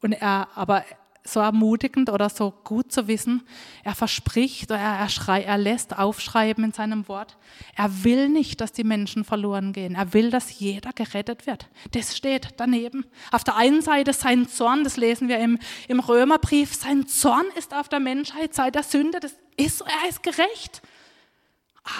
Und 0.00 0.12
er, 0.12 0.48
aber 0.54 0.84
so 1.24 1.40
ermutigend 1.40 2.10
oder 2.10 2.28
so 2.28 2.50
gut 2.50 2.92
zu 2.92 3.08
wissen, 3.08 3.42
er 3.84 3.94
verspricht, 3.94 4.70
er, 4.70 4.78
er, 4.78 5.08
schrei, 5.08 5.42
er 5.42 5.56
lässt 5.56 5.98
aufschreiben 5.98 6.62
in 6.62 6.72
seinem 6.72 7.08
Wort, 7.08 7.38
er 7.74 8.04
will 8.04 8.28
nicht, 8.28 8.60
dass 8.60 8.72
die 8.72 8.84
Menschen 8.84 9.24
verloren 9.24 9.72
gehen. 9.72 9.94
Er 9.94 10.12
will, 10.12 10.30
dass 10.30 10.58
jeder 10.58 10.92
gerettet 10.92 11.46
wird. 11.46 11.68
Das 11.92 12.16
steht 12.16 12.54
daneben. 12.58 13.06
Auf 13.32 13.44
der 13.44 13.56
einen 13.56 13.80
Seite 13.80 14.12
sein 14.12 14.46
Zorn, 14.46 14.84
das 14.84 14.98
lesen 14.98 15.28
wir 15.28 15.38
im, 15.38 15.58
im 15.88 16.00
Römerbrief, 16.00 16.74
sein 16.74 17.06
Zorn 17.06 17.46
ist 17.56 17.74
auf 17.74 17.88
der 17.88 18.00
Menschheit 18.00 18.54
seit 18.54 18.74
der 18.74 18.82
Sünde, 18.82 19.20
das 19.20 19.34
ist, 19.56 19.80
er 19.80 20.08
ist 20.08 20.22
gerecht. 20.22 20.82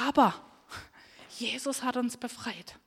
Aber 0.06 0.34
Jesus 1.38 1.82
hat 1.82 1.96
uns 1.96 2.16
befreit. 2.16 2.78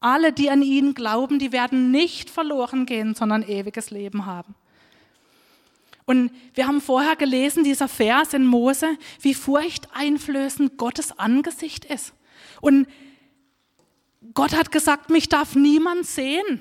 Alle, 0.00 0.32
die 0.32 0.50
an 0.50 0.62
ihn 0.62 0.94
glauben, 0.94 1.38
die 1.38 1.52
werden 1.52 1.90
nicht 1.90 2.30
verloren 2.30 2.86
gehen, 2.86 3.14
sondern 3.14 3.42
ewiges 3.42 3.90
Leben 3.90 4.24
haben. 4.24 4.54
Und 6.06 6.32
wir 6.54 6.66
haben 6.66 6.80
vorher 6.80 7.16
gelesen, 7.16 7.62
dieser 7.62 7.86
Vers 7.86 8.32
in 8.32 8.46
Mose, 8.46 8.96
wie 9.20 9.34
furchteinflößend 9.34 10.78
Gottes 10.78 11.18
Angesicht 11.18 11.84
ist. 11.84 12.14
Und 12.60 12.88
Gott 14.34 14.56
hat 14.56 14.72
gesagt, 14.72 15.10
mich 15.10 15.28
darf 15.28 15.54
niemand 15.54 16.06
sehen. 16.06 16.60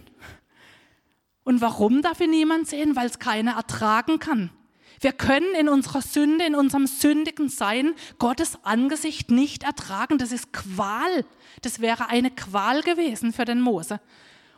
Und 1.44 1.62
warum 1.62 2.02
darf 2.02 2.20
ihn 2.20 2.30
niemand 2.30 2.68
sehen? 2.68 2.96
Weil 2.96 3.08
es 3.08 3.20
keiner 3.20 3.54
ertragen 3.54 4.20
kann. 4.20 4.52
Wir 5.00 5.14
können 5.14 5.56
in 5.56 5.70
unserer 5.70 6.02
Sünde, 6.02 6.46
in 6.46 6.56
unserem 6.56 6.88
sündigen 6.88 7.50
Sein 7.50 7.94
Gottes 8.18 8.58
Angesicht 8.64 9.32
nicht 9.32 9.64
ertragen. 9.64 10.18
Das 10.18 10.32
ist 10.32 10.52
Qual. 10.52 11.26
Das 11.62 11.80
wäre 11.80 12.10
eine 12.10 12.32
Qual 12.32 12.82
gewesen 12.82 13.32
für 13.32 13.46
den 13.46 13.62
Mose. 13.62 14.00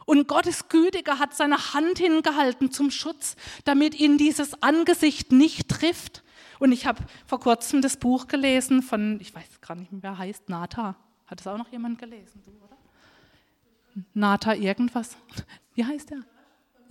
Und 0.05 0.27
Gottes 0.27 0.67
Gütiger 0.67 1.19
hat 1.19 1.35
seine 1.35 1.73
Hand 1.73 1.99
hingehalten 1.99 2.71
zum 2.71 2.89
Schutz, 2.91 3.35
damit 3.65 3.99
ihn 3.99 4.17
dieses 4.17 4.61
Angesicht 4.63 5.31
nicht 5.31 5.69
trifft. 5.69 6.23
Und 6.59 6.71
ich 6.71 6.85
habe 6.85 7.03
vor 7.25 7.39
kurzem 7.39 7.81
das 7.81 7.97
Buch 7.97 8.27
gelesen 8.27 8.81
von, 8.81 9.19
ich 9.21 9.33
weiß 9.33 9.61
gar 9.61 9.75
nicht 9.75 9.91
mehr, 9.91 10.01
wer 10.01 10.17
heißt, 10.17 10.49
Nata. 10.49 10.95
Hat 11.27 11.39
es 11.39 11.47
auch 11.47 11.57
noch 11.57 11.71
jemand 11.71 11.97
gelesen, 11.97 12.41
du, 12.45 12.51
oder? 12.51 12.77
Nata 14.13 14.53
irgendwas. 14.53 15.15
Wie 15.75 15.85
heißt 15.85 16.11
er? 16.11 16.23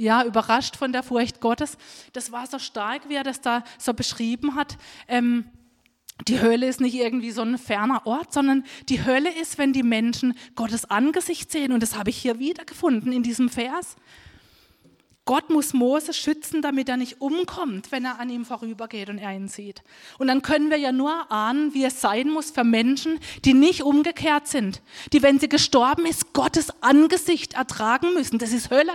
Ja, 0.00 0.24
überrascht 0.24 0.76
von 0.76 0.92
der 0.92 1.02
Furcht 1.02 1.40
Gottes. 1.40 1.76
Das 2.14 2.32
war 2.32 2.46
so 2.46 2.58
stark, 2.58 3.08
wie 3.08 3.14
er 3.14 3.22
das 3.22 3.40
da 3.40 3.62
so 3.78 3.92
beschrieben 3.92 4.54
hat. 4.54 4.78
Ähm, 5.08 5.44
die 6.26 6.40
Hölle 6.40 6.66
ist 6.66 6.80
nicht 6.80 6.94
irgendwie 6.94 7.30
so 7.30 7.42
ein 7.42 7.58
ferner 7.58 8.06
Ort, 8.06 8.32
sondern 8.32 8.64
die 8.88 9.04
Hölle 9.04 9.30
ist, 9.38 9.58
wenn 9.58 9.72
die 9.72 9.82
Menschen 9.82 10.34
Gottes 10.54 10.86
Angesicht 10.86 11.52
sehen. 11.52 11.72
Und 11.72 11.82
das 11.82 11.96
habe 11.96 12.10
ich 12.10 12.16
hier 12.16 12.38
wiedergefunden 12.38 13.12
in 13.12 13.22
diesem 13.22 13.48
Vers. 13.48 13.96
Gott 15.26 15.50
muss 15.50 15.74
Mose 15.74 16.12
schützen, 16.12 16.62
damit 16.62 16.88
er 16.88 16.96
nicht 16.96 17.20
umkommt, 17.20 17.92
wenn 17.92 18.04
er 18.04 18.18
an 18.18 18.30
ihm 18.30 18.44
vorübergeht 18.44 19.10
und 19.10 19.18
er 19.18 19.34
ihn 19.34 19.48
sieht. 19.48 19.82
Und 20.18 20.26
dann 20.28 20.42
können 20.42 20.70
wir 20.70 20.78
ja 20.78 20.92
nur 20.92 21.30
ahnen, 21.30 21.72
wie 21.74 21.84
es 21.84 22.00
sein 22.00 22.30
muss 22.30 22.50
für 22.50 22.64
Menschen, 22.64 23.18
die 23.44 23.54
nicht 23.54 23.82
umgekehrt 23.82 24.48
sind, 24.48 24.82
die, 25.12 25.22
wenn 25.22 25.38
sie 25.38 25.48
gestorben 25.48 26.06
ist, 26.06 26.32
Gottes 26.32 26.72
Angesicht 26.82 27.54
ertragen 27.54 28.14
müssen. 28.14 28.38
Das 28.38 28.52
ist 28.52 28.70
Hölle. 28.70 28.94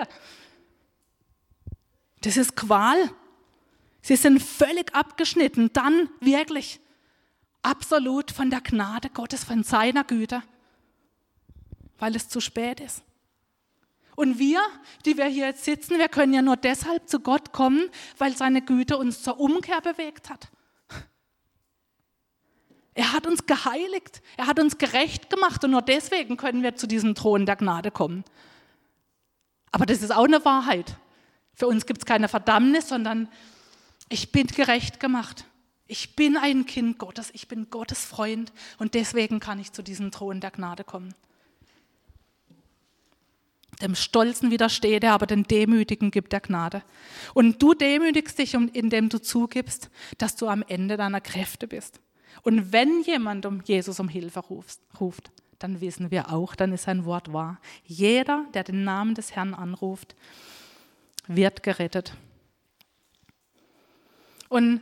Das 2.26 2.38
ist 2.38 2.56
Qual. 2.56 3.12
Sie 4.02 4.16
sind 4.16 4.42
völlig 4.42 4.94
abgeschnitten, 4.96 5.72
dann 5.74 6.10
wirklich 6.20 6.80
absolut 7.62 8.32
von 8.32 8.50
der 8.50 8.62
Gnade 8.62 9.10
Gottes, 9.10 9.44
von 9.44 9.64
seiner 9.64 10.04
Güte, 10.04 10.42
weil 12.00 12.16
es 12.16 12.28
zu 12.28 12.40
spät 12.40 12.80
ist. 12.80 13.04
Und 14.16 14.40
wir, 14.40 14.60
die 15.06 15.18
wir 15.18 15.26
hier 15.26 15.46
jetzt 15.46 15.66
sitzen, 15.66 16.00
wir 16.00 16.08
können 16.08 16.34
ja 16.34 16.42
nur 16.42 16.58
deshalb 16.58 17.08
zu 17.08 17.20
Gott 17.20 17.52
kommen, 17.52 17.90
weil 18.18 18.36
seine 18.36 18.64
Güte 18.64 18.98
uns 18.98 19.22
zur 19.22 19.40
Umkehr 19.40 19.82
bewegt 19.82 20.30
hat. 20.32 20.50
Er 22.96 23.12
hat 23.12 23.28
uns 23.28 23.46
geheiligt, 23.46 24.24
er 24.38 24.48
hat 24.48 24.60
uns 24.60 24.80
gerecht 24.80 25.30
gemacht 25.30 25.64
und 25.64 25.72
nur 25.72 25.82
deswegen 25.84 26.38
können 26.38 26.64
wir 26.64 26.76
zu 26.76 26.88
diesem 26.88 27.14
Thron 27.14 27.46
der 27.46 27.58
Gnade 27.58 27.92
kommen. 27.92 28.24
Aber 29.72 29.86
das 29.86 30.02
ist 30.02 30.16
auch 30.16 30.24
eine 30.24 30.44
Wahrheit. 30.44 30.98
Für 31.56 31.68
uns 31.68 31.86
gibt 31.86 32.02
es 32.02 32.06
keine 32.06 32.28
Verdammnis, 32.28 32.90
sondern 32.90 33.30
ich 34.10 34.32
bin 34.32 34.48
gerecht 34.48 35.00
gemacht. 35.00 35.46
Ich 35.88 36.16
bin 36.16 36.36
ein 36.36 36.66
Kind 36.66 36.98
Gottes, 36.98 37.30
ich 37.34 37.48
bin 37.48 37.70
Gottes 37.70 38.04
Freund 38.06 38.52
und 38.80 38.96
deswegen 38.96 39.40
kann 39.40 39.60
ich 39.60 39.72
zu 39.72 39.84
diesem 39.84 40.12
Thron 40.12 40.42
der 40.42 40.52
Gnade 40.52 40.84
kommen. 40.84 41.14
Dem 43.82 43.94
Stolzen 43.94 44.52
widersteht 44.52 45.04
er, 45.04 45.14
aber 45.14 45.28
den 45.28 45.44
Demütigen 45.44 46.10
gibt 46.10 46.34
er 46.34 46.40
Gnade. 46.40 46.82
Und 47.34 47.62
du 47.62 47.74
demütigst 47.74 48.40
dich, 48.40 48.54
indem 48.54 49.10
du 49.10 49.22
zugibst, 49.22 49.90
dass 50.18 50.36
du 50.36 50.48
am 50.48 50.64
Ende 50.68 50.98
deiner 50.98 51.22
Kräfte 51.22 51.68
bist. 51.68 52.00
Und 52.42 52.72
wenn 52.72 53.02
jemand 53.02 53.46
um 53.46 53.62
Jesus 53.64 54.00
um 54.00 54.08
Hilfe 54.08 54.40
ruft, 54.40 55.32
dann 55.60 55.82
wissen 55.82 56.10
wir 56.10 56.32
auch, 56.32 56.56
dann 56.56 56.72
ist 56.72 56.84
sein 56.84 57.06
Wort 57.06 57.34
wahr. 57.34 57.60
Jeder, 57.84 58.46
der 58.54 58.64
den 58.64 58.84
Namen 58.84 59.14
des 59.14 59.36
Herrn 59.36 59.54
anruft, 59.54 60.16
wird 61.28 61.64
gerettet. 61.64 62.14
Und 64.50 64.82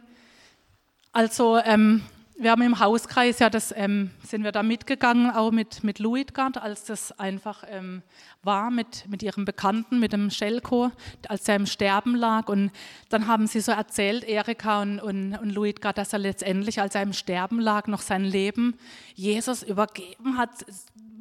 also 1.11 1.57
ähm, 1.57 2.03
wir 2.37 2.51
haben 2.51 2.61
im 2.63 2.79
Hauskreis 2.79 3.39
ja 3.39 3.49
das 3.49 3.73
ähm, 3.75 4.09
sind 4.23 4.43
wir 4.43 4.51
da 4.51 4.63
mitgegangen, 4.63 5.31
auch 5.31 5.51
mit 5.51 5.83
mit 5.83 5.99
Luitgard, 5.99 6.57
als 6.57 6.83
das 6.85 7.17
einfach 7.19 7.63
ähm, 7.69 8.01
war 8.41 8.71
mit 8.71 9.07
mit 9.07 9.23
ihrem 9.23 9.45
Bekannten, 9.45 9.99
mit 9.99 10.13
dem 10.13 10.29
Schelko, 10.29 10.91
als 11.27 11.47
er 11.47 11.55
im 11.55 11.65
Sterben 11.65 12.15
lag 12.15 12.49
und 12.49 12.71
dann 13.09 13.27
haben 13.27 13.47
sie 13.47 13.61
so 13.61 13.71
erzählt, 13.71 14.23
Erika 14.23 14.81
und 14.81 14.99
und, 14.99 15.37
und 15.37 15.51
Luitgard, 15.51 15.97
dass 15.97 16.13
er 16.13 16.19
letztendlich, 16.19 16.81
als 16.81 16.95
er 16.95 17.03
im 17.03 17.13
Sterben 17.13 17.59
lag, 17.59 17.87
noch 17.87 18.01
sein 18.01 18.23
Leben 18.23 18.77
Jesus 19.13 19.63
übergeben 19.63 20.37
hat, 20.37 20.65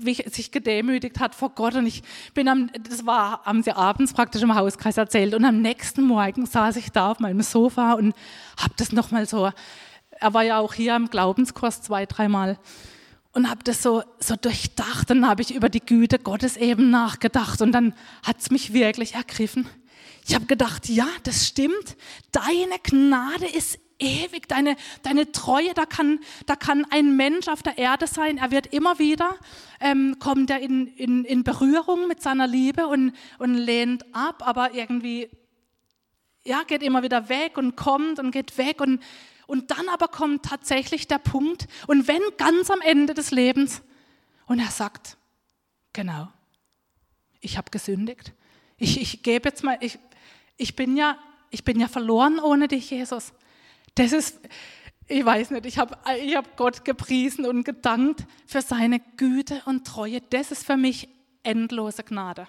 sich 0.03 0.51
gedemütigt 0.51 1.21
hat 1.21 1.35
vor 1.35 1.51
Gott. 1.51 1.75
Und 1.75 1.87
ich 1.87 2.03
bin 2.35 2.49
am, 2.49 2.71
das 2.89 3.07
war, 3.07 3.43
sie 3.63 3.77
abends 3.77 4.13
praktisch 4.13 4.43
im 4.43 4.55
Hauskreis 4.55 4.97
erzählt. 4.97 5.35
Und 5.35 5.45
am 5.45 5.61
nächsten 5.63 6.03
Morgen 6.03 6.47
saß 6.47 6.77
ich 6.77 6.91
da 6.91 7.11
auf 7.11 7.21
meinem 7.21 7.43
Sofa 7.43 7.95
und 7.95 8.15
habe 8.57 8.75
das 8.77 8.93
nochmal 8.93 9.27
so, 9.27 9.51
er 10.11 10.35
war 10.35 10.43
ja 10.43 10.59
auch 10.59 10.75
hier 10.75 10.95
im 10.95 11.09
Glaubenskurs 11.09 11.83
zwei, 11.83 12.07
dreimal 12.07 12.59
und 13.33 13.49
habe 13.49 13.65
das 13.65 13.83
so, 13.83 14.03
so 14.19 14.37
durchdacht. 14.37 15.11
Und 15.11 15.23
dann 15.23 15.31
habe 15.31 15.43
ich 15.43 15.55
über 15.55 15.69
die 15.69 15.81
Güte 15.81 16.19
Gottes 16.19 16.57
eben 16.57 16.91
nachgedacht. 16.91 17.61
Und 17.63 17.73
dann 17.73 17.95
hat 18.23 18.41
es 18.41 18.51
mich 18.51 18.73
wirklich 18.73 19.15
ergriffen. 19.15 19.69
Ich 20.27 20.35
habe 20.35 20.47
gedacht, 20.47 20.89
ja, 20.89 21.09
das 21.25 21.49
stimmt. 21.49 21.97
Deine 22.31 22.79
Gnade 22.83 23.47
ist 23.47 23.79
ewig, 24.03 24.49
deine, 24.49 24.77
deine 25.03 25.33
Treue, 25.33 25.73
da 25.75 25.87
kann, 25.87 26.21
da 26.47 26.57
kann 26.57 26.85
ein 26.91 27.17
Mensch 27.17 27.49
auf 27.49 27.63
der 27.63 27.79
Erde 27.79 28.07
sein, 28.07 28.39
er 28.39 28.51
wird 28.51 28.67
immer 28.67 28.99
wieder, 28.99 29.37
ähm, 29.81 30.17
kommt 30.19 30.51
er 30.51 30.61
in, 30.61 30.89
in, 30.89 31.25
in 31.25 31.45
Berührung 31.45 32.09
mit 32.09 32.21
seiner 32.21 32.47
Liebe 32.47 32.87
und, 32.89 33.15
und 33.39 33.55
lehnt 33.55 34.05
ab, 34.15 34.47
aber 34.47 34.75
irgendwie, 34.75 35.31
ja, 36.45 36.65
geht 36.65 36.83
immer 36.83 37.03
wieder 37.03 37.29
weg 37.29 37.57
und 37.57 37.77
kommt 37.77 38.19
und 38.19 38.33
geht 38.33 38.59
weg. 38.59 38.81
Und, 38.81 39.01
und 39.47 39.71
dann 39.71 39.89
aber 39.89 40.09
kommt 40.09 40.45
tatsächlich 40.45 41.07
der 41.07 41.19
Punkt 41.19 41.69
und 41.87 42.09
wenn 42.09 42.23
ganz 42.37 42.71
am 42.71 42.81
Ende 42.81 43.15
des 43.15 43.31
Lebens 43.31 43.83
und 44.47 44.59
er 44.59 44.71
sagt, 44.71 45.17
genau, 45.93 46.29
ich 47.41 47.57
habe 47.57 47.71
gesündigt, 47.71 48.33
ich, 48.77 49.01
ich 49.01 49.23
gebe 49.23 49.49
jetzt 49.49 49.63
mal, 49.63 49.79
ich, 49.81 49.99
ich 50.57 50.75
bin 50.75 50.97
ja, 50.97 51.17
ich 51.51 51.65
bin 51.65 51.79
ja 51.79 51.87
verloren 51.87 52.41
ohne 52.41 52.67
dich, 52.67 52.91
Jesus 52.91 53.33
Das 53.95 54.13
ist, 54.13 54.41
ich 55.07 55.25
weiß 55.25 55.51
nicht, 55.51 55.67
ich 55.67 55.79
habe 55.79 55.99
ich 56.21 56.37
hab 56.37 56.57
Gott 56.57 56.85
gepriesen 56.85 57.45
und 57.45 57.65
gedankt 57.65 58.27
für 58.47 58.63
seine 58.63 59.01
Güte 59.17 59.63
und 59.67 59.87
Treue. 59.87 60.21
Das 60.31 60.51
ist 60.51 60.65
für 60.65 60.77
mich 60.77 61.09
endlose 61.43 62.03
Gnade. 62.03 62.49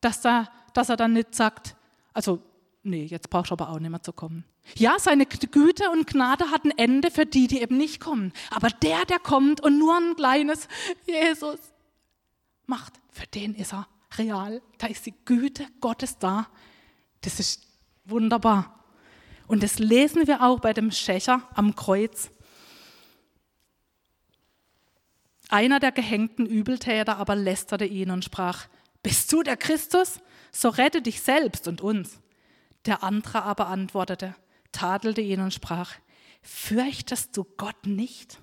Dass, 0.00 0.20
da, 0.20 0.50
dass 0.74 0.90
er 0.90 0.96
dann 0.96 1.14
nicht 1.14 1.34
sagt, 1.34 1.76
also, 2.12 2.40
nee, 2.82 3.04
jetzt 3.04 3.30
brauchst 3.30 3.50
du 3.50 3.54
aber 3.54 3.70
auch 3.70 3.78
nicht 3.78 3.90
mehr 3.90 4.02
zu 4.02 4.12
kommen. 4.12 4.44
Ja, 4.76 4.98
seine 4.98 5.26
Güte 5.26 5.90
und 5.90 6.06
Gnade 6.06 6.50
hat 6.50 6.64
ein 6.64 6.76
Ende 6.76 7.10
für 7.10 7.26
die, 7.26 7.46
die 7.46 7.60
eben 7.60 7.76
nicht 7.76 8.00
kommen. 8.00 8.32
Aber 8.50 8.68
der, 8.68 9.04
der 9.04 9.18
kommt 9.18 9.60
und 9.60 9.78
nur 9.78 9.94
ein 9.96 10.16
kleines 10.16 10.68
Jesus 11.06 11.58
macht, 12.66 12.94
für 13.10 13.26
den 13.26 13.54
ist 13.54 13.72
er 13.72 13.86
real. 14.16 14.62
Da 14.78 14.86
ist 14.86 15.06
die 15.06 15.14
Güte 15.24 15.66
Gottes 15.80 16.18
da. 16.18 16.46
Das 17.20 17.40
ist 17.40 17.66
wunderbar. 18.04 18.83
Und 19.46 19.62
das 19.62 19.78
lesen 19.78 20.26
wir 20.26 20.42
auch 20.42 20.60
bei 20.60 20.72
dem 20.72 20.90
Schächer 20.90 21.42
am 21.54 21.74
Kreuz. 21.76 22.30
Einer 25.48 25.80
der 25.80 25.92
gehängten 25.92 26.46
Übeltäter 26.46 27.18
aber 27.18 27.36
lästerte 27.36 27.84
ihn 27.84 28.10
und 28.10 28.24
sprach, 28.24 28.66
bist 29.02 29.30
du 29.32 29.42
der 29.42 29.56
Christus? 29.56 30.20
So 30.50 30.68
rette 30.70 31.02
dich 31.02 31.20
selbst 31.20 31.68
und 31.68 31.80
uns. 31.80 32.20
Der 32.86 33.02
andere 33.02 33.42
aber 33.42 33.68
antwortete, 33.68 34.34
tadelte 34.72 35.20
ihn 35.20 35.40
und 35.40 35.52
sprach, 35.52 35.94
fürchtest 36.42 37.36
du 37.36 37.44
Gott 37.56 37.86
nicht, 37.86 38.40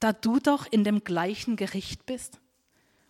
da 0.00 0.12
du 0.12 0.38
doch 0.38 0.66
in 0.70 0.84
dem 0.84 1.02
gleichen 1.02 1.56
Gericht 1.56 2.06
bist? 2.06 2.40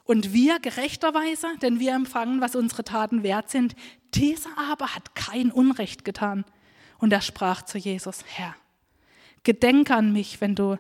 Und 0.04 0.32
wir 0.32 0.58
gerechterweise, 0.58 1.48
denn 1.60 1.80
wir 1.80 1.94
empfangen, 1.94 2.40
was 2.40 2.56
unsere 2.56 2.82
Taten 2.82 3.22
wert 3.22 3.50
sind, 3.50 3.76
dieser 4.14 4.56
aber 4.56 4.94
hat 4.94 5.14
kein 5.14 5.50
Unrecht 5.50 6.04
getan. 6.04 6.46
Und 6.98 7.12
er 7.12 7.20
sprach 7.20 7.62
zu 7.62 7.78
Jesus, 7.78 8.24
Herr, 8.26 8.54
gedenke 9.44 9.94
an 9.94 10.12
mich, 10.12 10.40
wenn 10.40 10.54
du 10.54 10.76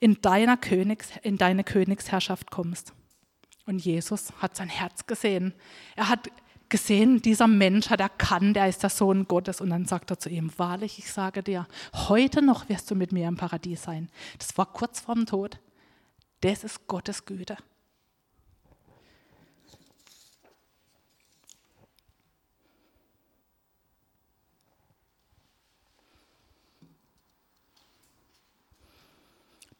in, 0.00 0.20
deiner 0.20 0.56
Königs, 0.56 1.08
in 1.22 1.38
deine 1.38 1.64
Königsherrschaft 1.64 2.50
kommst. 2.50 2.92
Und 3.66 3.78
Jesus 3.78 4.32
hat 4.38 4.56
sein 4.56 4.68
Herz 4.68 5.06
gesehen. 5.06 5.54
Er 5.94 6.08
hat 6.08 6.28
gesehen, 6.68 7.22
dieser 7.22 7.46
Mensch 7.46 7.90
hat 7.90 8.00
erkannt, 8.00 8.56
er 8.56 8.68
ist 8.68 8.82
der 8.82 8.90
Sohn 8.90 9.28
Gottes. 9.28 9.60
Und 9.60 9.70
dann 9.70 9.86
sagt 9.86 10.10
er 10.10 10.18
zu 10.18 10.28
ihm, 10.28 10.50
wahrlich, 10.56 10.98
ich 10.98 11.12
sage 11.12 11.42
dir, 11.42 11.68
heute 12.08 12.42
noch 12.42 12.68
wirst 12.68 12.90
du 12.90 12.94
mit 12.94 13.12
mir 13.12 13.28
im 13.28 13.36
Paradies 13.36 13.84
sein. 13.84 14.10
Das 14.38 14.56
war 14.58 14.66
kurz 14.66 15.00
vorm 15.00 15.26
Tod. 15.26 15.60
Das 16.40 16.64
ist 16.64 16.88
Gottes 16.88 17.24
Güte. 17.24 17.56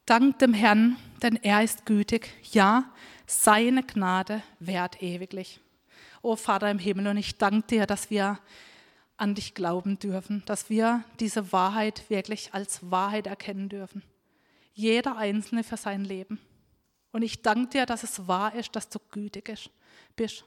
Dank 0.06 0.40
dem 0.40 0.52
Herrn, 0.52 0.96
denn 1.22 1.36
er 1.36 1.62
ist 1.62 1.86
gütig. 1.86 2.32
Ja, 2.50 2.90
seine 3.24 3.84
Gnade 3.84 4.42
währt 4.58 5.00
ewiglich. 5.00 5.60
O 6.22 6.34
Vater 6.34 6.70
im 6.70 6.80
Himmel, 6.80 7.06
und 7.06 7.16
ich 7.18 7.38
danke 7.38 7.68
dir, 7.68 7.86
dass 7.86 8.10
wir 8.10 8.40
an 9.16 9.36
dich 9.36 9.54
glauben 9.54 10.00
dürfen, 10.00 10.42
dass 10.46 10.68
wir 10.68 11.04
diese 11.20 11.52
Wahrheit 11.52 12.10
wirklich 12.10 12.52
als 12.52 12.90
Wahrheit 12.90 13.28
erkennen 13.28 13.68
dürfen. 13.68 14.02
Jeder 14.74 15.16
Einzelne 15.16 15.62
für 15.62 15.76
sein 15.76 16.04
Leben. 16.04 16.40
Und 17.12 17.22
ich 17.22 17.42
danke 17.42 17.70
dir, 17.70 17.86
dass 17.86 18.02
es 18.02 18.26
wahr 18.26 18.54
ist, 18.56 18.74
dass 18.74 18.88
du 18.88 18.98
gütig 19.12 19.54
bist, 20.16 20.44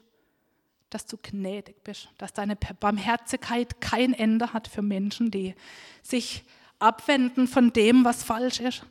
dass 0.90 1.06
du 1.06 1.16
gnädig 1.16 1.82
bist, 1.82 2.10
dass 2.18 2.34
deine 2.34 2.56
Barmherzigkeit 2.56 3.80
kein 3.80 4.12
Ende 4.12 4.52
hat 4.52 4.68
für 4.68 4.82
Menschen, 4.82 5.30
die 5.30 5.54
sich 6.02 6.44
abwenden 6.78 7.48
von 7.48 7.72
dem, 7.72 8.04
was 8.04 8.22
falsch 8.22 8.60
ist 8.60 8.84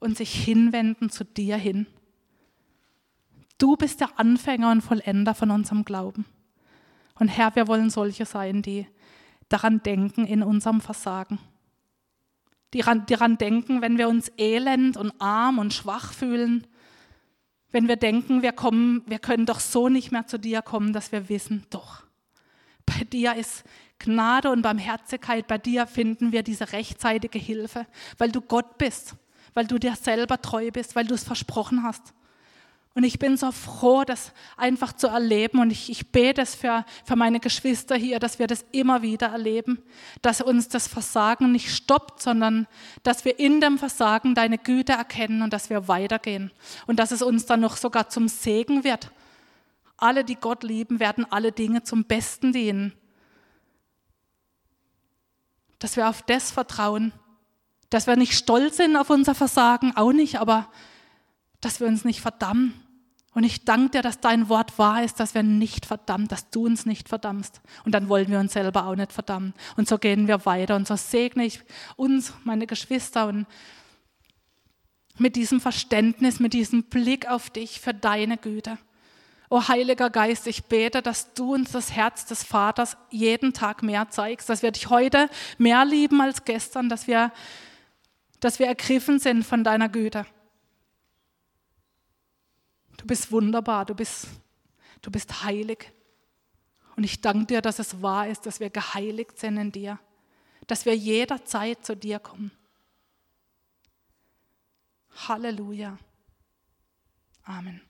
und 0.00 0.16
sich 0.16 0.32
hinwenden 0.32 1.10
zu 1.10 1.24
dir 1.24 1.56
hin. 1.56 1.86
Du 3.58 3.76
bist 3.76 4.00
der 4.00 4.18
Anfänger 4.18 4.70
und 4.70 4.82
Vollender 4.82 5.34
von 5.34 5.50
unserem 5.50 5.84
Glauben. 5.84 6.24
Und 7.18 7.28
Herr, 7.28 7.54
wir 7.56 7.66
wollen 7.66 7.90
solche 7.90 8.24
sein, 8.24 8.62
die 8.62 8.86
daran 9.48 9.82
denken 9.82 10.24
in 10.24 10.42
unserem 10.42 10.80
Versagen. 10.80 11.38
Die 12.74 12.80
daran 12.80 13.38
denken, 13.38 13.80
wenn 13.80 13.98
wir 13.98 14.08
uns 14.08 14.30
elend 14.36 14.96
und 14.96 15.12
arm 15.18 15.58
und 15.58 15.72
schwach 15.72 16.12
fühlen, 16.12 16.66
wenn 17.70 17.88
wir 17.88 17.96
denken, 17.96 18.42
wir, 18.42 18.52
kommen, 18.52 19.02
wir 19.06 19.18
können 19.18 19.46
doch 19.46 19.60
so 19.60 19.88
nicht 19.88 20.12
mehr 20.12 20.26
zu 20.26 20.38
dir 20.38 20.62
kommen, 20.62 20.92
dass 20.92 21.12
wir 21.12 21.28
wissen, 21.28 21.66
doch, 21.70 22.04
bei 22.86 23.04
dir 23.04 23.34
ist 23.34 23.64
Gnade 23.98 24.50
und 24.50 24.62
Barmherzigkeit, 24.62 25.46
bei 25.46 25.58
dir 25.58 25.86
finden 25.86 26.32
wir 26.32 26.42
diese 26.42 26.72
rechtzeitige 26.72 27.38
Hilfe, 27.38 27.86
weil 28.16 28.30
du 28.30 28.40
Gott 28.40 28.78
bist 28.78 29.16
weil 29.58 29.66
du 29.66 29.80
dir 29.80 29.96
selber 29.96 30.40
treu 30.40 30.70
bist, 30.70 30.94
weil 30.94 31.04
du 31.04 31.14
es 31.14 31.24
versprochen 31.24 31.82
hast. 31.82 32.14
Und 32.94 33.02
ich 33.02 33.18
bin 33.18 33.36
so 33.36 33.50
froh, 33.50 34.04
das 34.04 34.32
einfach 34.56 34.92
zu 34.92 35.08
erleben. 35.08 35.58
Und 35.58 35.72
ich, 35.72 35.90
ich 35.90 36.12
bete 36.12 36.42
es 36.42 36.54
für, 36.54 36.84
für 37.04 37.16
meine 37.16 37.40
Geschwister 37.40 37.96
hier, 37.96 38.20
dass 38.20 38.38
wir 38.38 38.46
das 38.46 38.64
immer 38.70 39.02
wieder 39.02 39.26
erleben, 39.26 39.82
dass 40.22 40.40
uns 40.40 40.68
das 40.68 40.86
Versagen 40.86 41.50
nicht 41.50 41.74
stoppt, 41.74 42.22
sondern 42.22 42.68
dass 43.02 43.24
wir 43.24 43.40
in 43.40 43.60
dem 43.60 43.78
Versagen 43.78 44.36
deine 44.36 44.58
Güte 44.58 44.92
erkennen 44.92 45.42
und 45.42 45.52
dass 45.52 45.70
wir 45.70 45.88
weitergehen. 45.88 46.52
Und 46.86 47.00
dass 47.00 47.10
es 47.10 47.20
uns 47.20 47.44
dann 47.44 47.58
noch 47.58 47.76
sogar 47.76 48.08
zum 48.10 48.28
Segen 48.28 48.84
wird. 48.84 49.10
Alle, 49.96 50.22
die 50.22 50.36
Gott 50.36 50.62
lieben, 50.62 51.00
werden 51.00 51.26
alle 51.30 51.50
Dinge 51.50 51.82
zum 51.82 52.04
Besten 52.04 52.52
dienen. 52.52 52.92
Dass 55.80 55.96
wir 55.96 56.08
auf 56.08 56.22
das 56.22 56.52
vertrauen, 56.52 57.12
dass 57.90 58.06
wir 58.06 58.16
nicht 58.16 58.34
stolz 58.34 58.76
sind 58.76 58.96
auf 58.96 59.10
unser 59.10 59.34
Versagen, 59.34 59.96
auch 59.96 60.12
nicht, 60.12 60.40
aber 60.40 60.68
dass 61.60 61.80
wir 61.80 61.86
uns 61.86 62.04
nicht 62.04 62.20
verdammen. 62.20 62.74
Und 63.34 63.44
ich 63.44 63.64
danke 63.64 63.90
dir, 63.90 64.02
dass 64.02 64.20
dein 64.20 64.48
Wort 64.48 64.78
wahr 64.78 65.04
ist, 65.04 65.20
dass 65.20 65.34
wir 65.34 65.42
nicht 65.42 65.86
verdammen, 65.86 66.28
dass 66.28 66.50
du 66.50 66.66
uns 66.66 66.86
nicht 66.86 67.08
verdammst. 67.08 67.60
Und 67.84 67.92
dann 67.92 68.08
wollen 68.08 68.28
wir 68.30 68.40
uns 68.40 68.52
selber 68.52 68.86
auch 68.86 68.96
nicht 68.96 69.12
verdammen. 69.12 69.54
Und 69.76 69.88
so 69.88 69.98
gehen 69.98 70.26
wir 70.26 70.44
weiter. 70.44 70.74
Und 70.76 70.88
so 70.88 70.96
segne 70.96 71.44
ich 71.44 71.60
uns, 71.96 72.32
meine 72.44 72.66
Geschwister, 72.66 73.28
und 73.28 73.46
mit 75.18 75.36
diesem 75.36 75.60
Verständnis, 75.60 76.40
mit 76.40 76.52
diesem 76.52 76.84
Blick 76.84 77.28
auf 77.28 77.50
dich 77.50 77.80
für 77.80 77.94
deine 77.94 78.38
Güte. 78.38 78.78
O 79.50 79.66
Heiliger 79.66 80.10
Geist, 80.10 80.46
ich 80.46 80.64
bete, 80.64 81.00
dass 81.00 81.32
du 81.34 81.54
uns 81.54 81.72
das 81.72 81.92
Herz 81.92 82.26
des 82.26 82.42
Vaters 82.42 82.96
jeden 83.10 83.52
Tag 83.52 83.82
mehr 83.82 84.10
zeigst, 84.10 84.48
dass 84.48 84.62
wir 84.62 84.72
dich 84.72 84.90
heute 84.90 85.30
mehr 85.56 85.84
lieben 85.84 86.20
als 86.20 86.44
gestern, 86.44 86.88
dass 86.88 87.06
wir 87.06 87.32
dass 88.40 88.58
wir 88.58 88.66
ergriffen 88.66 89.18
sind 89.18 89.44
von 89.44 89.64
deiner 89.64 89.88
Güte. 89.88 90.26
Du 92.96 93.06
bist 93.06 93.30
wunderbar, 93.30 93.84
du 93.84 93.94
bist, 93.94 94.28
du 95.02 95.10
bist 95.10 95.44
heilig. 95.44 95.92
Und 96.96 97.04
ich 97.04 97.20
danke 97.20 97.46
dir, 97.46 97.62
dass 97.62 97.78
es 97.78 98.02
wahr 98.02 98.28
ist, 98.28 98.44
dass 98.46 98.60
wir 98.60 98.70
geheiligt 98.70 99.38
sind 99.38 99.56
in 99.56 99.72
dir, 99.72 99.98
dass 100.66 100.84
wir 100.84 100.96
jederzeit 100.96 101.84
zu 101.84 101.96
dir 101.96 102.18
kommen. 102.18 102.50
Halleluja. 105.28 105.96
Amen. 107.44 107.87